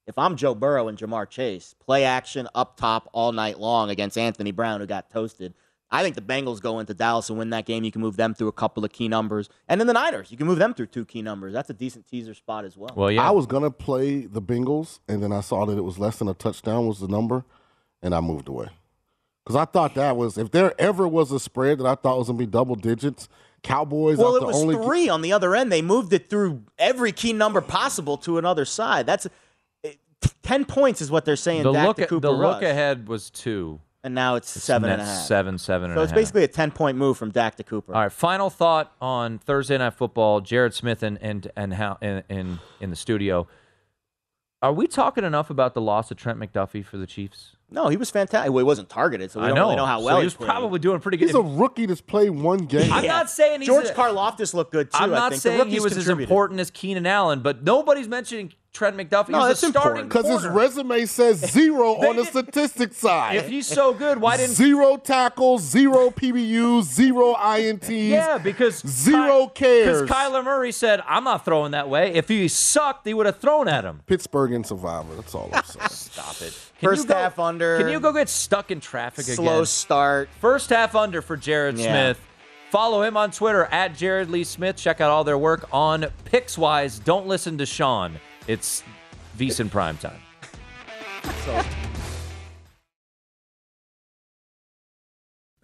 If 0.07 0.17
I'm 0.17 0.37
Joe 0.37 0.55
Burrow 0.55 0.89
and 0.89 0.97
Ja'Marr 0.97 1.29
Chase, 1.29 1.75
play 1.85 2.05
action 2.05 2.49
up 2.55 2.79
top 2.79 3.11
all 3.13 3.33
night 3.33 3.61
long 3.61 3.91
against 3.91 4.17
Anthony 4.17 4.53
Brown, 4.53 4.81
who 4.81 4.87
got 4.87 5.11
toasted. 5.11 5.53
I 5.91 6.03
think 6.03 6.17
the 6.17 6.23
Bengals 6.23 6.61
go 6.61 6.81
into 6.81 6.93
Dallas 6.93 7.31
and 7.31 7.39
win 7.39 7.51
that 7.51 7.65
game. 7.65 7.83
You 7.83 7.91
can 7.91 8.03
move 8.03 8.17
them 8.17 8.35
through 8.35 8.49
a 8.49 8.53
couple 8.53 8.85
of 8.85 8.93
key 8.93 9.09
numbers. 9.09 9.49
And 9.69 9.81
then 9.81 9.87
the 9.87 9.95
Niners, 9.95 10.31
you 10.31 10.37
can 10.37 10.47
move 10.47 10.59
them 10.59 10.75
through 10.75 10.87
two 10.87 11.07
key 11.07 11.23
numbers. 11.23 11.55
That's 11.55 11.71
a 11.71 11.75
decent 11.75 12.07
teaser 12.07 12.35
spot 12.35 12.65
as 12.67 12.77
well. 12.77 12.91
Well, 12.95 13.11
yeah. 13.11 13.27
I 13.27 13.31
was 13.31 13.47
gonna 13.47 13.71
play 13.71 14.27
the 14.27 14.43
Bengals, 14.43 15.01
and 15.09 15.23
then 15.23 15.33
I 15.33 15.41
saw 15.41 15.65
that 15.65 15.79
it 15.79 15.85
was 15.85 15.99
less 15.99 16.19
than 16.19 16.29
a 16.29 16.35
touchdown 16.35 16.87
was 16.87 17.01
the 17.01 17.09
number, 17.09 17.45
and 18.03 18.15
I 18.15 18.21
moved 18.21 18.49
away 18.49 18.69
because 19.45 19.57
I 19.57 19.65
thought 19.65 19.95
that 19.95 20.17
was 20.17 20.37
if 20.37 20.51
there 20.51 20.79
ever 20.79 21.09
was 21.09 21.33
a 21.33 21.41
spread 21.41 21.79
that 21.79 21.87
I 21.87 21.95
thought 21.95 22.19
was 22.19 22.27
gonna 22.27 22.39
be 22.39 22.47
double 22.47 22.75
digits. 22.75 23.29
Cowboys 23.65 24.19
well, 24.19 24.37
it 24.37 24.41
the 24.41 24.47
was 24.47 24.57
only 24.57 24.77
three 24.77 25.09
on 25.09 25.21
the 25.21 25.33
other 25.33 25.57
end. 25.57 25.73
They 25.73 25.83
moved 25.83 26.13
it 26.13 26.31
through 26.31 26.63
every 26.79 27.11
key 27.11 27.33
number 27.33 27.61
possible 27.61 28.17
to 28.19 28.39
another 28.39 28.65
side. 28.65 29.05
That's 29.05 29.27
it- 29.83 29.99
ten 30.43 30.65
points 30.65 31.01
is 31.01 31.11
what 31.11 31.25
they're 31.25 31.35
saying. 31.35 31.65
The 31.65 31.73
Dak 31.73 31.87
look 31.87 31.97
to 31.97 32.03
at, 32.05 32.09
Cooper 32.09 32.29
the 32.29 32.33
look 32.33 32.63
ahead 32.63 33.09
was 33.09 33.31
two. 33.31 33.81
And 34.09 34.15
now 34.15 34.35
it's, 34.37 34.57
It's 34.57 34.65
seven 34.65 34.91
and 34.91 35.01
a 35.03 35.05
half. 35.05 35.27
Seven, 35.27 35.59
seven 35.59 35.91
and 35.91 35.97
So 35.97 36.01
a 36.01 36.03
it's 36.05 36.11
half. 36.13 36.17
basically 36.19 36.45
a 36.45 36.49
ten 36.49 36.71
point 36.71 36.97
move 36.99 37.17
from 37.19 37.31
Dak 37.31 37.57
to 37.57 37.63
Cooper. 37.63 37.95
All 37.95 38.01
right, 38.03 38.11
final 38.13 38.49
thought 38.51 38.93
on 39.01 39.39
Thursday 39.39 39.77
Night 39.79 39.95
Football. 39.95 40.41
Jared 40.41 40.73
Smith 40.75 41.03
and 41.03 41.19
and 41.23 41.51
and 41.57 41.75
how 41.75 41.99
in, 42.01 42.23
in 42.29 42.59
in 42.81 42.91
the 42.91 42.97
studio. 42.97 43.47
Are 44.63 44.73
we 44.73 44.87
talking 44.89 45.23
enough 45.25 45.51
about 45.51 45.75
the 45.75 45.81
loss 45.81 46.11
of 46.11 46.17
Trent 46.17 46.39
McDuffie 46.41 46.85
for 46.85 46.97
the 46.97 47.07
Chiefs? 47.07 47.55
No, 47.71 47.89
he 47.89 47.97
was 47.99 48.09
fantastic. 48.11 48.51
Well, 48.51 48.65
he 48.65 48.67
wasn't 48.67 48.89
targeted, 48.89 49.31
so 49.31 49.41
we 49.41 49.45
I 49.47 49.49
don't 49.49 49.57
know. 49.57 49.65
really 49.65 49.77
know 49.77 49.85
how 49.87 50.01
well 50.01 50.17
he 50.17 50.23
he 50.23 50.27
was 50.27 50.35
played. 50.35 50.49
probably 50.49 50.79
doing 50.79 51.01
pretty 51.01 51.19
good. 51.19 51.27
He's 51.27 51.35
a 51.35 51.43
rookie 51.43 51.85
that's 51.87 52.01
played 52.01 52.31
one 52.31 52.61
game. 52.61 52.91
I'm 52.93 53.05
not 53.07 53.29
saying 53.29 53.61
he's 53.61 53.67
George 53.69 53.89
a- 53.89 53.93
Karlaftis 53.95 54.55
looked 54.55 54.73
good 54.73 54.91
too. 54.91 54.97
I'm 54.99 55.13
I 55.13 55.17
not 55.17 55.31
think. 55.33 55.43
Saying 55.43 55.69
he 55.69 55.79
was 55.81 55.97
as 55.97 56.09
important 56.09 56.61
as 56.61 56.71
Keenan 56.71 57.07
Allen, 57.07 57.41
but 57.41 57.63
nobody's 57.65 58.09
mentioning 58.09 58.55
Trent 58.73 58.97
McDuffie. 58.97 59.31
No, 59.31 59.41
He's 59.41 59.49
that's 59.49 59.63
a 59.65 59.69
starting 59.71 60.05
important. 60.05 60.09
Because 60.11 60.45
his 60.45 60.51
resume 60.51 61.05
says 61.05 61.39
zero 61.53 61.95
on 61.97 62.17
the 62.17 62.25
statistics 62.25 62.97
side. 62.97 63.37
If 63.37 63.49
he's 63.49 63.67
so 63.67 63.93
good, 63.93 64.19
why 64.19 64.39
didn't 64.39 64.55
zero 64.55 64.97
tackles, 64.97 65.63
zero 65.63 66.09
PBUs, 66.11 66.85
zero 66.85 67.35
INTs? 67.35 68.09
Yeah, 68.09 68.39
because 68.39 68.77
zero 68.87 69.47
cares. 69.49 70.03
Because 70.03 70.17
Kyler 70.17 70.43
Murray 70.43 70.73
said, 70.73 71.03
"I'm 71.07 71.25
not 71.25 71.45
throwing 71.45 71.73
that 71.73 71.91
way." 71.91 72.15
If 72.15 72.29
he 72.29 72.49
sucked, 72.49 73.07
he 73.07 73.13
would 73.13 73.27
have 73.27 73.39
thrown 73.39 73.69
at 73.69 73.85
him. 73.85 74.01
Pittsburgh 74.07 74.53
and 74.53 74.67
Survivor. 74.67 75.15
That's 75.17 75.35
all 75.35 75.51
I'm 75.53 75.65
saying. 75.65 75.89
Stop 75.91 76.41
it. 76.41 76.59
Can 76.79 76.89
First 76.91 77.03
you 77.03 77.09
go- 77.09 77.15
half 77.15 77.39
under. 77.39 77.79
Can 77.79 77.89
you 77.89 77.99
go 78.01 78.13
get 78.13 78.29
stuck 78.29 78.71
in 78.71 78.81
traffic 78.81 79.25
slow 79.25 79.35
again? 79.35 79.45
Slow 79.45 79.65
start? 79.65 80.29
First 80.41 80.71
half 80.71 80.95
under 80.95 81.21
for 81.23 81.37
Jared 81.37 81.77
Yeah. 81.77 81.85
Smith. 82.13 82.21
Follow 82.71 83.03
him 83.03 83.17
on 83.17 83.31
Twitter 83.31 83.65
at 83.67 83.97
Jared 83.97 84.31
Lee 84.31 84.45
Smith. 84.45 84.77
Check 84.77 85.01
out 85.01 85.11
all 85.11 85.25
their 85.25 85.39
work 85.39 85.67
on 85.73 86.07
Pickswise. 86.31 87.03
Don't 87.03 87.27
listen 87.27 87.59
to 87.59 87.67
Sean. 87.67 88.21
It's 88.47 88.83
VSIN 89.39 89.71
Primetime. 89.71 90.19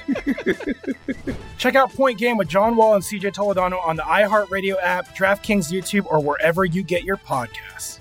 Check 1.57 1.75
out 1.75 1.91
Point 1.93 2.17
Game 2.17 2.37
with 2.37 2.47
John 2.47 2.75
Wall 2.75 2.95
and 2.95 3.03
CJ 3.03 3.33
Toledano 3.33 3.83
on 3.85 3.95
the 3.95 4.03
iHeartRadio 4.03 4.75
app, 4.81 5.15
DraftKings 5.15 5.71
YouTube, 5.71 6.05
or 6.05 6.21
wherever 6.21 6.65
you 6.65 6.83
get 6.83 7.03
your 7.03 7.17
podcasts. 7.17 7.99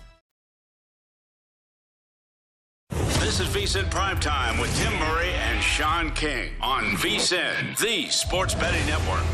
This 3.21 3.39
is 3.41 3.47
VSIN 3.49 3.89
Primetime 3.91 4.61
with 4.61 4.75
Tim 4.77 4.93
Murray 4.99 5.31
and 5.31 5.63
Sean 5.63 6.11
King 6.13 6.53
on 6.61 6.83
VSIN, 6.97 7.79
the 7.79 8.09
sports 8.11 8.55
betting 8.55 8.85
network. 8.87 9.25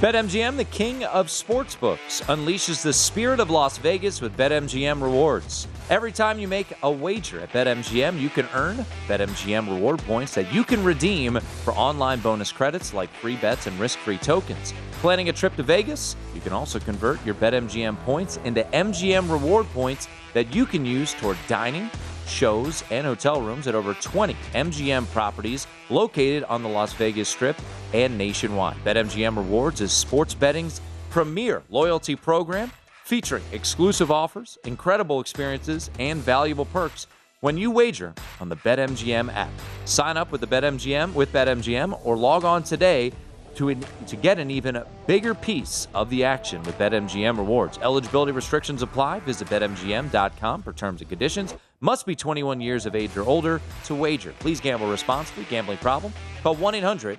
BetMGM, 0.00 0.56
the 0.56 0.64
king 0.64 1.02
of 1.04 1.26
sportsbooks, 1.26 2.22
unleashes 2.26 2.82
the 2.82 2.92
spirit 2.92 3.40
of 3.40 3.50
Las 3.50 3.78
Vegas 3.78 4.20
with 4.20 4.36
BetMGM 4.36 5.02
rewards. 5.02 5.66
Every 5.90 6.12
time 6.12 6.38
you 6.38 6.46
make 6.48 6.66
a 6.82 6.90
wager 6.90 7.40
at 7.40 7.50
BetMGM, 7.50 8.20
you 8.20 8.28
can 8.28 8.46
earn 8.52 8.76
BetMGM 9.08 9.66
reward 9.74 9.98
points 10.00 10.34
that 10.34 10.52
you 10.52 10.62
can 10.62 10.84
redeem 10.84 11.40
for 11.64 11.72
online 11.72 12.20
bonus 12.20 12.52
credits 12.52 12.92
like 12.92 13.08
free 13.08 13.36
bets 13.36 13.66
and 13.66 13.80
risk 13.80 13.98
free 14.00 14.18
tokens. 14.18 14.74
Planning 15.00 15.30
a 15.30 15.32
trip 15.32 15.56
to 15.56 15.62
Vegas? 15.62 16.14
You 16.34 16.42
can 16.42 16.52
also 16.52 16.78
convert 16.78 17.24
your 17.24 17.34
BetMGM 17.36 17.98
points 18.00 18.36
into 18.44 18.64
MGM 18.64 19.30
reward 19.30 19.64
points 19.68 20.08
that 20.34 20.54
you 20.54 20.66
can 20.66 20.84
use 20.84 21.14
toward 21.14 21.38
dining, 21.48 21.88
shows, 22.26 22.84
and 22.90 23.06
hotel 23.06 23.40
rooms 23.40 23.66
at 23.66 23.74
over 23.74 23.94
20 23.94 24.36
MGM 24.52 25.10
properties 25.12 25.66
located 25.88 26.44
on 26.44 26.62
the 26.62 26.68
Las 26.68 26.92
Vegas 26.92 27.30
Strip 27.30 27.56
and 27.94 28.18
nationwide. 28.18 28.76
BetMGM 28.84 29.38
Rewards 29.38 29.80
is 29.80 29.90
sports 29.90 30.34
betting's 30.34 30.82
premier 31.08 31.62
loyalty 31.70 32.14
program 32.14 32.70
featuring 33.08 33.42
exclusive 33.52 34.10
offers, 34.10 34.58
incredible 34.64 35.18
experiences, 35.18 35.90
and 35.98 36.20
valuable 36.20 36.66
perks 36.66 37.06
when 37.40 37.56
you 37.56 37.70
wager 37.70 38.12
on 38.38 38.50
the 38.50 38.56
BetMGM 38.56 39.32
app. 39.34 39.50
Sign 39.86 40.18
up 40.18 40.30
with 40.30 40.42
the 40.42 40.46
BetMGM 40.46 41.14
with 41.14 41.32
BetMGM 41.32 41.98
or 42.04 42.18
log 42.18 42.44
on 42.44 42.62
today 42.62 43.10
to, 43.54 43.74
to 44.06 44.16
get 44.16 44.38
an 44.38 44.50
even 44.50 44.82
bigger 45.06 45.34
piece 45.34 45.88
of 45.94 46.10
the 46.10 46.22
action 46.22 46.62
with 46.64 46.76
BetMGM 46.76 47.38
rewards. 47.38 47.78
Eligibility 47.78 48.32
restrictions 48.32 48.82
apply. 48.82 49.20
Visit 49.20 49.48
BetMGM.com 49.48 50.62
for 50.62 50.74
terms 50.74 51.00
and 51.00 51.08
conditions. 51.08 51.54
Must 51.80 52.04
be 52.04 52.14
21 52.14 52.60
years 52.60 52.84
of 52.84 52.94
age 52.94 53.16
or 53.16 53.22
older 53.22 53.62
to 53.86 53.94
wager. 53.94 54.34
Please 54.38 54.60
gamble 54.60 54.90
responsibly. 54.90 55.44
Gambling 55.44 55.78
problem? 55.78 56.12
Call 56.42 56.56
1 56.56 56.74
800 56.74 57.18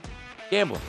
Gambler. 0.52 0.82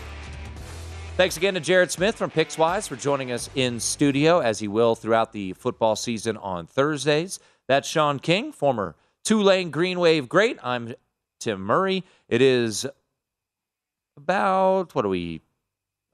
Thanks 1.20 1.36
again 1.36 1.52
to 1.52 1.60
Jared 1.60 1.90
Smith 1.90 2.16
from 2.16 2.30
Pickswise 2.30 2.88
for 2.88 2.96
joining 2.96 3.30
us 3.30 3.50
in 3.54 3.78
studio, 3.78 4.38
as 4.38 4.58
he 4.58 4.68
will 4.68 4.94
throughout 4.94 5.34
the 5.34 5.52
football 5.52 5.94
season 5.94 6.38
on 6.38 6.66
Thursdays. 6.66 7.38
That's 7.68 7.86
Sean 7.86 8.18
King, 8.18 8.52
former 8.52 8.96
Tulane 9.22 9.70
Green 9.70 10.00
Wave 10.00 10.30
great. 10.30 10.58
I'm 10.62 10.94
Tim 11.38 11.60
Murray. 11.60 12.04
It 12.30 12.40
is 12.40 12.86
about, 14.16 14.94
what 14.94 15.04
are 15.04 15.10
we, 15.10 15.42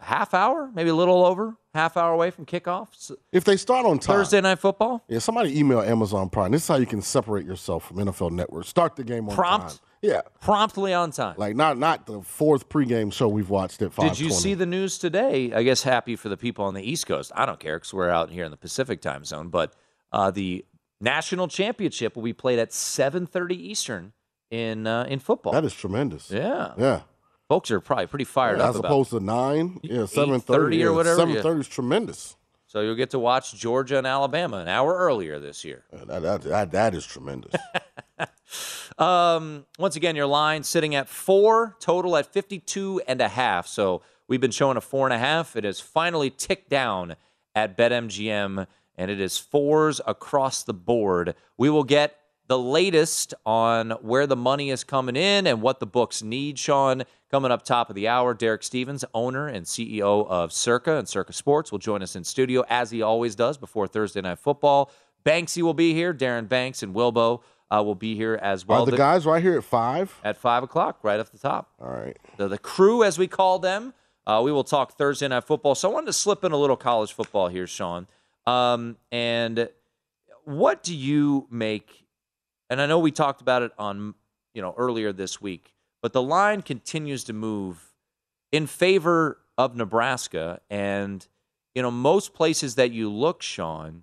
half 0.01 0.35
hour, 0.35 0.73
maybe 0.75 0.91
a 0.91 0.95
little 0.97 1.25
over, 1.25 1.55
half 1.73 1.97
hour 1.97 2.13
away 2.13 2.33
from 2.33 2.45
kickoff. 2.45 3.13
If 3.31 3.45
they 3.45 3.57
start 3.57 3.87
on 3.87 4.01
time, 4.01 4.17
Thursday 4.17 4.41
night 4.41 4.59
football. 4.59 5.05
Yeah, 5.07 5.21
somebody 5.21 5.57
email 5.57 5.83
Amazon 5.83 6.29
Prime. 6.31 6.51
This 6.51 6.63
is 6.63 6.69
how 6.69 6.79
you 6.79 6.87
can 6.87 7.01
separate 7.01 7.47
yourself 7.47 7.87
from 7.87 7.99
NFL 7.99 8.33
Network. 8.33 8.65
Start 8.65 8.97
the 8.97 9.05
game 9.05 9.29
on 9.29 9.37
Prompt? 9.37 9.69
time. 9.69 9.79
Yeah, 10.03 10.21
promptly 10.41 10.93
on 10.93 11.11
time. 11.11 11.35
Like 11.39 11.57
not 11.57 11.79
not 11.79 12.07
the 12.07 12.21
fourth 12.23 12.69
pregame 12.69 13.13
show 13.13 13.29
we've 13.29 13.49
watched 13.51 13.81
at 13.83 13.93
five. 13.93 14.11
Did 14.11 14.21
you 14.21 14.31
see 14.31 14.55
the 14.55 14.67
news 14.67 14.99
today? 14.99 15.53
I 15.53 15.63
guess 15.63 15.83
happy 15.83 16.17
for 16.17 16.29
the 16.29 16.37
people 16.37 16.65
on 16.65 16.75
the 16.75 16.83
East 16.83 17.07
Coast. 17.07 17.33
I 17.35 17.47
don't 17.47 17.59
care 17.59 17.77
because 17.79 17.93
we're 17.95 18.11
out 18.11 18.31
here 18.31 18.45
in 18.45 18.51
the 18.51 18.57
Pacific 18.57 19.01
time 19.01 19.25
zone. 19.25 19.49
But 19.49 19.75
uh, 20.13 20.31
the 20.31 20.65
national 21.01 21.49
championship 21.49 22.15
will 22.15 22.23
be 22.23 22.33
played 22.35 22.59
at 22.59 22.71
7:30 22.71 23.53
Eastern 23.53 24.13
in 24.51 24.87
uh, 24.87 25.05
in 25.09 25.19
football. 25.19 25.53
That 25.53 25.65
is 25.65 25.75
tremendous. 25.75 26.31
Yeah, 26.31 26.73
Yeah. 26.79 27.01
folks 27.49 27.71
are 27.71 27.81
probably 27.81 28.07
pretty 28.07 28.25
fired 28.27 28.59
Yeah, 28.59 28.65
up 28.65 28.71
as 28.71 28.77
opposed 28.77 29.11
to 29.11 29.21
nine, 29.21 29.81
yeah, 29.83 30.07
seven 30.07 30.41
8:30 30.41 30.43
thirty 30.45 30.85
or 30.85 30.93
whatever, 30.93 31.17
Seven 31.17 31.35
thirty 31.43 31.57
yeah. 31.57 31.61
is 31.61 31.69
tremendous. 31.69 32.37
So 32.69 32.81
you'll 32.81 32.95
get 32.97 33.11
to 33.11 33.19
watch 33.19 33.55
Georgia 33.55 33.97
and 33.99 34.07
Alabama 34.07 34.59
an 34.59 34.69
hour 34.69 34.95
earlier 34.95 35.39
this 35.39 35.65
year. 35.65 35.85
That, 35.93 36.23
that, 36.23 36.43
that, 36.43 36.71
that 36.73 36.95
is 36.95 37.07
tremendous. 37.07 37.55
Um, 38.99 39.67
once 39.79 39.97
again, 39.97 40.17
your 40.17 40.27
line 40.27 40.63
sitting 40.63 40.95
at 40.95 41.09
four, 41.09 41.77
total 41.81 42.17
at 42.17 42.33
52 42.33 43.03
and 43.07 43.21
a 43.21 43.29
half. 43.29 43.67
So 43.67 44.03
we've 44.27 44.41
been 44.41 44.51
showing 44.51 44.77
a 44.77 44.81
four 44.81 45.07
and 45.07 45.13
a 45.13 45.19
half. 45.19 45.55
It 45.55 45.65
has 45.65 45.81
finally 45.81 46.31
ticked 46.31 46.71
down 46.71 47.17
at 47.55 47.77
BetMGM, 47.77 48.67
and 48.97 49.11
it 49.11 49.21
is 49.21 49.39
fours 49.39 50.01
across 50.07 50.63
the 50.63 50.75
board. 50.75 51.35
We 51.59 51.69
will 51.69 51.85
get 51.85 52.17
the 52.49 52.59
latest 52.59 53.35
on 53.45 53.91
where 54.03 54.27
the 54.27 54.37
money 54.37 54.71
is 54.71 54.85
coming 54.85 55.17
in 55.17 55.47
and 55.47 55.61
what 55.61 55.81
the 55.81 55.87
books 55.87 56.23
need, 56.23 56.59
Sean. 56.59 57.03
Coming 57.29 57.51
up 57.51 57.65
top 57.65 57.91
of 57.91 57.97
the 57.97 58.07
hour, 58.07 58.35
Derek 58.35 58.63
Stevens, 58.63 59.05
owner 59.13 59.49
and 59.49 59.67
CEO 59.67 60.27
of 60.29 60.53
Circa 60.53 60.97
and 60.97 61.09
Circa 61.09 61.33
Sports, 61.33 61.73
will 61.73 61.81
join 61.81 62.03
us 62.03 62.15
in 62.15 62.23
studio 62.23 62.65
as 62.69 62.93
he 62.93 63.03
always 63.03 63.35
does 63.35 63.59
before 63.59 63.89
Thursday 63.89 64.21
Night 64.21 64.39
Football. 64.39 64.93
Banksy 65.25 65.61
will 65.61 65.75
be 65.75 65.93
here. 65.93 66.15
Darren 66.15 66.49
Banks 66.49 66.85
and 66.85 66.95
Wilbo 66.95 67.43
uh, 67.71 67.83
will 67.85 67.95
be 67.95 68.15
here 68.15 68.39
as 68.41 68.67
well. 68.67 68.83
Are 68.83 68.91
the, 68.91 68.97
guys 68.97 69.27
right 69.27 69.43
here 69.43 69.57
at 69.57 69.65
five? 69.65 70.19
At 70.25 70.37
five 70.37 70.63
o'clock, 70.63 71.01
right 71.03 71.19
off 71.19 71.33
the 71.33 71.39
top. 71.39 71.73
All 71.81 71.91
right. 71.91 72.17
The, 72.37 72.49
the 72.49 72.59
crew, 72.59 73.03
as 73.03 73.19
we 73.19 73.27
call 73.27 73.59
them. 73.59 73.95
Uh, 74.27 74.41
we 74.43 74.51
will 74.51 74.65
talk 74.65 74.99
Thursday 74.99 75.29
Night 75.29 75.45
Football. 75.45 75.77
So 75.77 75.89
I 75.89 75.95
wanted 75.95 76.07
to 76.07 76.13
slip 76.13 76.43
in 76.43 76.51
a 76.51 76.57
little 76.57 76.77
college 76.77 77.13
football 77.13 77.47
here, 77.47 77.67
Sean. 77.67 78.09
Um, 78.45 78.97
and 79.13 79.69
what 80.45 80.83
do 80.83 80.95
you 80.95 81.47
make? 81.51 82.07
And 82.69 82.81
I 82.81 82.87
know 82.87 82.99
we 82.99 83.13
talked 83.13 83.41
about 83.41 83.63
it 83.63 83.73
on 83.79 84.15
you 84.53 84.63
know 84.63 84.75
earlier 84.77 85.13
this 85.13 85.41
week, 85.41 85.75
but 86.03 86.13
the 86.13 86.23
line 86.23 86.63
continues 86.63 87.23
to 87.25 87.33
move 87.33 87.95
in 88.51 88.67
favor 88.67 89.39
of 89.57 89.77
Nebraska. 89.77 90.61
And 90.71 91.27
you 91.75 91.83
know 91.83 91.91
most 91.93 92.35
places 92.35 92.75
that 92.77 92.91
you 92.91 93.09
look, 93.09 93.43
Sean, 93.43 94.03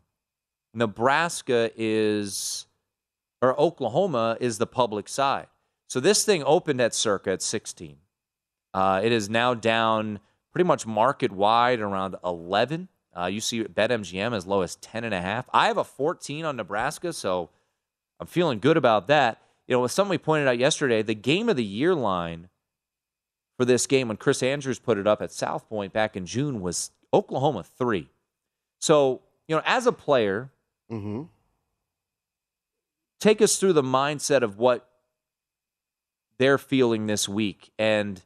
Nebraska 0.73 1.71
is 1.75 2.65
or 3.43 3.59
Oklahoma 3.59 4.37
is 4.39 4.57
the 4.57 4.65
public 4.65 5.09
side. 5.09 5.47
So 5.87 5.99
this 5.99 6.23
thing 6.23 6.43
opened 6.45 6.79
at 6.79 6.95
circa 6.95 7.31
at 7.33 7.41
16. 7.41 7.97
Uh, 8.73 9.01
it 9.03 9.11
is 9.11 9.29
now 9.29 9.53
down 9.53 10.19
pretty 10.53 10.65
much 10.65 10.87
market 10.87 11.29
wide 11.33 11.81
around 11.81 12.15
11. 12.23 12.87
Uh, 13.15 13.25
you 13.25 13.41
see 13.41 13.61
BetMGM 13.65 14.33
as 14.33 14.47
low 14.47 14.61
as 14.61 14.77
10 14.77 15.03
and 15.03 15.13
a 15.13 15.19
half. 15.19 15.49
I 15.53 15.67
have 15.67 15.77
a 15.77 15.83
14 15.83 16.45
on 16.45 16.55
Nebraska, 16.55 17.11
so 17.11 17.49
I'm 18.17 18.27
feeling 18.27 18.59
good 18.59 18.77
about 18.77 19.07
that. 19.07 19.41
You 19.67 19.75
know, 19.75 19.83
as 19.83 19.91
somebody 19.91 20.19
pointed 20.19 20.47
out 20.47 20.57
yesterday, 20.57 21.01
the 21.01 21.13
game 21.13 21.49
of 21.49 21.57
the 21.57 21.65
year 21.65 21.93
line 21.93 22.47
for 23.57 23.65
this 23.65 23.85
game 23.87 24.07
when 24.07 24.17
Chris 24.17 24.41
Andrews 24.41 24.79
put 24.79 24.97
it 24.97 25.05
up 25.05 25.21
at 25.21 25.33
South 25.33 25.67
Point 25.67 25.91
back 25.91 26.15
in 26.15 26.25
June 26.25 26.61
was 26.61 26.91
Oklahoma 27.13 27.63
3. 27.77 28.09
So, 28.79 29.21
you 29.49 29.55
know, 29.55 29.61
as 29.65 29.85
a 29.85 29.91
player, 29.91 30.49
mm-hmm. 30.89 31.23
Take 33.23 33.41
us 33.41 33.55
through 33.55 33.71
the 33.71 33.81
mindset 33.81 34.41
of 34.41 34.57
what 34.57 34.85
they're 36.39 36.57
feeling 36.57 37.07
this 37.07 37.29
week. 37.29 37.71
And, 37.79 38.21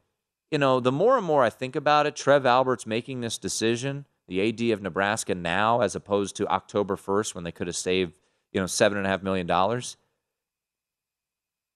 you 0.49 0.57
know, 0.57 0.79
the 0.79 0.91
more 0.91 1.17
and 1.17 1.25
more 1.25 1.43
I 1.43 1.51
think 1.51 1.75
about 1.75 2.07
it, 2.07 2.15
Trev 2.15 2.47
Alberts 2.47 2.87
making 2.87 3.21
this 3.21 3.37
decision, 3.37 4.05
the 4.27 4.49
AD 4.49 4.73
of 4.73 4.81
Nebraska 4.81 5.35
now, 5.35 5.81
as 5.81 5.95
opposed 5.95 6.35
to 6.37 6.47
October 6.47 6.95
1st 6.95 7.35
when 7.35 7.43
they 7.43 7.51
could 7.51 7.67
have 7.67 7.75
saved, 7.75 8.17
you 8.51 8.59
know, 8.59 8.65
$7.5 8.65 9.21
million. 9.21 9.81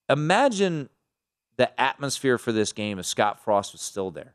Imagine 0.09 0.89
the 1.57 1.79
atmosphere 1.79 2.39
for 2.39 2.51
this 2.51 2.73
game 2.73 2.97
if 2.97 3.05
Scott 3.05 3.43
Frost 3.43 3.73
was 3.73 3.81
still 3.81 4.09
there. 4.09 4.33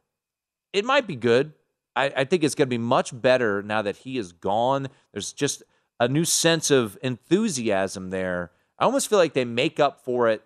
It 0.72 0.84
might 0.84 1.08
be 1.08 1.16
good. 1.16 1.54
I, 1.96 2.12
I 2.18 2.24
think 2.24 2.44
it's 2.44 2.54
going 2.54 2.68
to 2.68 2.70
be 2.70 2.78
much 2.78 3.20
better 3.20 3.64
now 3.64 3.82
that 3.82 3.96
he 3.96 4.16
is 4.16 4.30
gone. 4.30 4.88
There's 5.12 5.32
just 5.32 5.64
a 5.98 6.06
new 6.06 6.24
sense 6.24 6.70
of 6.70 6.96
enthusiasm 7.02 8.10
there. 8.10 8.52
I 8.78 8.84
almost 8.84 9.08
feel 9.08 9.18
like 9.18 9.34
they 9.34 9.44
make 9.44 9.80
up 9.80 10.04
for 10.04 10.28
it 10.28 10.42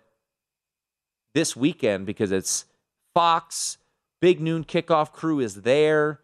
this 1.33 1.55
weekend 1.55 2.05
because 2.05 2.31
it's 2.31 2.65
Fox, 3.13 3.77
big 4.21 4.39
noon 4.39 4.63
kickoff 4.63 5.11
crew 5.11 5.39
is 5.39 5.61
there. 5.61 6.19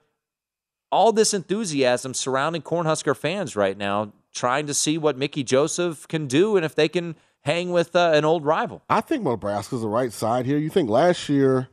All 0.92 1.12
this 1.12 1.34
enthusiasm 1.34 2.14
surrounding 2.14 2.62
Cornhusker 2.62 3.16
fans 3.16 3.56
right 3.56 3.78
now, 3.78 4.14
trying 4.34 4.68
to 4.68 4.74
see 4.74 4.98
what 4.98 5.18
Mickey 5.18 5.44
Joseph 5.44 6.08
can 6.08 6.28
do 6.28 6.56
and 6.56 6.64
if 6.66 6.76
they 6.76 6.88
can 6.88 7.16
hang 7.44 7.72
with 7.72 7.96
uh, 7.96 8.12
an 8.14 8.24
old 8.24 8.46
rival. 8.46 8.84
I 8.90 9.02
think 9.02 9.24
Nebraska's 9.24 9.82
the 9.82 9.88
right 9.88 10.14
side 10.14 10.46
here. 10.46 10.58
You 10.58 10.70
think 10.70 10.90
last 10.90 11.28
year, 11.28 11.68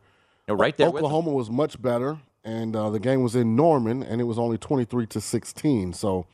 You're 0.49 0.57
right 0.57 0.76
there, 0.76 0.89
Oklahoma 0.89 1.30
was 1.30 1.51
much 1.51 1.80
better, 1.80 2.18
and 2.43 2.74
uh, 2.74 2.91
the 2.91 3.01
game 3.01 3.22
was 3.22 3.37
in 3.37 3.55
Norman, 3.55 4.03
and 4.03 4.20
it 4.20 4.24
was 4.24 4.39
only 4.39 4.59
twenty 4.59 4.85
three 4.85 5.07
to 5.07 5.20
sixteen. 5.20 5.93
So 5.93 6.26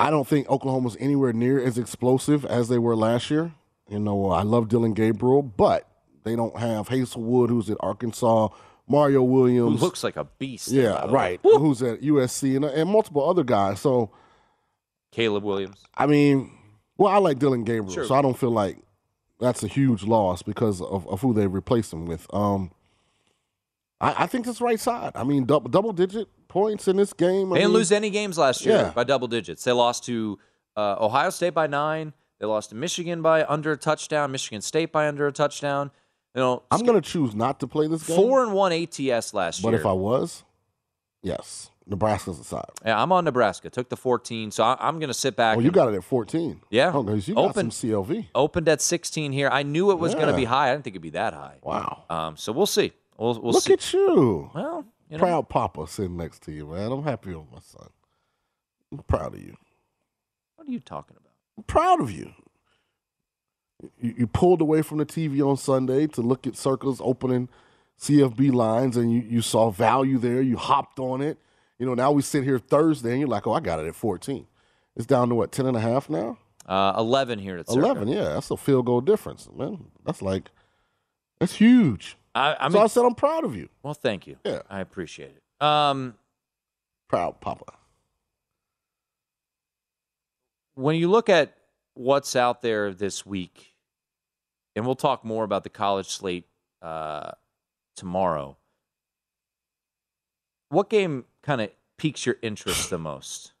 I 0.00 0.10
don't 0.10 0.26
think 0.26 0.48
Oklahoma's 0.48 0.96
anywhere 0.98 1.32
near 1.32 1.62
as 1.62 1.76
explosive 1.78 2.44
as 2.46 2.68
they 2.68 2.78
were 2.78 2.96
last 2.96 3.30
year. 3.30 3.52
You 3.88 3.98
know, 4.00 4.30
I 4.30 4.42
love 4.42 4.68
Dillon 4.68 4.94
Gabriel, 4.94 5.42
but 5.42 5.86
they 6.24 6.34
don't 6.36 6.56
have 6.56 6.88
Haselwood, 6.88 7.48
who's 7.50 7.68
at 7.68 7.76
Arkansas, 7.80 8.48
Mario 8.88 9.22
Williams, 9.22 9.78
who 9.78 9.84
looks 9.86 10.02
like 10.02 10.16
a 10.16 10.24
beast. 10.24 10.68
Yeah, 10.68 11.04
right. 11.10 11.38
Woo! 11.44 11.58
Who's 11.58 11.82
at 11.82 12.00
USC 12.00 12.56
and, 12.56 12.64
and 12.64 12.88
multiple 12.90 13.28
other 13.28 13.44
guys. 13.44 13.80
So 13.80 14.10
Caleb 15.12 15.44
Williams. 15.44 15.84
I 15.96 16.06
mean, 16.06 16.50
well, 16.96 17.12
I 17.12 17.18
like 17.18 17.38
Dillon 17.38 17.64
Gabriel, 17.64 17.92
Sure. 17.92 18.04
so 18.04 18.14
I 18.14 18.22
don't 18.22 18.38
feel 18.38 18.50
like 18.52 18.78
that's 19.38 19.62
a 19.62 19.68
huge 19.68 20.04
loss 20.04 20.42
because 20.42 20.80
of, 20.80 21.06
of 21.08 21.20
who 21.20 21.34
they 21.34 21.46
replaced 21.46 21.92
him 21.92 22.06
with. 22.06 22.26
Um, 22.32 22.70
I, 24.00 24.24
I 24.24 24.26
think 24.26 24.46
it's 24.46 24.58
the 24.58 24.64
right 24.64 24.80
side. 24.80 25.12
I 25.14 25.24
mean, 25.24 25.44
double, 25.44 25.68
double 25.68 25.92
digit 25.92 26.28
points 26.48 26.88
in 26.88 26.96
this 26.96 27.12
game. 27.12 27.52
I 27.52 27.56
They 27.56 27.60
didn't 27.60 27.72
mean, 27.72 27.78
lose 27.78 27.92
any 27.92 28.10
games 28.10 28.38
last 28.38 28.64
year 28.64 28.76
Yeah. 28.76 28.90
by 28.92 29.04
double 29.04 29.28
digits. 29.28 29.62
They 29.64 29.72
lost 29.72 30.04
to 30.06 30.38
uh, 30.76 30.96
Ohio 31.00 31.30
State 31.30 31.54
by 31.54 31.66
nine. 31.66 32.12
They 32.38 32.46
lost 32.46 32.70
to 32.70 32.76
Michigan 32.76 33.20
by 33.22 33.44
under 33.44 33.72
a 33.72 33.76
touchdown. 33.76 34.32
Michigan 34.32 34.62
State 34.62 34.92
by 34.92 35.06
under 35.08 35.26
a 35.26 35.32
touchdown. 35.32 35.90
You 36.34 36.40
know, 36.40 36.62
I'm 36.70 36.82
going 36.84 37.00
to 37.00 37.06
choose 37.06 37.34
not 37.34 37.60
to 37.60 37.66
play 37.66 37.86
this 37.88 38.06
game. 38.06 38.16
four 38.16 38.42
and 38.42 38.52
one 38.54 38.72
ATS 38.72 39.34
last 39.34 39.62
but 39.62 39.70
year. 39.70 39.78
But 39.78 39.80
if 39.80 39.84
I 39.86 39.92
was, 39.92 40.44
yes, 41.22 41.70
Nebraska's 41.86 42.38
the 42.38 42.44
side. 42.44 42.64
yeah, 42.86 43.00
I'm 43.02 43.10
on 43.12 43.24
Nebraska. 43.24 43.68
Took 43.68 43.88
the 43.88 43.96
14, 43.96 44.50
so 44.52 44.62
I, 44.64 44.76
I'm 44.80 44.98
going 44.98 45.08
to 45.08 45.14
sit 45.14 45.34
back. 45.36 45.56
Well, 45.56 45.64
you 45.64 45.68
and- 45.70 45.74
got 45.74 45.92
it 45.92 45.96
at 45.96 46.04
14. 46.04 46.60
Yeah. 46.70 46.92
Oh, 46.94 47.02
you 47.14 47.34
got 47.34 47.44
Open- 47.46 47.70
some 47.70 47.90
CLV. 47.90 48.26
opened 48.34 48.68
at 48.68 48.80
16 48.80 49.32
here. 49.32 49.48
I 49.52 49.62
knew 49.64 49.90
it 49.90 49.98
was 49.98 50.14
going 50.14 50.28
to 50.28 50.36
be 50.36 50.44
high. 50.44 50.68
I 50.70 50.72
didn't 50.72 50.84
think 50.84 50.94
it'd 50.94 51.02
be 51.02 51.10
that 51.10 51.34
high. 51.34 51.56
Wow. 51.62 52.04
Um, 52.08 52.36
so 52.36 52.52
we'll 52.52 52.66
see. 52.66 52.92
We'll, 53.20 53.38
we'll 53.38 53.52
Look 53.52 53.64
see. 53.64 53.74
at 53.74 53.92
you. 53.92 54.50
Well, 54.54 54.86
you 55.10 55.18
know, 55.18 55.22
proud 55.22 55.48
papa 55.50 55.86
sitting 55.86 56.16
next 56.16 56.42
to 56.44 56.52
you, 56.52 56.66
man. 56.66 56.90
I'm 56.90 57.02
happy 57.02 57.34
with 57.34 57.52
my 57.52 57.58
son. 57.60 57.90
I'm 58.90 59.02
proud 59.02 59.34
of 59.34 59.42
you. 59.42 59.58
what 60.56 60.66
are 60.66 60.70
you 60.70 60.80
talking 60.80 61.16
about? 61.18 61.32
I'm 61.58 61.64
proud 61.64 62.00
of 62.00 62.10
you. 62.10 62.32
You, 64.00 64.14
you 64.20 64.26
pulled 64.26 64.62
away 64.62 64.80
from 64.80 64.98
the 64.98 65.04
TV 65.04 65.46
on 65.46 65.58
Sunday 65.58 66.06
to 66.06 66.22
look 66.22 66.46
at 66.46 66.56
Circa's 66.56 66.98
opening 67.04 67.50
CFB 68.00 68.54
lines, 68.54 68.96
and 68.96 69.12
you, 69.12 69.20
you 69.20 69.42
saw 69.42 69.70
value 69.70 70.16
there. 70.16 70.40
You 70.40 70.56
hopped 70.56 70.98
on 70.98 71.20
it. 71.20 71.36
You 71.78 71.84
know, 71.84 71.94
now 71.94 72.12
we 72.12 72.22
sit 72.22 72.42
here 72.42 72.58
Thursday, 72.58 73.10
and 73.10 73.20
you're 73.20 73.28
like, 73.28 73.46
oh, 73.46 73.52
I 73.52 73.60
got 73.60 73.80
it 73.80 73.86
at 73.86 73.94
14. 73.94 74.46
It's 74.96 75.04
down 75.04 75.28
to 75.28 75.34
what, 75.34 75.52
10 75.52 75.66
and 75.66 75.76
a 75.76 75.80
half 75.80 76.08
now? 76.08 76.38
Uh, 76.64 76.94
11 76.96 77.38
here 77.38 77.58
at 77.58 77.68
Circa. 77.68 77.80
11, 77.80 78.08
yeah. 78.08 78.24
That's 78.30 78.50
a 78.50 78.56
field 78.56 78.86
goal 78.86 79.02
difference, 79.02 79.46
man. 79.54 79.86
That's 80.06 80.22
like, 80.22 80.50
that's 81.38 81.56
huge. 81.56 82.16
I, 82.34 82.56
I 82.60 82.68
so 82.68 82.74
mean, 82.74 82.82
I 82.82 82.86
said, 82.86 83.04
I'm 83.04 83.14
proud 83.14 83.44
of 83.44 83.56
you. 83.56 83.68
well, 83.82 83.94
thank 83.94 84.26
you. 84.26 84.36
Yeah. 84.44 84.62
I 84.70 84.80
appreciate 84.80 85.34
it. 85.36 85.64
Um, 85.64 86.14
Proud 87.08 87.40
papa. 87.40 87.64
when 90.74 90.96
you 90.96 91.08
look 91.10 91.28
at 91.28 91.56
what's 91.94 92.36
out 92.36 92.62
there 92.62 92.92
this 92.94 93.26
week, 93.26 93.74
and 94.76 94.86
we'll 94.86 94.94
talk 94.94 95.24
more 95.24 95.44
about 95.44 95.64
the 95.64 95.70
college 95.70 96.06
slate 96.08 96.46
uh, 96.80 97.32
tomorrow. 97.96 98.56
What 100.68 100.88
game 100.88 101.24
kind 101.42 101.60
of 101.60 101.70
piques 101.98 102.24
your 102.24 102.36
interest 102.42 102.88
the 102.90 102.98
most? 102.98 103.52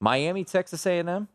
Miami, 0.00 0.44
Texas 0.44 0.86
A&M. 0.86 1.26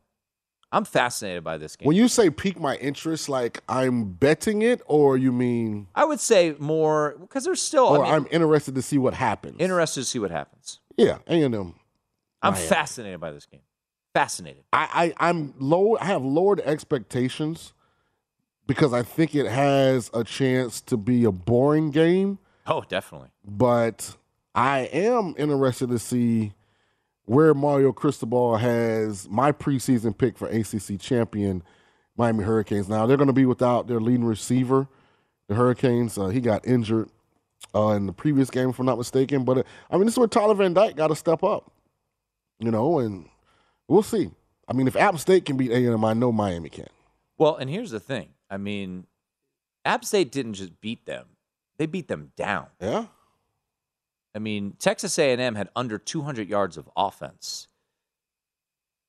I'm 0.74 0.86
fascinated 0.86 1.43
by 1.43 1.57
this 1.57 1.76
game. 1.76 1.86
When 1.86 1.95
you 1.95 2.07
say 2.07 2.30
pique 2.32 2.59
my 2.59 2.76
interest, 2.78 3.30
like 3.30 3.61
I'm 3.69 4.05
betting 4.11 4.63
it, 4.63 4.82
or 4.88 5.17
you 5.17 5.32
mean, 5.32 5.88
I 5.93 6.03
would 6.03 6.19
say 6.19 6.55
more 6.57 7.15
because 7.21 7.45
there's 7.45 7.61
still. 7.61 7.86
or 7.86 8.03
I 8.03 8.05
mean, 8.05 8.13
I'm 8.15 8.28
interested 8.32 8.74
to 8.76 8.82
see 8.82 8.97
what 8.97 9.13
happens? 9.13 9.57
interested 9.59 10.01
to 10.01 10.05
see 10.05 10.19
what 10.19 10.32
happens. 10.32 10.80
Yeah, 10.97 11.19
A 11.28 11.43
and 11.43 11.53
M. 11.53 11.76
I'm 12.41 12.53
Miami. 12.53 12.67
fascinated 12.67 13.19
by 13.19 13.32
this 13.32 13.45
game. 13.45 13.61
Fascinated. 14.13 14.63
I, 14.74 15.13
I 15.19 15.30
I'm 15.30 15.53
low. 15.59 15.95
I 16.01 16.05
have 16.05 16.24
lowered 16.24 16.59
expectations 16.61 17.74
because 18.65 18.93
I 18.93 19.03
think 19.03 19.36
it 19.36 19.45
has 19.45 20.09
a 20.13 20.24
chance 20.24 20.82
to 20.82 20.97
be 20.97 21.24
a 21.24 21.32
boring 21.32 21.91
game. 21.91 22.39
Oh, 22.65 22.84
definitely. 22.88 23.30
But 23.45 24.15
I 24.55 24.82
am 24.91 25.36
interested 25.38 25.89
to 25.89 25.99
see 25.99 26.53
where 27.26 27.53
Mario 27.53 27.91
Cristobal 27.91 28.57
has 28.57 29.30
my 29.30 29.51
preseason 29.51 30.17
pick 30.17 30.38
for 30.38 30.47
ACC 30.47 30.99
champion 30.99 31.63
Miami 32.17 32.43
Hurricanes. 32.43 32.89
Now 32.89 33.05
they're 33.05 33.17
going 33.17 33.28
to 33.28 33.34
be 33.34 33.45
without 33.45 33.88
their 33.88 33.99
leading 33.99 34.26
receiver, 34.26 34.88
the 35.47 35.55
Hurricanes. 35.55 36.17
Uh, 36.17 36.28
he 36.28 36.41
got 36.41 36.65
injured 36.67 37.09
uh, 37.74 37.89
in 37.89 38.05
the 38.05 38.13
previous 38.13 38.49
game, 38.49 38.69
if 38.69 38.80
I'm 38.80 38.86
not 38.86 38.97
mistaken. 38.97 39.45
But 39.45 39.59
uh, 39.59 39.63
I 39.89 39.95
mean, 39.97 40.05
this 40.05 40.15
is 40.15 40.19
where 40.19 40.28
Tyler 40.28 40.53
Van 40.55 40.74
Dyke 40.74 40.95
got 40.95 41.07
to 41.07 41.15
step 41.15 41.43
up, 41.43 41.71
you 42.59 42.71
know, 42.71 42.99
and 42.99 43.28
we'll 43.88 44.03
see. 44.03 44.30
I 44.67 44.74
mean, 44.74 44.88
if 44.88 44.95
App 44.95 45.17
State 45.17 45.45
can 45.45 45.57
beat 45.57 45.71
A&M, 45.71 46.05
I 46.05 46.13
know 46.13 46.32
Miami 46.32 46.69
can. 46.69 46.88
Well, 47.38 47.55
and 47.55 47.69
here's 47.69 47.91
the 47.91 47.99
thing. 47.99 48.30
I 48.49 48.57
mean, 48.57 49.07
App 49.84 50.05
State 50.05 50.32
didn't 50.32 50.53
just 50.53 50.80
beat 50.80 51.05
them; 51.05 51.26
they 51.78 51.86
beat 51.86 52.07
them 52.07 52.32
down. 52.38 52.67
Yeah. 52.80 53.07
I 54.36 54.39
mean, 54.39 54.73
Texas 54.79 55.17
A&M 55.19 55.55
had 55.55 55.69
under 55.75 55.97
200 55.97 56.49
yards 56.49 56.77
of 56.77 56.89
offense. 56.95 57.67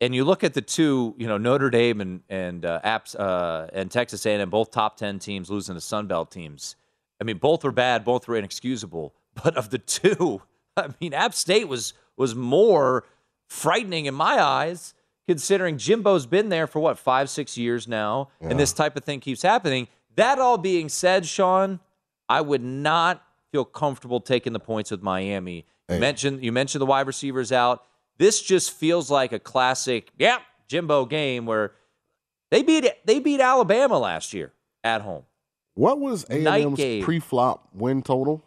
and 0.00 0.14
you 0.14 0.24
look 0.24 0.44
at 0.44 0.54
the 0.54 0.60
two, 0.60 1.14
you 1.18 1.26
know, 1.26 1.38
Notre 1.38 1.70
Dame 1.70 2.00
and 2.00 2.20
and 2.28 2.64
uh, 2.64 2.80
Apps 2.84 3.18
uh, 3.18 3.68
and 3.72 3.90
Texas 3.90 4.26
A&M, 4.26 4.50
both 4.50 4.70
top 4.70 4.96
ten 4.96 5.18
teams 5.18 5.50
losing 5.50 5.74
to 5.74 5.80
Sun 5.80 6.06
Belt 6.08 6.30
teams. 6.30 6.76
I 7.20 7.24
mean, 7.24 7.38
both 7.38 7.64
were 7.64 7.72
bad, 7.72 8.04
both 8.04 8.28
were 8.28 8.36
inexcusable. 8.36 9.14
But 9.42 9.56
of 9.56 9.70
the 9.70 9.78
two, 9.78 10.42
I 10.76 10.88
mean, 11.00 11.12
App 11.14 11.34
State 11.34 11.66
was 11.68 11.94
was 12.16 12.34
more 12.36 13.04
frightening 13.48 14.06
in 14.06 14.14
my 14.14 14.40
eyes, 14.40 14.94
considering 15.26 15.76
Jimbo's 15.78 16.26
been 16.26 16.50
there 16.50 16.66
for 16.68 16.78
what 16.80 16.98
five, 16.98 17.28
six 17.30 17.56
years 17.58 17.88
now, 17.88 18.28
Yeah. 18.40 18.50
and 18.50 18.60
this 18.60 18.72
type 18.72 18.96
of 18.96 19.02
thing 19.04 19.18
keeps 19.20 19.42
happening. 19.42 19.88
That 20.16 20.38
all 20.38 20.56
being 20.58 20.88
said, 20.88 21.26
Sean, 21.26 21.80
I 22.28 22.42
would 22.42 22.62
not 22.62 23.24
feel 23.54 23.64
comfortable 23.64 24.18
taking 24.20 24.52
the 24.52 24.58
points 24.58 24.90
with 24.90 25.00
Miami. 25.00 25.64
You 25.88 26.00
mentioned 26.00 26.42
you 26.44 26.50
mentioned 26.50 26.82
the 26.82 26.86
wide 26.86 27.06
receivers 27.06 27.52
out. 27.52 27.84
This 28.18 28.42
just 28.42 28.72
feels 28.72 29.12
like 29.12 29.30
a 29.32 29.38
classic, 29.38 30.10
yeah, 30.18 30.38
Jimbo 30.66 31.06
game 31.06 31.46
where 31.46 31.70
they 32.50 32.64
beat 32.64 32.84
they 33.04 33.20
beat 33.20 33.40
Alabama 33.40 33.96
last 33.96 34.32
year 34.34 34.52
at 34.82 35.02
home. 35.02 35.22
What 35.74 36.00
was 36.00 36.24
A&M's 36.30 37.04
pre-flop 37.04 37.68
win 37.72 38.02
total? 38.02 38.44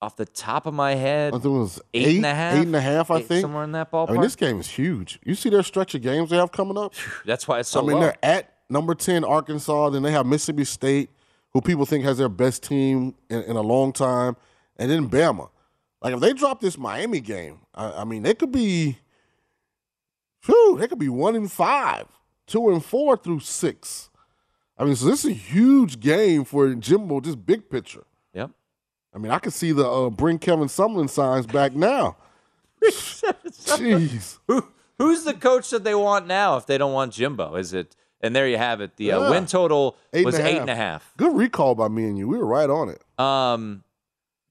Off 0.00 0.16
the 0.16 0.26
top 0.26 0.66
of 0.66 0.74
my 0.74 0.96
head, 0.96 1.32
I 1.32 1.36
think 1.38 1.44
it 1.44 1.58
was 1.58 1.80
eight 1.94 2.06
eight 2.08 2.16
and 2.16 2.26
a 2.26 2.34
half, 2.34 2.54
Eight 2.56 2.66
and 2.66 2.74
a 2.74 2.80
half, 2.80 3.08
I 3.12 3.18
Eight- 3.18 3.26
think. 3.28 3.40
somewhere 3.42 3.62
in 3.62 3.70
that 3.72 3.92
ballpark. 3.92 4.08
I 4.10 4.12
mean, 4.14 4.20
this 4.22 4.34
game 4.34 4.58
is 4.58 4.68
huge. 4.68 5.20
You 5.24 5.36
see 5.36 5.48
their 5.48 5.62
stretch 5.62 5.94
of 5.94 6.02
games 6.02 6.30
they 6.30 6.36
have 6.38 6.50
coming 6.50 6.76
up? 6.76 6.92
That's 7.24 7.46
why 7.46 7.60
it's 7.60 7.68
so 7.68 7.80
I 7.80 7.86
mean, 7.86 7.94
low. 7.94 8.00
they're 8.00 8.16
at 8.20 8.52
number 8.68 8.96
10 8.96 9.22
Arkansas, 9.22 9.90
then 9.90 10.02
they 10.02 10.10
have 10.10 10.26
Mississippi 10.26 10.64
State, 10.64 11.10
who 11.54 11.60
people 11.60 11.86
think 11.86 12.04
has 12.04 12.18
their 12.18 12.28
best 12.28 12.62
team 12.62 13.14
in, 13.28 13.42
in 13.42 13.56
a 13.56 13.60
long 13.60 13.92
time, 13.92 14.36
and 14.76 14.90
then 14.90 15.08
Bama. 15.08 15.50
Like, 16.00 16.14
if 16.14 16.20
they 16.20 16.32
drop 16.32 16.60
this 16.60 16.76
Miami 16.76 17.20
game, 17.20 17.60
I, 17.74 18.00
I 18.00 18.04
mean, 18.04 18.22
they 18.22 18.34
could 18.34 18.50
be, 18.50 18.98
phew, 20.40 20.76
they 20.78 20.88
could 20.88 20.98
be 20.98 21.08
one 21.08 21.36
and 21.36 21.50
five, 21.50 22.06
two 22.46 22.70
and 22.70 22.84
four 22.84 23.16
through 23.16 23.40
six. 23.40 24.10
I 24.76 24.84
mean, 24.84 24.96
so 24.96 25.06
this 25.06 25.24
is 25.24 25.30
a 25.30 25.34
huge 25.34 26.00
game 26.00 26.44
for 26.44 26.74
Jimbo, 26.74 27.20
just 27.20 27.44
big 27.46 27.70
picture. 27.70 28.04
Yep. 28.34 28.50
I 29.14 29.18
mean, 29.18 29.30
I 29.30 29.38
could 29.38 29.52
see 29.52 29.72
the 29.72 29.88
uh, 29.88 30.10
bring 30.10 30.38
Kevin 30.38 30.68
Sumlin 30.68 31.08
signs 31.08 31.46
back 31.46 31.74
now. 31.74 32.16
Jeez. 32.82 34.38
Who, 34.48 34.66
who's 34.98 35.24
the 35.24 35.34
coach 35.34 35.70
that 35.70 35.84
they 35.84 35.94
want 35.94 36.26
now 36.26 36.56
if 36.56 36.66
they 36.66 36.78
don't 36.78 36.92
want 36.92 37.12
Jimbo? 37.12 37.54
Is 37.56 37.72
it? 37.74 37.94
And 38.22 38.34
there 38.36 38.46
you 38.48 38.56
have 38.58 38.80
it. 38.80 38.96
The 38.96 39.12
uh, 39.12 39.20
Yeah. 39.22 39.30
win 39.30 39.46
total 39.46 39.96
Eight 40.12 40.24
was 40.24 40.36
and 40.36 40.44
a 40.44 40.48
eight 40.48 40.52
half. 40.54 40.60
and 40.62 40.70
a 40.70 40.74
half. 40.76 41.12
Good 41.16 41.36
recall 41.36 41.74
by 41.74 41.88
me 41.88 42.04
and 42.04 42.16
you. 42.16 42.28
We 42.28 42.38
were 42.38 42.46
right 42.46 42.70
on 42.70 42.88
it. 42.88 43.02
Um, 43.18 43.82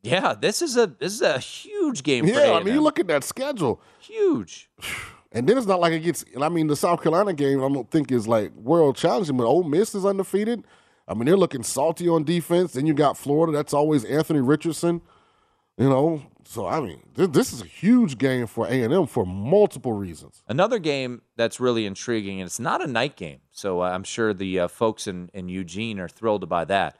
yeah, 0.04 0.34
this 0.34 0.62
is 0.62 0.76
a 0.78 0.88
this 0.88 1.14
is 1.14 1.22
a 1.22 1.38
huge 1.40 2.04
game. 2.04 2.26
for 2.28 2.34
Yeah, 2.34 2.54
I 2.54 2.64
mean, 2.64 2.74
you 2.74 2.82
look 2.82 3.00
at 3.00 3.08
that 3.08 3.24
schedule. 3.24 3.82
huge. 4.00 4.70
And 5.34 5.48
then 5.48 5.58
it's 5.58 5.66
not 5.66 5.80
like 5.80 5.94
it 5.94 6.02
gets. 6.02 6.26
And 6.36 6.44
I 6.44 6.50
mean, 6.50 6.68
the 6.68 6.76
South 6.76 7.02
Carolina 7.02 7.32
game, 7.32 7.64
I 7.64 7.70
don't 7.70 7.90
think 7.90 8.12
is 8.12 8.28
like 8.28 8.54
world 8.54 8.98
challenging, 8.98 9.38
but 9.38 9.46
Ole 9.46 9.64
Miss 9.64 9.96
is 9.96 10.06
undefeated. 10.06 10.66
I 11.08 11.14
mean, 11.14 11.24
they're 11.24 11.38
looking 11.38 11.64
salty 11.64 12.10
on 12.10 12.26
defense. 12.26 12.74
Then 12.74 12.86
you 12.86 12.94
got 12.94 13.18
Florida. 13.18 13.54
That's 13.54 13.74
always 13.74 14.04
Anthony 14.04 14.42
Richardson. 14.42 15.00
You 15.78 15.88
know, 15.88 16.22
so 16.44 16.68
I 16.68 16.80
mean, 16.80 17.02
this, 17.16 17.28
this 17.30 17.54
is 17.54 17.62
a 17.62 17.66
huge 17.66 18.18
game 18.18 18.48
for 18.48 18.68
A 18.68 18.84
and 18.84 18.94
M 18.94 19.06
for 19.06 19.26
multiple 19.26 19.94
reasons. 19.94 20.44
Another 20.48 20.80
game 20.80 21.22
that's 21.36 21.60
really 21.60 21.86
intriguing, 21.86 22.42
and 22.42 22.48
it's 22.48 22.60
not 22.60 22.84
a 22.84 22.88
night 22.88 23.16
game, 23.16 23.40
so 23.52 23.82
uh, 23.82 23.90
I'm 23.90 24.04
sure 24.04 24.34
the 24.34 24.62
uh, 24.62 24.68
folks 24.68 25.08
in, 25.08 25.30
in 25.34 25.50
Eugene 25.50 26.00
are 26.00 26.10
thrilled 26.10 26.48
by 26.50 26.66
that. 26.66 26.98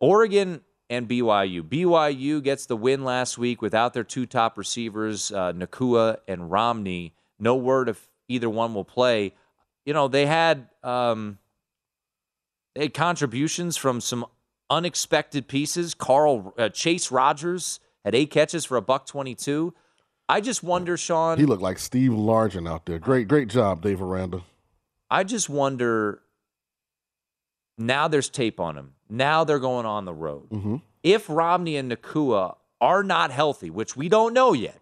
Oregon 0.00 0.62
and 0.88 1.08
BYU. 1.08 1.62
BYU 1.62 2.42
gets 2.42 2.66
the 2.66 2.76
win 2.76 3.04
last 3.04 3.38
week 3.38 3.60
without 3.60 3.94
their 3.94 4.04
two 4.04 4.26
top 4.26 4.56
receivers, 4.58 5.32
uh, 5.32 5.52
Nacua 5.52 6.18
and 6.28 6.50
Romney. 6.50 7.14
No 7.38 7.56
word 7.56 7.88
if 7.88 8.08
either 8.28 8.48
one 8.48 8.74
will 8.74 8.84
play. 8.84 9.32
You 9.84 9.92
know, 9.92 10.08
they 10.08 10.26
had 10.26 10.68
um, 10.82 11.38
they 12.74 12.82
had 12.82 12.94
contributions 12.94 13.76
from 13.76 14.00
some 14.00 14.26
unexpected 14.68 15.48
pieces. 15.48 15.94
Carl 15.94 16.54
uh, 16.58 16.68
Chase 16.68 17.10
Rogers 17.10 17.80
had 18.06 18.14
eight 18.14 18.30
catches 18.30 18.64
for 18.64 18.76
a 18.78 18.82
buck 18.82 19.04
twenty-two. 19.04 19.74
I 20.28 20.40
just 20.40 20.62
wonder, 20.62 20.96
Sean. 20.96 21.38
He 21.38 21.44
looked 21.44 21.62
like 21.62 21.78
Steve 21.78 22.12
Largent 22.12 22.68
out 22.68 22.86
there. 22.86 22.98
Great, 22.98 23.28
great 23.28 23.48
job, 23.48 23.82
Dave 23.82 24.00
Aranda. 24.00 24.42
I 25.10 25.24
just 25.24 25.48
wonder. 25.50 26.22
Now 27.78 28.08
there's 28.08 28.30
tape 28.30 28.58
on 28.58 28.76
him. 28.76 28.94
Now 29.10 29.44
they're 29.44 29.58
going 29.58 29.84
on 29.86 30.04
the 30.06 30.14
road. 30.14 30.48
Mhm. 30.50 30.80
If 31.02 31.28
Romney 31.28 31.76
and 31.76 31.92
Nacua 31.92 32.56
are 32.80 33.02
not 33.02 33.30
healthy, 33.30 33.70
which 33.70 33.96
we 33.96 34.08
don't 34.08 34.32
know 34.32 34.52
yet, 34.52 34.80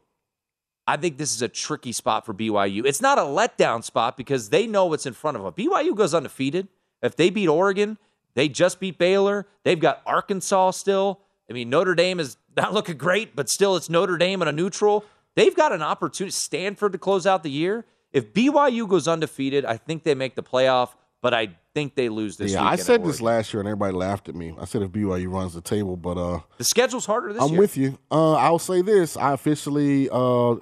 I 0.86 0.96
think 0.96 1.18
this 1.18 1.34
is 1.34 1.42
a 1.42 1.48
tricky 1.48 1.92
spot 1.92 2.24
for 2.24 2.32
BYU. 2.34 2.84
It's 2.86 3.00
not 3.00 3.18
a 3.18 3.22
letdown 3.22 3.82
spot 3.82 4.16
because 4.16 4.50
they 4.50 4.66
know 4.66 4.86
what's 4.86 5.06
in 5.06 5.12
front 5.14 5.36
of 5.36 5.42
them. 5.42 5.52
BYU 5.54 5.94
goes 5.94 6.14
undefeated. 6.14 6.68
If 7.02 7.16
they 7.16 7.30
beat 7.30 7.48
Oregon, 7.48 7.98
they 8.34 8.48
just 8.48 8.80
beat 8.80 8.96
Baylor. 8.98 9.46
They've 9.64 9.80
got 9.80 10.02
Arkansas 10.06 10.72
still. 10.72 11.20
I 11.50 11.52
mean, 11.52 11.68
Notre 11.70 11.94
Dame 11.94 12.20
is 12.20 12.36
not 12.56 12.72
looking 12.72 12.96
great, 12.96 13.34
but 13.36 13.48
still 13.48 13.76
it's 13.76 13.88
Notre 13.90 14.16
Dame 14.16 14.42
and 14.42 14.48
a 14.48 14.52
neutral. 14.52 15.04
They've 15.36 15.54
got 15.54 15.72
an 15.72 15.82
opportunity. 15.82 16.32
Stanford 16.32 16.92
to 16.92 16.98
close 16.98 17.26
out 17.26 17.42
the 17.42 17.50
year. 17.50 17.84
If 18.12 18.32
BYU 18.32 18.88
goes 18.88 19.08
undefeated, 19.08 19.64
I 19.64 19.76
think 19.76 20.04
they 20.04 20.14
make 20.14 20.36
the 20.36 20.42
playoff, 20.42 20.90
but 21.20 21.34
I 21.34 21.56
think 21.74 21.96
they 21.96 22.08
lose 22.08 22.36
this 22.36 22.52
yeah, 22.52 22.62
I 22.62 22.76
said 22.76 23.04
this 23.04 23.20
last 23.20 23.52
year, 23.52 23.60
and 23.60 23.68
everybody 23.68 23.92
laughed 23.92 24.28
at 24.28 24.36
me. 24.36 24.54
I 24.60 24.64
said 24.64 24.82
if 24.82 24.90
BYU 24.90 25.32
runs 25.32 25.54
the 25.54 25.60
table, 25.60 25.96
but 25.96 26.16
uh, 26.16 26.40
The 26.58 26.64
schedule's 26.64 27.06
harder 27.06 27.32
this 27.32 27.42
year. 27.42 27.50
I'm 27.50 27.56
with 27.56 27.76
you. 27.76 27.98
Uh, 28.10 28.34
I'll 28.34 28.60
say 28.60 28.82
this: 28.82 29.16
I 29.16 29.32
officially 29.32 30.08
uh, 30.12 30.56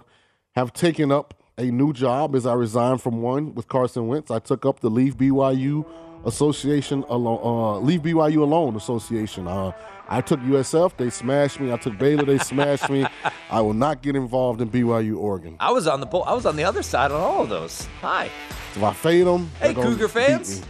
have 0.53 0.73
taken 0.73 1.13
up 1.13 1.35
a 1.59 1.65
new 1.65 1.93
job 1.93 2.35
as 2.35 2.47
I 2.47 2.55
resigned 2.55 3.03
from 3.03 3.21
one 3.21 3.55
with 3.55 3.69
Carson 3.69 4.07
Wentz. 4.07 4.31
I 4.31 4.39
took 4.39 4.65
up 4.65 4.81
the 4.81 4.89
Leave 4.89 5.19
BYU 5.19 5.85
Association 6.25 7.05
alone, 7.09 7.41
uh, 7.43 7.79
Leave 7.81 8.01
BYU 8.01 8.39
Alone 8.39 8.77
Association. 8.77 9.47
Uh, 9.47 9.73
I 10.09 10.21
took 10.21 10.41
USF, 10.41 10.97
they 10.97 11.11
smashed 11.11 11.61
me. 11.61 11.73
I 11.73 11.77
took 11.77 11.97
Baylor, 11.99 12.25
they 12.25 12.39
smashed 12.39 12.91
me. 12.91 13.07
I 13.51 13.61
will 13.61 13.75
not 13.75 14.03
get 14.03 14.17
involved 14.17 14.61
in 14.61 14.69
BYU 14.71 15.17
Oregon. 15.19 15.57
I 15.61 15.73
was 15.73 15.87
on 15.87 16.01
the 16.01 16.07
I 16.07 16.35
was 16.35 16.47
on 16.47 16.57
the 16.57 16.65
other 16.65 16.83
side 16.83 17.11
on 17.11 17.21
all 17.21 17.43
of 17.43 17.49
those. 17.49 17.87
Hi. 18.01 18.31
If 18.75 18.83
I 18.83 18.93
fade 18.93 19.27
them, 19.27 19.51
Hey, 19.61 19.75
Cougar 19.75 20.09
fans. 20.09 20.63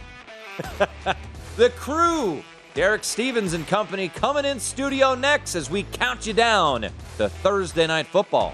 the 1.57 1.69
crew, 1.71 2.43
Derek 2.73 3.03
Stevens 3.03 3.53
and 3.53 3.67
company, 3.67 4.09
coming 4.09 4.45
in 4.45 4.59
studio 4.59 5.15
next 5.15 5.55
as 5.55 5.69
we 5.69 5.83
count 5.83 6.25
you 6.27 6.33
down 6.33 6.89
to 7.17 7.29
Thursday 7.29 7.87
night 7.87 8.07
football. 8.07 8.53